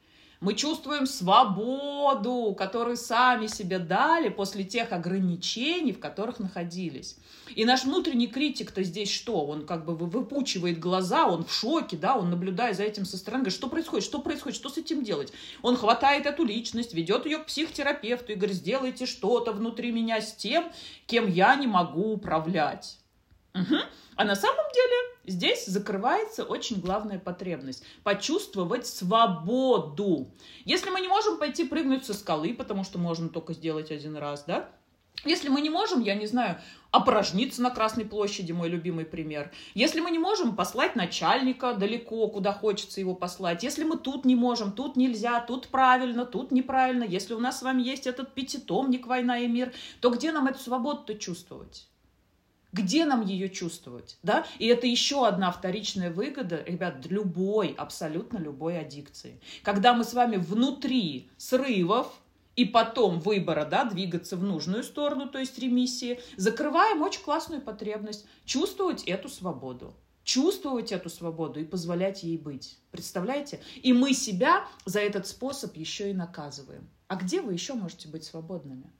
Мы 0.41 0.53
чувствуем 0.53 1.05
свободу, 1.05 2.53
которую 2.57 2.97
сами 2.97 3.47
себе 3.47 3.79
дали 3.79 4.29
после 4.29 4.63
тех 4.63 4.91
ограничений, 4.91 5.93
в 5.93 5.99
которых 5.99 6.39
находились. 6.39 7.17
И 7.55 7.63
наш 7.63 7.85
внутренний 7.85 8.27
критик-то 8.27 8.83
здесь 8.83 9.09
что? 9.09 9.45
Он 9.45 9.65
как 9.65 9.85
бы 9.85 9.95
выпучивает 9.95 10.79
глаза, 10.79 11.25
он 11.25 11.45
в 11.45 11.53
шоке, 11.53 11.95
да, 11.95 12.15
он 12.15 12.29
наблюдает 12.29 12.75
за 12.77 12.83
этим 12.83 13.05
со 13.05 13.17
стороны, 13.17 13.43
говорит, 13.43 13.57
что 13.57 13.67
происходит, 13.67 14.05
что 14.05 14.19
происходит, 14.19 14.57
что 14.57 14.69
с 14.69 14.77
этим 14.77 15.03
делать? 15.03 15.31
Он 15.61 15.77
хватает 15.77 16.25
эту 16.25 16.43
личность, 16.43 16.93
ведет 16.93 17.25
ее 17.25 17.39
к 17.39 17.45
психотерапевту 17.45 18.33
и 18.33 18.35
говорит, 18.35 18.57
сделайте 18.57 19.05
что-то 19.05 19.53
внутри 19.53 19.91
меня 19.91 20.21
с 20.21 20.33
тем, 20.33 20.71
кем 21.07 21.27
я 21.29 21.55
не 21.55 21.67
могу 21.67 22.13
управлять. 22.13 22.97
Угу. 23.53 23.75
А 24.15 24.25
на 24.25 24.35
самом 24.35 24.65
деле 24.73 25.14
здесь 25.27 25.65
закрывается 25.65 26.43
очень 26.43 26.79
главная 26.81 27.19
потребность– 27.19 27.83
почувствовать 28.03 28.87
свободу. 28.87 30.27
Если 30.65 30.89
мы 30.89 31.01
не 31.01 31.07
можем 31.07 31.37
пойти 31.37 31.65
прыгнуть 31.65 32.05
со 32.05 32.13
скалы, 32.13 32.53
потому 32.53 32.83
что 32.83 32.97
можно 32.99 33.29
только 33.29 33.53
сделать 33.53 33.91
один 33.91 34.15
раз, 34.17 34.43
да, 34.45 34.69
если 35.23 35.49
мы 35.49 35.61
не 35.61 35.69
можем, 35.69 36.01
я 36.01 36.13
не 36.13 36.27
знаю, 36.27 36.59
опорожниться 36.91 37.61
на 37.61 37.71
Красной 37.71 38.05
площади, 38.05 38.51
мой 38.51 38.69
любимый 38.69 39.05
пример. 39.05 39.51
Если 39.73 39.99
мы 39.99 40.11
не 40.11 40.19
можем 40.19 40.55
послать 40.55 40.95
начальника 40.95 41.73
далеко, 41.73 42.27
куда 42.27 42.53
хочется 42.53 42.99
его 42.99 43.15
послать. 43.15 43.63
Если 43.63 43.83
мы 43.83 43.97
тут 43.97 44.25
не 44.25 44.35
можем, 44.35 44.71
тут 44.71 44.95
нельзя, 44.95 45.39
тут 45.41 45.67
правильно, 45.69 46.25
тут 46.25 46.51
неправильно. 46.51 47.03
Если 47.03 47.33
у 47.33 47.39
нас 47.39 47.59
с 47.59 47.63
вами 47.63 47.81
есть 47.81 48.07
этот 48.07 48.33
пятитомник 48.33 49.07
«Война 49.07 49.39
и 49.39 49.47
мир», 49.47 49.73
то 49.99 50.09
где 50.09 50.31
нам 50.31 50.47
эту 50.47 50.59
свободу-то 50.59 51.15
чувствовать? 51.15 51.87
Где 52.71 53.05
нам 53.05 53.25
ее 53.25 53.49
чувствовать? 53.49 54.17
Да? 54.23 54.45
И 54.59 54.67
это 54.67 54.85
еще 54.87 55.27
одна 55.27 55.51
вторичная 55.51 56.11
выгода, 56.11 56.63
ребят, 56.65 57.05
любой, 57.05 57.73
абсолютно 57.77 58.37
любой 58.37 58.79
аддикции. 58.79 59.39
Когда 59.63 59.93
мы 59.93 60.03
с 60.03 60.13
вами 60.13 60.37
внутри 60.37 61.29
срывов, 61.37 62.21
и 62.55 62.65
потом 62.65 63.19
выбора, 63.19 63.65
да, 63.65 63.83
двигаться 63.83 64.37
в 64.37 64.43
нужную 64.43 64.83
сторону, 64.83 65.27
то 65.27 65.39
есть 65.39 65.59
ремиссии, 65.59 66.19
закрываем 66.37 67.01
очень 67.01 67.21
классную 67.21 67.61
потребность 67.61 68.25
чувствовать 68.45 69.03
эту 69.03 69.29
свободу. 69.29 69.93
Чувствовать 70.23 70.91
эту 70.91 71.09
свободу 71.09 71.59
и 71.59 71.65
позволять 71.65 72.23
ей 72.23 72.37
быть. 72.37 72.79
Представляете? 72.91 73.59
И 73.83 73.93
мы 73.93 74.13
себя 74.13 74.65
за 74.85 74.99
этот 74.99 75.27
способ 75.27 75.75
еще 75.75 76.09
и 76.09 76.13
наказываем. 76.13 76.89
А 77.07 77.15
где 77.15 77.41
вы 77.41 77.53
еще 77.53 77.75
можете 77.75 78.07
быть 78.07 78.23
свободными? 78.23 78.91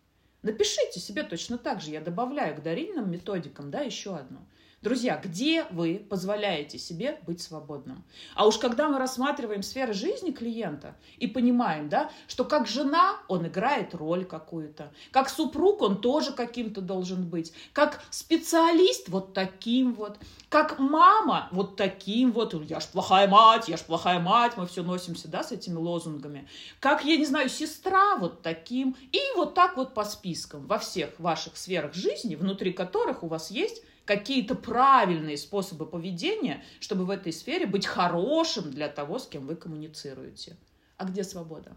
Напишите 0.46 1.00
себе 1.00 1.24
точно 1.24 1.58
так 1.58 1.82
же. 1.82 1.90
Я 1.90 2.02
добавляю 2.02 2.56
к 2.56 2.62
дарильным 2.62 3.10
методикам, 3.10 3.72
да, 3.72 3.82
еще 3.82 4.16
одну. 4.16 4.46
Друзья, 4.86 5.20
где 5.20 5.66
вы 5.72 6.06
позволяете 6.08 6.78
себе 6.78 7.20
быть 7.26 7.42
свободным? 7.42 8.04
А 8.36 8.46
уж 8.46 8.60
когда 8.60 8.88
мы 8.88 9.00
рассматриваем 9.00 9.64
сферы 9.64 9.94
жизни 9.94 10.30
клиента 10.30 10.96
и 11.18 11.26
понимаем, 11.26 11.90
да, 11.90 12.12
что 12.28 12.46
как 12.46 12.68
жена 12.68 13.18
он 13.28 13.48
играет 13.48 13.96
роль 13.96 14.26
какую-то, 14.26 14.94
как 15.10 15.30
супруг 15.30 15.82
он 15.82 16.00
тоже 16.02 16.34
каким-то 16.34 16.82
должен 16.82 17.28
быть, 17.28 17.52
как 17.74 18.04
специалист 18.12 19.10
вот 19.10 19.34
таким 19.34 19.96
вот, 19.96 20.20
как 20.50 20.78
мама 20.78 21.50
вот 21.52 21.78
таким 21.78 22.32
вот, 22.32 22.54
я 22.70 22.80
ж 22.80 22.86
плохая 22.86 23.28
мать, 23.28 23.68
я 23.68 23.78
ж 23.78 23.82
плохая 23.82 24.20
мать, 24.20 24.52
мы 24.56 24.68
все 24.68 24.84
носимся, 24.84 25.28
да, 25.28 25.44
с 25.44 25.52
этими 25.52 25.78
лозунгами, 25.78 26.48
как, 26.80 27.04
я 27.06 27.18
не 27.18 27.26
знаю, 27.26 27.50
сестра 27.50 28.18
вот 28.18 28.44
таким, 28.44 28.96
и 29.12 29.20
вот 29.36 29.56
так 29.56 29.78
вот 29.78 29.96
по 29.96 30.04
спискам 30.04 30.68
во 30.68 30.78
всех 30.78 31.20
ваших 31.20 31.58
сферах 31.58 31.96
жизни, 31.96 32.36
внутри 32.36 32.72
которых 32.72 33.24
у 33.24 33.28
вас 33.28 33.50
есть 33.50 33.82
какие-то 34.06 34.56
правильные 34.56 35.38
способы 35.38 35.86
поведения, 35.86 36.64
чтобы 36.80 37.06
в 37.06 37.10
этой 37.10 37.34
сфере 37.34 37.66
быть 37.66 37.86
хорошим 37.86 38.72
для 38.72 38.88
того, 38.88 39.20
с 39.20 39.28
кем 39.28 39.48
вы 39.48 39.56
коммуницируете. 39.56 40.58
А 40.98 41.06
где 41.06 41.24
свобода? 41.24 41.76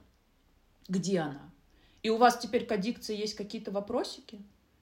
Где 0.89 1.21
она? 1.21 1.51
И 2.03 2.11
у 2.11 2.17
вас 2.17 2.39
теперь 2.39 2.67
к 2.67 2.73
аддикции 2.73 3.17
есть 3.17 3.35
какие-то 3.35 3.71
вопросики? 3.71 4.41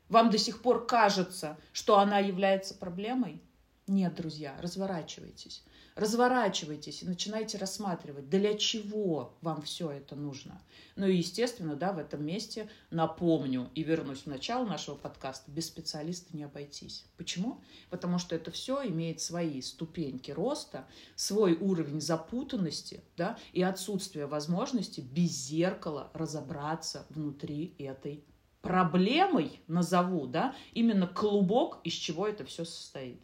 Вам 0.08 0.30
до 0.30 0.38
сих 0.38 0.62
пор 0.62 0.86
кажется, 0.86 1.56
что 1.72 1.98
она 1.98 2.18
является 2.18 2.74
проблемой? 2.74 3.40
Нет, 3.86 4.14
друзья, 4.14 4.56
разворачивайтесь 4.60 5.64
разворачивайтесь 5.96 7.02
и 7.02 7.06
начинайте 7.06 7.56
рассматривать, 7.58 8.28
для 8.28 8.56
чего 8.56 9.34
вам 9.40 9.62
все 9.62 9.90
это 9.90 10.14
нужно. 10.14 10.62
Ну 10.94 11.06
и, 11.06 11.16
естественно, 11.16 11.74
да, 11.74 11.92
в 11.92 11.98
этом 11.98 12.24
месте 12.24 12.68
напомню 12.90 13.70
и 13.74 13.82
вернусь 13.82 14.20
в 14.20 14.26
начало 14.26 14.66
нашего 14.66 14.94
подкаста, 14.94 15.50
без 15.50 15.66
специалиста 15.66 16.36
не 16.36 16.44
обойтись. 16.44 17.06
Почему? 17.16 17.62
Потому 17.88 18.18
что 18.18 18.36
это 18.36 18.50
все 18.50 18.86
имеет 18.86 19.20
свои 19.20 19.62
ступеньки 19.62 20.30
роста, 20.30 20.86
свой 21.14 21.54
уровень 21.54 22.02
запутанности, 22.02 23.02
да, 23.16 23.38
и 23.52 23.62
отсутствие 23.62 24.26
возможности 24.26 25.00
без 25.00 25.30
зеркала 25.30 26.10
разобраться 26.12 27.06
внутри 27.08 27.74
этой 27.78 28.22
проблемой, 28.60 29.60
назову, 29.66 30.26
да, 30.26 30.54
именно 30.72 31.06
клубок, 31.06 31.78
из 31.84 31.94
чего 31.94 32.26
это 32.26 32.44
все 32.44 32.66
состоит. 32.66 33.20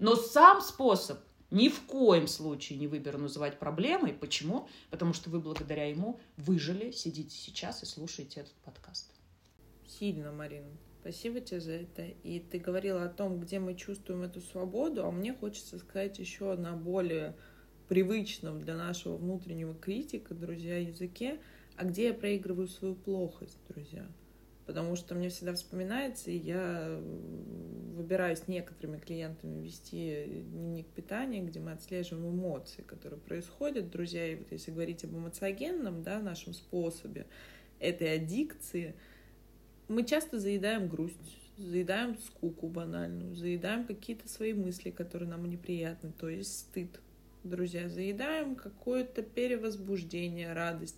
Но 0.00 0.16
сам 0.16 0.62
способ 0.62 1.20
ни 1.50 1.68
в 1.68 1.82
коем 1.82 2.26
случае 2.28 2.78
не 2.78 2.86
выберу 2.86 3.18
называть 3.18 3.58
проблемой. 3.58 4.12
Почему? 4.12 4.68
Потому 4.90 5.12
что 5.12 5.30
вы 5.30 5.40
благодаря 5.40 5.86
ему 5.88 6.20
выжили, 6.36 6.90
сидите 6.90 7.34
сейчас 7.34 7.82
и 7.82 7.86
слушаете 7.86 8.40
этот 8.40 8.54
подкаст. 8.64 9.10
Сильно, 9.86 10.32
Марина. 10.32 10.70
Спасибо 11.00 11.40
тебе 11.40 11.60
за 11.60 11.72
это. 11.72 12.02
И 12.22 12.40
ты 12.40 12.58
говорила 12.58 13.04
о 13.04 13.08
том, 13.08 13.40
где 13.40 13.58
мы 13.58 13.74
чувствуем 13.74 14.22
эту 14.22 14.40
свободу, 14.40 15.04
а 15.04 15.10
мне 15.10 15.32
хочется 15.32 15.78
сказать 15.78 16.18
еще 16.18 16.54
на 16.56 16.74
более 16.74 17.36
привычном 17.88 18.60
для 18.60 18.76
нашего 18.76 19.16
внутреннего 19.16 19.74
критика, 19.74 20.34
друзья, 20.34 20.78
языке, 20.78 21.40
а 21.76 21.84
где 21.84 22.08
я 22.08 22.14
проигрываю 22.14 22.68
свою 22.68 22.94
плохость, 22.94 23.58
друзья 23.68 24.06
потому 24.70 24.94
что 24.94 25.16
мне 25.16 25.30
всегда 25.30 25.52
вспоминается, 25.54 26.30
и 26.30 26.36
я 26.36 26.96
выбираю 27.96 28.36
с 28.36 28.46
некоторыми 28.46 28.98
клиентами 28.98 29.60
вести 29.60 30.44
дневник 30.44 30.86
питания, 30.86 31.42
где 31.42 31.58
мы 31.58 31.72
отслеживаем 31.72 32.30
эмоции, 32.30 32.82
которые 32.82 33.18
происходят, 33.18 33.90
друзья, 33.90 34.28
и 34.28 34.36
вот 34.36 34.52
если 34.52 34.70
говорить 34.70 35.02
об 35.02 35.16
эмоциогенном, 35.16 36.04
да, 36.04 36.20
нашем 36.20 36.54
способе 36.54 37.26
этой 37.80 38.14
аддикции, 38.14 38.94
мы 39.88 40.04
часто 40.04 40.38
заедаем 40.38 40.86
грусть, 40.86 41.16
заедаем 41.56 42.16
скуку 42.18 42.68
банальную, 42.68 43.34
заедаем 43.34 43.84
какие-то 43.84 44.28
свои 44.28 44.52
мысли, 44.52 44.90
которые 44.90 45.28
нам 45.28 45.50
неприятны, 45.50 46.12
то 46.12 46.28
есть 46.28 46.56
стыд. 46.56 47.00
Друзья, 47.42 47.88
заедаем 47.88 48.54
какое-то 48.54 49.22
перевозбуждение, 49.22 50.52
радость. 50.52 50.96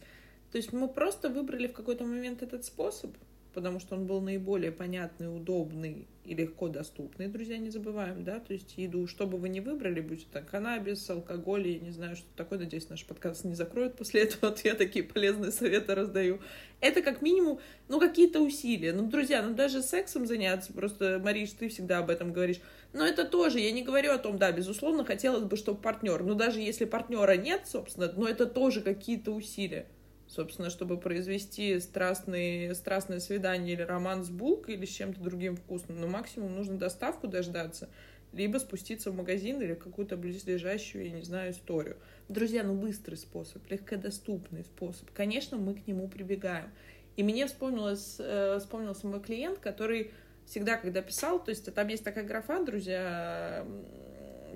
То 0.51 0.59
есть 0.59 0.75
мы 0.75 0.89
просто 0.89 1.31
выбрали 1.31 1.69
в 1.69 1.73
какой-то 1.73 2.05
момент 2.05 2.43
этот 2.43 2.67
способ, 2.67 3.17
потому 3.53 3.81
что 3.81 3.97
он 3.97 4.07
был 4.07 4.21
наиболее 4.21 4.73
понятный, 4.73 5.35
удобный 5.35 6.07
и 6.25 6.35
легко 6.35 6.69
доступный, 6.69 7.27
друзья, 7.27 7.59
не 7.59 7.71
забываем, 7.71 8.25
да, 8.25 8.39
то 8.39 8.53
есть 8.53 8.75
еду, 8.77 9.07
что 9.09 9.27
бы 9.27 9.39
вы 9.39 9.49
ни 9.49 9.61
выбрали, 9.61 10.01
будь 10.01 10.27
это 10.31 10.41
каннабис, 10.41 11.09
алкоголь, 11.11 11.69
я 11.69 11.79
не 11.81 11.91
знаю, 11.91 12.15
что 12.17 12.27
такое, 12.37 12.61
надеюсь, 12.61 12.89
наш 12.89 13.05
подкаст 13.05 13.45
не 13.45 13.55
закроют 13.55 13.97
после 13.97 14.23
этого, 14.23 14.39
вот 14.51 14.61
я 14.61 14.75
такие 14.75 15.05
полезные 15.05 15.51
советы 15.51 15.95
раздаю. 15.95 16.41
Это 16.81 17.03
как 17.03 17.23
минимум, 17.23 17.61
ну, 17.89 18.01
какие-то 18.01 18.41
усилия. 18.41 18.93
Ну, 18.93 19.09
друзья, 19.09 19.43
ну, 19.43 19.55
даже 19.55 19.83
сексом 19.83 20.27
заняться, 20.27 20.73
просто, 20.73 21.21
Мариш, 21.23 21.51
ты 21.51 21.69
всегда 21.69 21.99
об 21.99 22.11
этом 22.11 22.33
говоришь, 22.33 22.61
но 22.93 23.05
это 23.05 23.25
тоже, 23.25 23.59
я 23.61 23.73
не 23.73 23.83
говорю 23.83 24.13
о 24.13 24.19
том, 24.19 24.39
да, 24.39 24.53
безусловно, 24.53 25.05
хотелось 25.05 25.45
бы, 25.45 25.57
чтобы 25.57 25.81
партнер, 25.81 26.23
но 26.23 26.35
даже 26.35 26.61
если 26.61 26.85
партнера 26.85 27.37
нет, 27.37 27.63
собственно, 27.67 28.13
но 28.17 28.29
это 28.29 28.47
тоже 28.47 28.81
какие-то 28.81 29.33
усилия 29.33 29.87
собственно, 30.35 30.71
чтобы 30.71 30.99
произвести 30.99 31.79
страстные, 31.79 32.75
страстное 32.75 33.21
свидание 33.21 33.75
или 33.75 33.83
роман 33.83 34.25
с 34.25 34.31
булкой 34.31 34.75
или 34.75 34.87
с 34.87 34.91
чем-то 34.91 35.21
другим 35.21 35.57
вкусным, 35.57 36.01
но 36.01 36.07
максимум 36.07 36.55
нужно 36.55 36.79
доставку 36.79 37.29
дождаться, 37.29 37.89
либо 38.33 38.57
спуститься 38.57 39.11
в 39.11 39.15
магазин 39.15 39.61
или 39.61 39.75
какую-то 39.75 40.17
близлежащую, 40.17 41.05
я 41.05 41.11
не 41.13 41.23
знаю, 41.23 41.53
историю. 41.53 41.99
Друзья, 42.29 42.63
ну 42.63 42.75
быстрый 42.75 43.17
способ, 43.17 43.63
легкодоступный 43.71 44.65
способ. 44.65 45.11
Конечно, 45.13 45.59
мы 45.59 45.75
к 45.75 45.87
нему 45.87 46.09
прибегаем. 46.09 46.71
И 47.17 47.23
мне 47.23 47.47
вспомнилось, 47.47 48.17
э, 48.19 48.59
вспомнился 48.59 49.07
мой 49.07 49.21
клиент, 49.21 49.59
который 49.59 50.13
всегда, 50.47 50.79
когда 50.79 51.03
писал, 51.03 51.45
то 51.45 51.51
есть 51.51 51.73
там 51.75 51.89
есть 51.89 52.05
такая 52.05 52.25
графа, 52.25 52.65
друзья, 52.65 53.67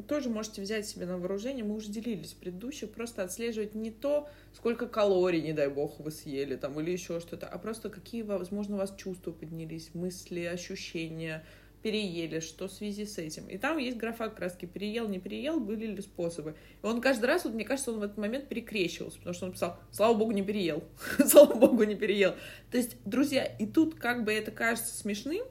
тоже 0.02 0.30
можете 0.30 0.62
взять 0.62 0.86
себе 0.86 1.06
на 1.06 1.18
вооружение. 1.18 1.64
Мы 1.64 1.74
уже 1.74 1.88
делились 1.88 2.32
в 2.32 2.36
предыдущих. 2.36 2.90
Просто 2.90 3.22
отслеживать 3.22 3.74
не 3.74 3.90
то, 3.90 4.28
сколько 4.54 4.86
калорий, 4.86 5.42
не 5.42 5.52
дай 5.52 5.68
бог, 5.68 6.00
вы 6.00 6.10
съели 6.10 6.56
там 6.56 6.78
или 6.80 6.90
еще 6.90 7.20
что-то, 7.20 7.46
а 7.46 7.58
просто 7.58 7.90
какие, 7.90 8.22
возможно, 8.22 8.76
у 8.76 8.78
вас 8.78 8.94
чувства 8.96 9.32
поднялись, 9.32 9.90
мысли, 9.94 10.40
ощущения, 10.44 11.44
переели, 11.82 12.40
что 12.40 12.66
в 12.66 12.72
связи 12.72 13.06
с 13.06 13.16
этим. 13.18 13.46
И 13.46 13.58
там 13.58 13.78
есть 13.78 13.96
графа 13.96 14.32
раз 14.36 14.54
переел, 14.54 15.08
не 15.08 15.20
переел, 15.20 15.60
были 15.60 15.86
ли 15.86 16.02
способы. 16.02 16.56
И 16.82 16.86
он 16.86 17.00
каждый 17.00 17.26
раз, 17.26 17.44
вот 17.44 17.54
мне 17.54 17.64
кажется, 17.64 17.92
он 17.92 18.00
в 18.00 18.02
этот 18.02 18.18
момент 18.18 18.48
перекрещивался, 18.48 19.18
потому 19.18 19.34
что 19.34 19.46
он 19.46 19.52
писал, 19.52 19.78
слава 19.92 20.14
богу, 20.14 20.32
не 20.32 20.42
переел, 20.42 20.82
слава 21.26 21.54
богу, 21.54 21.84
не 21.84 21.94
переел. 21.94 22.34
То 22.70 22.78
есть, 22.78 22.96
друзья, 23.04 23.44
и 23.44 23.66
тут 23.66 23.94
как 23.94 24.24
бы 24.24 24.32
это 24.32 24.50
кажется 24.50 24.96
смешным, 24.96 25.46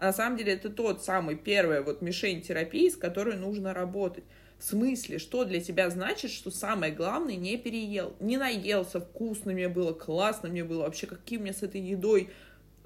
а 0.00 0.06
на 0.06 0.12
самом 0.14 0.38
деле 0.38 0.54
это 0.54 0.70
тот 0.70 1.04
самый 1.04 1.36
первый 1.36 1.82
вот 1.82 2.00
мишень 2.00 2.40
терапии, 2.40 2.88
с 2.88 2.96
которой 2.96 3.36
нужно 3.36 3.74
работать. 3.74 4.24
В 4.58 4.64
смысле, 4.64 5.18
что 5.18 5.44
для 5.44 5.60
тебя 5.60 5.90
значит, 5.90 6.30
что 6.30 6.50
самое 6.50 6.90
главное 6.90 7.36
не 7.36 7.58
переел, 7.58 8.14
не 8.18 8.38
наелся, 8.38 9.00
вкусно 9.00 9.52
мне 9.52 9.68
было, 9.68 9.92
классно 9.92 10.48
мне 10.48 10.64
было, 10.64 10.84
вообще 10.84 11.06
какие 11.06 11.38
у 11.38 11.42
меня 11.42 11.52
с 11.52 11.62
этой 11.62 11.82
едой 11.82 12.30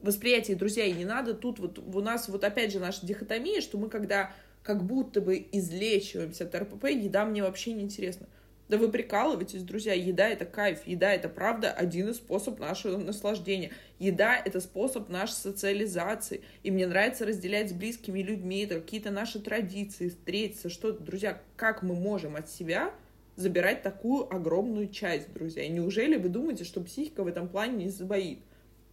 восприятие, 0.03 0.57
друзья, 0.57 0.87
и 0.87 0.93
не 0.93 1.05
надо 1.05 1.35
тут 1.35 1.61
вот 1.61 1.79
у 1.79 2.01
нас 2.01 2.29
вот 2.29 2.43
опять 2.43 2.73
же 2.73 2.81
наша 2.81 3.07
дихотомия, 3.07 3.61
что 3.61 3.79
мы 3.79 3.89
когда 3.89 4.33
как 4.65 4.83
будто 4.83 5.21
бы 5.21 5.47
излечиваемся 5.53 6.45
от 6.45 6.55
РПП, 6.57 6.87
еда 6.87 7.25
мне 7.25 7.45
вообще 7.45 7.75
не 7.75 7.85
интересна. 7.85 8.27
Да 8.69 8.79
вы 8.79 8.91
прикалываетесь, 8.91 9.63
друзья, 9.63 9.93
еда 9.93 10.27
это 10.29 10.47
кайф, 10.47 10.87
еда 10.87 11.13
это 11.13 11.29
правда 11.29 11.71
один 11.71 12.09
из 12.09 12.17
способов 12.17 12.61
нашего 12.61 12.97
наслаждения. 12.97 13.73
Еда 13.99 14.37
это 14.37 14.61
способ 14.61 15.11
нашей 15.11 15.35
социализации. 15.35 16.43
И 16.63 16.71
мне 16.71 16.87
нравится 16.87 17.27
разделять 17.27 17.71
с 17.71 17.73
близкими 17.75 18.21
людьми, 18.21 18.65
это 18.65 18.81
какие-то 18.81 19.11
наши 19.11 19.39
традиции, 19.39 20.09
встретиться, 20.09 20.71
что 20.71 20.93
друзья, 20.93 21.43
как 21.57 21.83
мы 21.83 21.95
можем 21.95 22.37
от 22.37 22.49
себя 22.49 22.95
забирать 23.37 23.83
такую 23.83 24.35
огромную 24.35 24.89
часть, 24.89 25.33
друзья. 25.35 25.65
И 25.65 25.69
неужели 25.69 26.17
вы 26.17 26.31
думаете, 26.31 26.65
что 26.65 26.81
психика 26.81 27.23
в 27.23 27.27
этом 27.27 27.49
плане 27.49 27.85
не 27.85 27.91
забоит? 27.91 28.39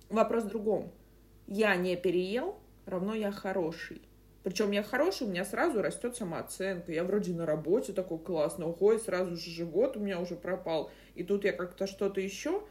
Вопрос 0.09 0.43
в 0.43 0.49
другом. 0.49 0.91
Я 1.47 1.75
не 1.77 1.95
переел, 1.95 2.57
равно 2.85 3.13
я 3.13 3.31
хороший. 3.31 4.01
Причем 4.43 4.71
я 4.71 4.81
хороший, 4.81 5.27
у 5.27 5.29
меня 5.29 5.45
сразу 5.45 5.81
растет 5.81 6.15
самооценка. 6.15 6.91
Я 6.91 7.03
вроде 7.03 7.33
на 7.33 7.45
работе 7.45 7.93
такой 7.93 8.17
классно, 8.17 8.67
уходит, 8.67 9.03
сразу 9.03 9.35
же 9.35 9.51
живот 9.51 9.97
у 9.97 9.99
меня 9.99 10.19
уже 10.19 10.35
пропал. 10.35 10.91
И 11.13 11.23
тут 11.23 11.45
я 11.45 11.53
как-то 11.53 11.85
что-то 11.85 12.19
еще. 12.21 12.63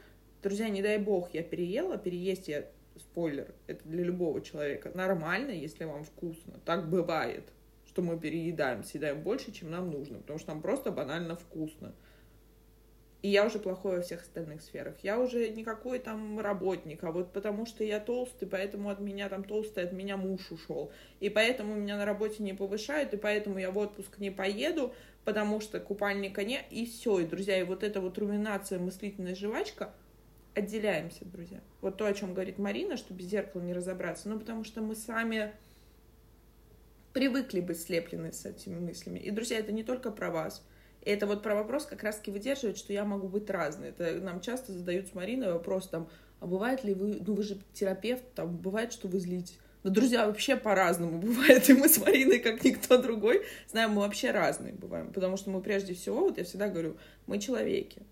Друзья, 0.42 0.68
не 0.68 0.82
дай 0.82 0.98
бог, 0.98 1.32
я 1.32 1.42
переела, 1.42 1.96
переесть 1.98 2.48
я, 2.48 2.66
спойлер, 2.96 3.54
это 3.66 3.86
для 3.86 4.04
любого 4.04 4.40
человека, 4.40 4.90
нормально, 4.94 5.50
если 5.50 5.84
вам 5.84 6.02
вкусно. 6.02 6.58
Так 6.64 6.88
бывает, 6.88 7.44
что 7.86 8.02
мы 8.02 8.18
переедаем, 8.18 8.82
съедаем 8.82 9.22
больше, 9.22 9.52
чем 9.52 9.70
нам 9.70 9.90
нужно, 9.90 10.18
потому 10.18 10.38
что 10.38 10.52
нам 10.52 10.62
просто 10.62 10.90
банально 10.90 11.36
вкусно. 11.36 11.94
И 13.22 13.28
я 13.28 13.44
уже 13.44 13.58
плохой 13.58 13.96
во 13.96 14.02
всех 14.02 14.22
остальных 14.22 14.62
сферах. 14.62 14.94
Я 15.02 15.20
уже 15.20 15.50
никакой 15.50 15.98
там 15.98 16.40
работник, 16.40 17.04
а 17.04 17.12
вот 17.12 17.32
потому 17.32 17.66
что 17.66 17.84
я 17.84 18.00
толстый, 18.00 18.46
поэтому 18.46 18.88
от 18.88 19.00
меня 19.00 19.28
там 19.28 19.44
толстый, 19.44 19.84
от 19.84 19.92
меня 19.92 20.16
муж 20.16 20.50
ушел. 20.50 20.90
И 21.20 21.28
поэтому 21.28 21.74
меня 21.74 21.98
на 21.98 22.06
работе 22.06 22.42
не 22.42 22.54
повышают, 22.54 23.12
и 23.12 23.18
поэтому 23.18 23.58
я 23.58 23.70
в 23.70 23.78
отпуск 23.78 24.18
не 24.18 24.30
поеду, 24.30 24.94
потому 25.24 25.60
что 25.60 25.80
купальника 25.80 26.44
нет, 26.44 26.64
и 26.70 26.86
все. 26.86 27.20
И, 27.20 27.26
друзья, 27.26 27.60
и 27.60 27.64
вот 27.64 27.82
эта 27.82 28.00
вот 28.00 28.16
руминация, 28.16 28.78
мыслительная 28.78 29.34
жвачка, 29.34 29.92
отделяемся, 30.54 31.26
друзья. 31.26 31.60
Вот 31.82 31.98
то, 31.98 32.06
о 32.06 32.14
чем 32.14 32.32
говорит 32.32 32.58
Марина, 32.58 32.96
что 32.96 33.12
без 33.12 33.26
зеркала 33.26 33.62
не 33.62 33.74
разобраться. 33.74 34.30
Ну, 34.30 34.38
потому 34.38 34.64
что 34.64 34.80
мы 34.80 34.94
сами 34.94 35.52
привыкли 37.12 37.60
быть 37.60 37.80
слеплены 37.80 38.32
с 38.32 38.46
этими 38.46 38.78
мыслями. 38.78 39.18
И, 39.18 39.30
друзья, 39.30 39.58
это 39.58 39.72
не 39.72 39.82
только 39.82 40.10
про 40.10 40.30
вас. 40.30 40.64
Это 41.02 41.26
вот 41.26 41.42
про 41.42 41.54
вопрос 41.54 41.86
как 41.86 42.02
раз-таки 42.02 42.30
выдерживает, 42.30 42.76
что 42.76 42.92
я 42.92 43.04
могу 43.04 43.28
быть 43.28 43.48
разной. 43.48 43.88
Это 43.88 44.20
нам 44.20 44.40
часто 44.40 44.72
задают 44.72 45.08
с 45.08 45.14
Мариной 45.14 45.52
вопрос 45.52 45.88
там, 45.88 46.08
а 46.40 46.46
бывает 46.46 46.84
ли 46.84 46.94
вы, 46.94 47.20
ну 47.26 47.34
вы 47.34 47.42
же 47.42 47.58
терапевт, 47.72 48.22
там 48.34 48.56
бывает, 48.56 48.92
что 48.92 49.08
вы 49.08 49.18
злитесь. 49.18 49.58
Но, 49.82 49.90
друзья, 49.90 50.26
вообще 50.26 50.56
по-разному 50.56 51.18
бывает, 51.22 51.68
и 51.70 51.74
мы 51.74 51.88
с 51.88 51.98
Мариной, 51.98 52.38
как 52.38 52.64
никто 52.64 53.00
другой, 53.00 53.44
знаем, 53.68 53.92
мы 53.92 54.02
вообще 54.02 54.30
разные 54.30 54.74
бываем, 54.74 55.12
потому 55.12 55.36
что 55.36 55.50
мы 55.50 55.62
прежде 55.62 55.94
всего, 55.94 56.20
вот 56.20 56.38
я 56.38 56.44
всегда 56.44 56.68
говорю, 56.68 56.96
мы 57.26 57.38
человеки, 57.38 58.02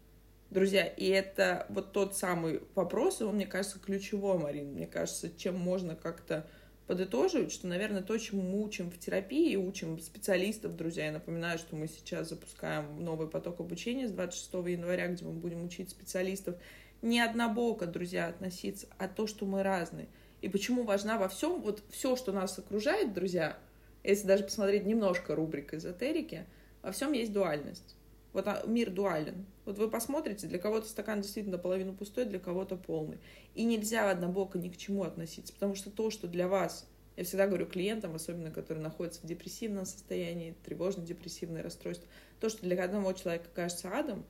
друзья, 0.50 0.86
и 0.86 1.06
это 1.08 1.66
вот 1.68 1.92
тот 1.92 2.16
самый 2.16 2.62
вопрос, 2.74 3.20
и 3.20 3.24
он, 3.24 3.34
мне 3.34 3.46
кажется, 3.46 3.78
ключевой, 3.78 4.38
Марина, 4.38 4.70
мне 4.70 4.86
кажется, 4.86 5.30
чем 5.36 5.58
можно 5.58 5.94
как-то 5.94 6.46
подытоживать, 6.88 7.52
что, 7.52 7.66
наверное, 7.66 8.02
то, 8.02 8.16
чему 8.16 8.40
мы 8.40 8.64
учим 8.64 8.90
в 8.90 8.98
терапии, 8.98 9.54
учим 9.56 10.00
специалистов, 10.00 10.74
друзья, 10.74 11.04
я 11.04 11.12
напоминаю, 11.12 11.58
что 11.58 11.76
мы 11.76 11.86
сейчас 11.86 12.30
запускаем 12.30 13.04
новый 13.04 13.28
поток 13.28 13.60
обучения 13.60 14.08
с 14.08 14.10
26 14.10 14.54
января, 14.70 15.06
где 15.08 15.26
мы 15.26 15.32
будем 15.32 15.62
учить 15.64 15.90
специалистов 15.90 16.56
не 17.02 17.20
однобоко, 17.20 17.86
друзья, 17.86 18.26
относиться, 18.26 18.88
а 18.96 19.06
то, 19.06 19.26
что 19.26 19.44
мы 19.44 19.62
разные. 19.62 20.08
И 20.40 20.48
почему 20.48 20.82
важна 20.82 21.18
во 21.18 21.28
всем, 21.28 21.60
вот 21.60 21.82
все, 21.90 22.16
что 22.16 22.32
нас 22.32 22.58
окружает, 22.58 23.12
друзья, 23.12 23.58
если 24.02 24.26
даже 24.26 24.44
посмотреть 24.44 24.86
немножко 24.86 25.34
рубрик 25.34 25.74
эзотерики, 25.74 26.46
во 26.80 26.90
всем 26.90 27.12
есть 27.12 27.34
дуальность. 27.34 27.97
Вот 28.38 28.46
а, 28.46 28.62
мир 28.68 28.90
дуален. 28.90 29.46
Вот 29.64 29.78
вы 29.78 29.90
посмотрите, 29.90 30.46
для 30.46 30.60
кого-то 30.60 30.86
стакан 30.86 31.22
действительно 31.22 31.56
наполовину 31.56 31.92
пустой, 31.92 32.24
для 32.24 32.38
кого-то 32.38 32.76
полный. 32.76 33.18
И 33.56 33.64
нельзя 33.64 34.12
однобоко 34.12 34.60
ни 34.60 34.68
к 34.68 34.76
чему 34.76 35.02
относиться, 35.02 35.52
потому 35.52 35.74
что 35.74 35.90
то, 35.90 36.08
что 36.10 36.28
для 36.28 36.46
вас, 36.46 36.88
я 37.16 37.24
всегда 37.24 37.48
говорю 37.48 37.66
клиентам, 37.66 38.14
особенно 38.14 38.52
которые 38.52 38.80
находятся 38.84 39.22
в 39.22 39.24
депрессивном 39.24 39.86
состоянии, 39.86 40.54
тревожно-депрессивное 40.64 41.64
расстройство, 41.64 42.06
то, 42.38 42.48
что 42.48 42.62
для 42.62 42.80
одного 42.84 43.12
человека 43.12 43.48
кажется 43.52 43.90
адом, 43.90 44.24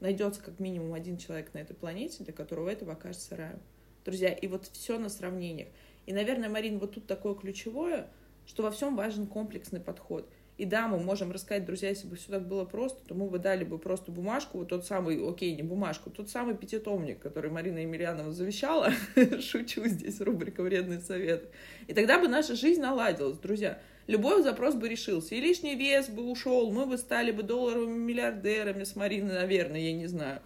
найдется 0.00 0.42
как 0.42 0.60
минимум 0.60 0.92
один 0.92 1.16
человек 1.16 1.54
на 1.54 1.58
этой 1.60 1.74
планете, 1.74 2.24
для 2.24 2.34
которого 2.34 2.68
этого 2.68 2.92
окажется 2.92 3.36
раем. 3.36 3.60
Друзья, 4.04 4.34
и 4.34 4.46
вот 4.48 4.66
все 4.66 4.98
на 4.98 5.08
сравнениях. 5.08 5.68
И, 6.04 6.12
наверное, 6.12 6.50
Марин, 6.50 6.78
вот 6.78 6.92
тут 6.92 7.06
такое 7.06 7.34
ключевое, 7.34 8.06
что 8.44 8.62
во 8.62 8.70
всем 8.70 8.96
важен 8.96 9.26
комплексный 9.26 9.80
подход– 9.80 10.28
и 10.58 10.64
да, 10.64 10.88
мы 10.88 10.98
можем 10.98 11.32
рассказать, 11.32 11.66
друзья, 11.66 11.90
если 11.90 12.06
бы 12.06 12.16
все 12.16 12.32
так 12.32 12.48
было 12.48 12.64
просто, 12.64 13.06
то 13.06 13.14
мы 13.14 13.28
бы 13.28 13.38
дали 13.38 13.64
бы 13.64 13.78
просто 13.78 14.10
бумажку, 14.10 14.58
вот 14.58 14.68
тот 14.68 14.86
самый, 14.86 15.16
окей, 15.28 15.54
не 15.54 15.62
бумажку, 15.62 16.08
тот 16.08 16.30
самый 16.30 16.56
пятитомник, 16.56 17.18
который 17.18 17.50
Марина 17.50 17.80
Емельянова 17.80 18.32
завещала, 18.32 18.90
шучу 19.40 19.86
здесь, 19.86 20.20
рубрика 20.20 20.62
«Вредные 20.62 21.00
советы». 21.00 21.48
И 21.86 21.92
тогда 21.92 22.18
бы 22.18 22.28
наша 22.28 22.54
жизнь 22.54 22.80
наладилась, 22.80 23.36
друзья. 23.38 23.78
Любой 24.06 24.42
запрос 24.42 24.74
бы 24.74 24.88
решился, 24.88 25.34
и 25.34 25.40
лишний 25.40 25.74
вес 25.74 26.08
бы 26.08 26.22
ушел, 26.30 26.72
мы 26.72 26.86
бы 26.86 26.96
стали 26.96 27.32
бы 27.32 27.42
долларовыми 27.42 27.98
миллиардерами 27.98 28.84
с 28.84 28.96
Мариной, 28.96 29.34
наверное, 29.34 29.80
я 29.80 29.92
не 29.92 30.06
знаю 30.06 30.40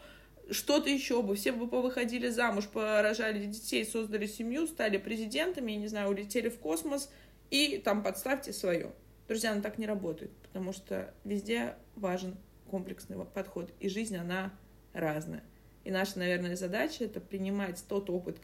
что-то 0.50 0.90
еще 0.90 1.22
бы, 1.22 1.36
все 1.36 1.52
бы 1.52 1.68
повыходили 1.68 2.28
замуж, 2.28 2.66
порожали 2.66 3.46
детей, 3.46 3.84
создали 3.84 4.26
семью, 4.26 4.66
стали 4.66 4.96
президентами, 4.98 5.70
я 5.70 5.78
не 5.78 5.86
знаю, 5.86 6.08
улетели 6.08 6.48
в 6.48 6.58
космос, 6.58 7.08
и 7.50 7.78
там 7.78 8.02
подставьте 8.02 8.52
свое. 8.52 8.90
Друзья, 9.31 9.53
она 9.53 9.62
так 9.62 9.78
не 9.78 9.87
работает, 9.87 10.33
потому 10.39 10.72
что 10.72 11.14
везде 11.22 11.76
важен 11.95 12.37
комплексный 12.68 13.16
подход, 13.26 13.70
и 13.78 13.89
жизнь, 13.89 14.16
она 14.16 14.53
разная. 14.93 15.45
И 15.85 15.93
наша, 15.93 16.18
наверное, 16.18 16.57
задача— 16.57 17.05
это 17.05 17.20
принимать 17.20 17.85
тот 17.87 18.11
опыт 18.11 18.39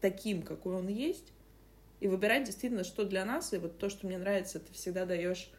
таким, 0.00 0.40
какой 0.40 0.76
он 0.76 0.88
есть, 0.88 1.34
И 2.00 2.08
выбирать 2.08 2.44
действительно, 2.44 2.84
что 2.84 3.04
для 3.04 3.26
нас. 3.26 3.52
И 3.52 3.58
вот 3.58 3.76
то, 3.76 3.90
что 3.90 4.06
мне 4.06 4.16
нравится, 4.16 4.60
ты 4.60 4.72
всегда 4.72 5.04
даешь 5.04 5.50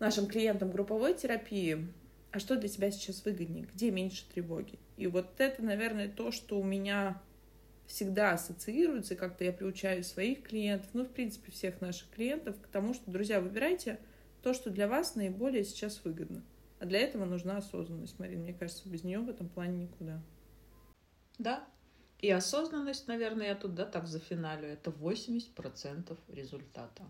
нашим 0.00 0.26
клиентам 0.26 0.70
групповой 0.70 1.14
терапии, 1.14 1.88
а 2.30 2.40
что 2.40 2.56
для 2.56 2.68
тебя 2.68 2.90
сейчас 2.90 3.24
выгоднее, 3.24 3.66
где 3.72 3.90
меньше 3.90 4.26
тревоги. 4.34 4.78
И 4.98 5.06
вот 5.06 5.40
это, 5.40 5.62
наверное, 5.62 6.10
то, 6.10 6.30
что 6.30 6.60
у 6.60 6.62
меня 6.62 7.22
всегда 7.86 8.32
ассоциируется, 8.32 9.16
как-то 9.16 9.44
я 9.44 9.52
приучаю 9.52 10.02
своих 10.04 10.42
клиентов, 10.42 10.90
ну, 10.92 11.04
в 11.04 11.10
принципе, 11.10 11.52
всех 11.52 11.80
наших 11.80 12.10
клиентов 12.10 12.56
к 12.60 12.66
тому, 12.66 12.94
что, 12.94 13.10
друзья, 13.10 13.40
выбирайте 13.40 13.98
то, 14.42 14.54
что 14.54 14.70
для 14.70 14.88
вас 14.88 15.14
наиболее 15.14 15.64
сейчас 15.64 16.04
выгодно. 16.04 16.42
А 16.80 16.86
для 16.86 17.00
этого 17.00 17.24
нужна 17.24 17.56
осознанность, 17.56 18.18
Марина. 18.18 18.42
Мне 18.42 18.52
кажется, 18.52 18.88
без 18.88 19.04
нее 19.04 19.20
в 19.20 19.28
этом 19.28 19.48
плане 19.48 19.84
никуда. 19.84 20.22
Да. 21.38 21.66
И 22.20 22.30
осознанность, 22.30 23.06
наверное, 23.06 23.48
я 23.48 23.54
тут, 23.54 23.74
да, 23.74 23.84
так 23.84 24.06
за 24.06 24.18
финалю, 24.18 24.66
это 24.68 24.90
80% 24.90 26.16
результата. 26.28 27.02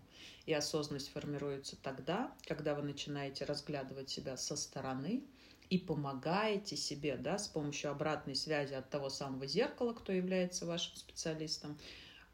И 0.45 0.53
осознанность 0.53 1.09
формируется 1.09 1.77
тогда, 1.81 2.33
когда 2.45 2.75
вы 2.75 2.83
начинаете 2.83 3.45
разглядывать 3.45 4.09
себя 4.09 4.35
со 4.35 4.55
стороны, 4.55 5.23
и 5.69 5.77
помогаете 5.77 6.75
себе 6.75 7.17
да, 7.17 7.37
с 7.37 7.47
помощью 7.47 7.91
обратной 7.91 8.35
связи 8.35 8.73
от 8.73 8.89
того 8.89 9.09
самого 9.09 9.45
зеркала, 9.47 9.93
кто 9.93 10.11
является 10.11 10.65
вашим 10.65 10.95
специалистом, 10.95 11.77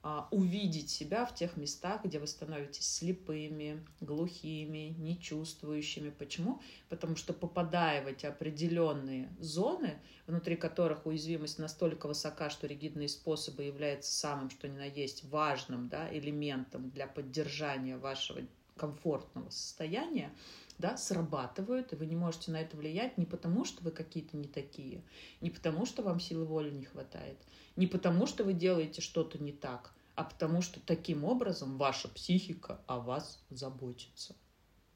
а, 0.04 0.28
увидеть 0.32 0.90
себя 0.90 1.26
в 1.26 1.36
тех 1.36 1.58
местах, 1.58 2.04
где 2.04 2.18
вы 2.18 2.26
становитесь 2.26 2.92
слепыми, 2.92 3.86
глухими, 4.00 4.96
нечувствующими. 4.98 6.10
Почему? 6.10 6.60
Потому 6.90 7.16
что 7.16 7.34
попадая 7.34 8.04
в 8.04 8.08
эти 8.08 8.26
определенные 8.26 9.30
зоны, 9.40 10.00
внутри 10.26 10.56
которых 10.56 11.06
уязвимость 11.06 11.60
настолько 11.60 12.08
высока, 12.08 12.50
что 12.50 12.66
ригидные 12.66 13.10
способы 13.10 13.64
являются 13.64 14.12
самым, 14.12 14.50
что 14.50 14.68
ни 14.68 14.76
на 14.76 14.86
есть, 14.86 15.24
важным 15.26 15.88
да, 15.88 16.12
элементом 16.12 16.90
для 16.90 17.06
поддержания 17.06 17.98
вашего 17.98 18.42
комфортного 18.78 19.52
состояния, 19.52 20.34
да, 20.82 20.98
срабатывают, 20.98 21.94
и 21.94 21.96
вы 21.96 22.06
не 22.06 22.16
можете 22.16 22.52
на 22.52 22.60
это 22.60 22.76
влиять 22.76 23.18
не 23.18 23.26
потому, 23.26 23.64
что 23.64 23.82
вы 23.84 23.92
какие-то 23.92 24.36
не 24.36 24.48
такие, 24.48 25.04
не 25.40 25.50
потому, 25.50 25.86
что 25.86 26.04
вам 26.04 26.20
силы 26.20 26.46
воли 26.46 26.72
не 26.72 26.84
хватает, 26.84 27.38
не 27.78 27.88
потому, 27.88 28.26
что 28.28 28.44
вы 28.44 28.54
делаете 28.54 29.02
что-то 29.02 29.42
не 29.42 29.54
так, 29.54 29.94
а 30.16 30.26
потому, 30.26 30.62
что 30.62 30.82
таким 30.82 31.24
образом 31.24 31.78
ваша 31.78 32.10
психика 32.10 32.82
о 32.88 33.00
вас 33.00 33.42
заботится. 33.50 34.36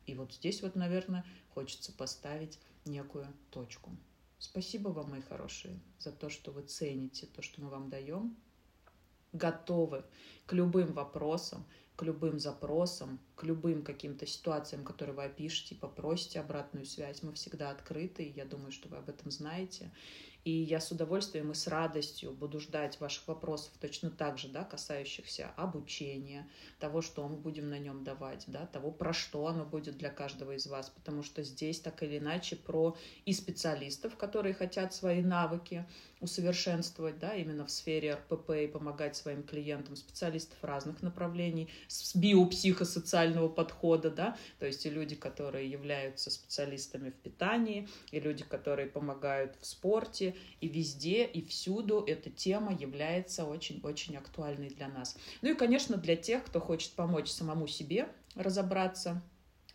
И 0.05 0.13
вот 0.13 0.33
здесь 0.33 0.61
вот, 0.61 0.75
наверное, 0.75 1.25
хочется 1.53 1.93
поставить 1.93 2.59
некую 2.83 3.27
точку. 3.49 3.91
Спасибо 4.39 4.89
вам, 4.89 5.11
мои 5.11 5.21
хорошие, 5.21 5.79
за 5.99 6.11
то, 6.11 6.29
что 6.29 6.51
вы 6.51 6.63
цените 6.63 7.25
то, 7.27 7.41
что 7.41 7.61
мы 7.61 7.69
вам 7.69 7.89
даем, 7.89 8.35
готовы 9.31 10.03
к 10.45 10.53
любым 10.53 10.93
вопросам, 10.93 11.65
к 11.95 12.03
любым 12.03 12.39
запросам, 12.39 13.19
к 13.35 13.43
любым 13.43 13.83
каким-то 13.83 14.25
ситуациям, 14.25 14.83
которые 14.83 15.15
вы 15.15 15.23
опишете, 15.23 15.75
попросите 15.75 16.39
обратную 16.39 16.85
связь. 16.85 17.23
Мы 17.23 17.33
всегда 17.33 17.71
открыты, 17.71 18.23
и 18.23 18.33
я 18.33 18.45
думаю, 18.45 18.71
что 18.71 18.89
вы 18.89 18.97
об 18.97 19.09
этом 19.09 19.31
знаете. 19.31 19.91
И 20.45 20.51
я 20.51 20.79
с 20.79 20.91
удовольствием 20.91 21.51
и 21.51 21.55
с 21.55 21.65
радостью 21.65 22.31
буду 22.31 22.59
ждать 22.59 22.99
ваших 22.99 23.27
вопросов 23.27 23.73
точно 23.81 24.11
так 24.11 24.37
же, 24.37 24.47
да, 24.47 24.63
касающихся 24.63 25.51
обучения, 25.57 26.47
того, 26.79 27.01
что 27.01 27.27
мы 27.27 27.35
будем 27.35 27.67
на 27.67 27.79
нем 27.79 28.03
давать, 28.03 28.43
да, 28.45 28.67
того, 28.67 28.91
про 28.91 29.11
что 29.11 29.47
оно 29.47 29.65
будет 29.65 29.97
для 29.97 30.11
каждого 30.11 30.51
из 30.51 30.67
вас, 30.67 30.91
потому 30.91 31.23
что 31.23 31.41
здесь 31.41 31.79
так 31.79 32.03
или 32.03 32.19
иначе 32.19 32.55
про 32.55 32.95
и 33.25 33.33
специалистов, 33.33 34.17
которые 34.17 34.53
хотят 34.53 34.93
свои 34.93 35.23
навыки 35.23 35.83
усовершенствовать, 36.19 37.19
да, 37.19 37.33
именно 37.33 37.65
в 37.65 37.71
сфере 37.71 38.13
РПП 38.13 38.51
и 38.51 38.67
помогать 38.67 39.15
своим 39.15 39.43
клиентам, 39.43 39.95
специалистов 39.95 40.57
разных 40.61 41.01
направлений, 41.01 41.69
с 41.87 42.15
биопсихосоциального 42.15 43.49
подхода, 43.49 44.11
да, 44.11 44.37
то 44.59 44.65
есть 44.65 44.85
и 44.85 44.89
люди, 44.89 45.15
которые 45.15 45.69
являются 45.69 46.29
специалистами 46.29 47.09
в 47.09 47.15
питании, 47.15 47.87
и 48.11 48.19
люди, 48.19 48.43
которые 48.43 48.87
помогают 48.87 49.55
в 49.59 49.65
спорте, 49.65 50.34
и 50.61 50.67
везде, 50.67 51.25
и 51.25 51.43
всюду 51.45 52.03
эта 52.05 52.29
тема 52.29 52.73
является 52.73 53.45
очень-очень 53.45 54.17
актуальной 54.17 54.69
для 54.69 54.87
нас. 54.87 55.17
Ну 55.41 55.51
и, 55.51 55.55
конечно, 55.55 55.97
для 55.97 56.15
тех, 56.15 56.43
кто 56.45 56.59
хочет 56.59 56.91
помочь 56.93 57.29
самому 57.29 57.67
себе 57.67 58.07
разобраться 58.35 59.21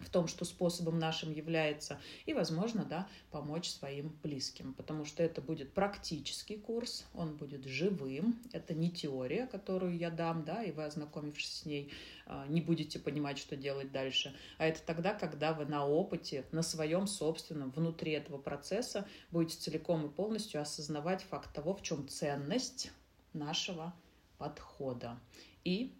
в 0.01 0.11
том, 0.11 0.27
что 0.27 0.45
способом 0.45 0.99
нашим 0.99 1.33
является, 1.33 2.01
и, 2.27 2.33
возможно, 2.33 2.85
да, 2.85 3.09
помочь 3.31 3.69
своим 3.69 4.17
близким, 4.23 4.75
потому 4.75 5.05
что 5.05 5.23
это 5.23 5.41
будет 5.41 5.73
практический 5.73 6.57
курс, 6.57 7.05
он 7.15 7.37
будет 7.37 7.65
живым, 7.65 8.39
это 8.53 8.75
не 8.75 8.91
теория, 8.91 9.47
которую 9.47 9.97
я 9.97 10.11
дам, 10.11 10.45
да, 10.45 10.63
и 10.63 10.73
вы, 10.73 10.85
ознакомившись 10.85 11.61
с 11.61 11.67
ней, 11.67 11.93
а, 12.27 12.47
не 12.49 12.61
будете 12.61 12.99
понимать, 12.99 13.39
что 13.39 13.57
делать 13.57 13.93
дальше, 13.93 14.35
а 14.59 14.67
это 14.67 14.81
тогда, 14.83 15.15
когда 15.15 15.53
вы 15.53 15.67
на 15.67 15.87
опыте, 15.87 16.45
на 16.53 16.63
своем 16.63 17.07
собственном, 17.07 17.71
внутри 17.71 18.13
этого 18.13 18.39
процесса 18.39 19.07
будете 19.31 19.59
целиком 19.59 20.07
и 20.07 20.11
полностью 20.11 20.61
осознавать 20.61 21.23
факт 21.23 21.53
того, 21.55 21.75
в 21.75 21.83
чем 21.83 22.09
ценность 22.09 22.91
нашего 23.33 23.95
подхода. 24.39 25.19
И 25.65 25.95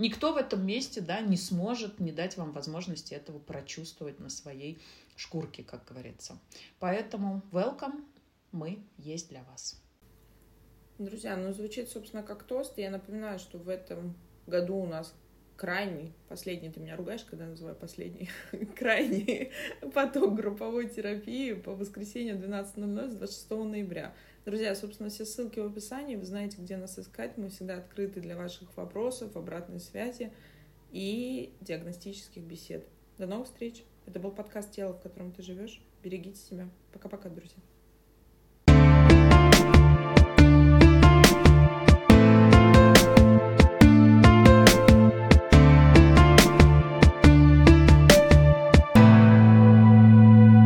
Никто 0.00 0.32
в 0.32 0.38
этом 0.38 0.64
месте 0.64 1.02
да, 1.02 1.20
не 1.20 1.36
сможет 1.36 2.00
не 2.00 2.10
дать 2.10 2.38
вам 2.38 2.52
возможности 2.52 3.12
этого 3.12 3.38
прочувствовать 3.38 4.18
на 4.18 4.30
своей 4.30 4.80
шкурке, 5.14 5.62
как 5.62 5.84
говорится. 5.84 6.38
Поэтому 6.78 7.42
welcome, 7.52 8.02
мы 8.50 8.82
есть 8.96 9.28
для 9.28 9.42
вас. 9.42 9.78
Друзья, 10.98 11.36
ну 11.36 11.52
звучит, 11.52 11.90
собственно, 11.90 12.22
как 12.22 12.44
тост. 12.44 12.78
Я 12.78 12.90
напоминаю, 12.90 13.38
что 13.38 13.58
в 13.58 13.68
этом 13.68 14.16
году 14.46 14.76
у 14.76 14.86
нас 14.86 15.14
крайний, 15.56 16.14
последний, 16.30 16.70
ты 16.70 16.80
меня 16.80 16.96
ругаешь, 16.96 17.24
когда 17.24 17.44
я 17.44 17.50
называю 17.50 17.76
последний, 17.76 18.30
крайний 18.78 19.50
поток 19.92 20.34
групповой 20.34 20.88
терапии 20.88 21.52
по 21.52 21.74
воскресенью 21.74 22.36
12.00 22.36 23.10
с 23.10 23.14
26 23.16 23.50
ноября. 23.50 24.14
Друзья, 24.46 24.74
собственно, 24.74 25.10
все 25.10 25.26
ссылки 25.26 25.60
в 25.60 25.66
описании. 25.66 26.16
Вы 26.16 26.24
знаете, 26.24 26.56
где 26.58 26.78
нас 26.78 26.98
искать. 26.98 27.36
Мы 27.36 27.50
всегда 27.50 27.76
открыты 27.76 28.20
для 28.20 28.36
ваших 28.36 28.74
вопросов, 28.76 29.36
обратной 29.36 29.80
связи 29.80 30.32
и 30.92 31.52
диагностических 31.60 32.42
бесед. 32.42 32.86
До 33.18 33.26
новых 33.26 33.48
встреч. 33.48 33.84
Это 34.06 34.18
был 34.18 34.30
подкаст 34.30 34.72
«Тело, 34.72 34.94
в 34.94 35.02
котором 35.02 35.32
ты 35.32 35.42
живешь». 35.42 35.82
Берегите 36.02 36.40
себя. 36.40 36.70
Пока-пока, 36.90 37.28
друзья. 37.28 37.58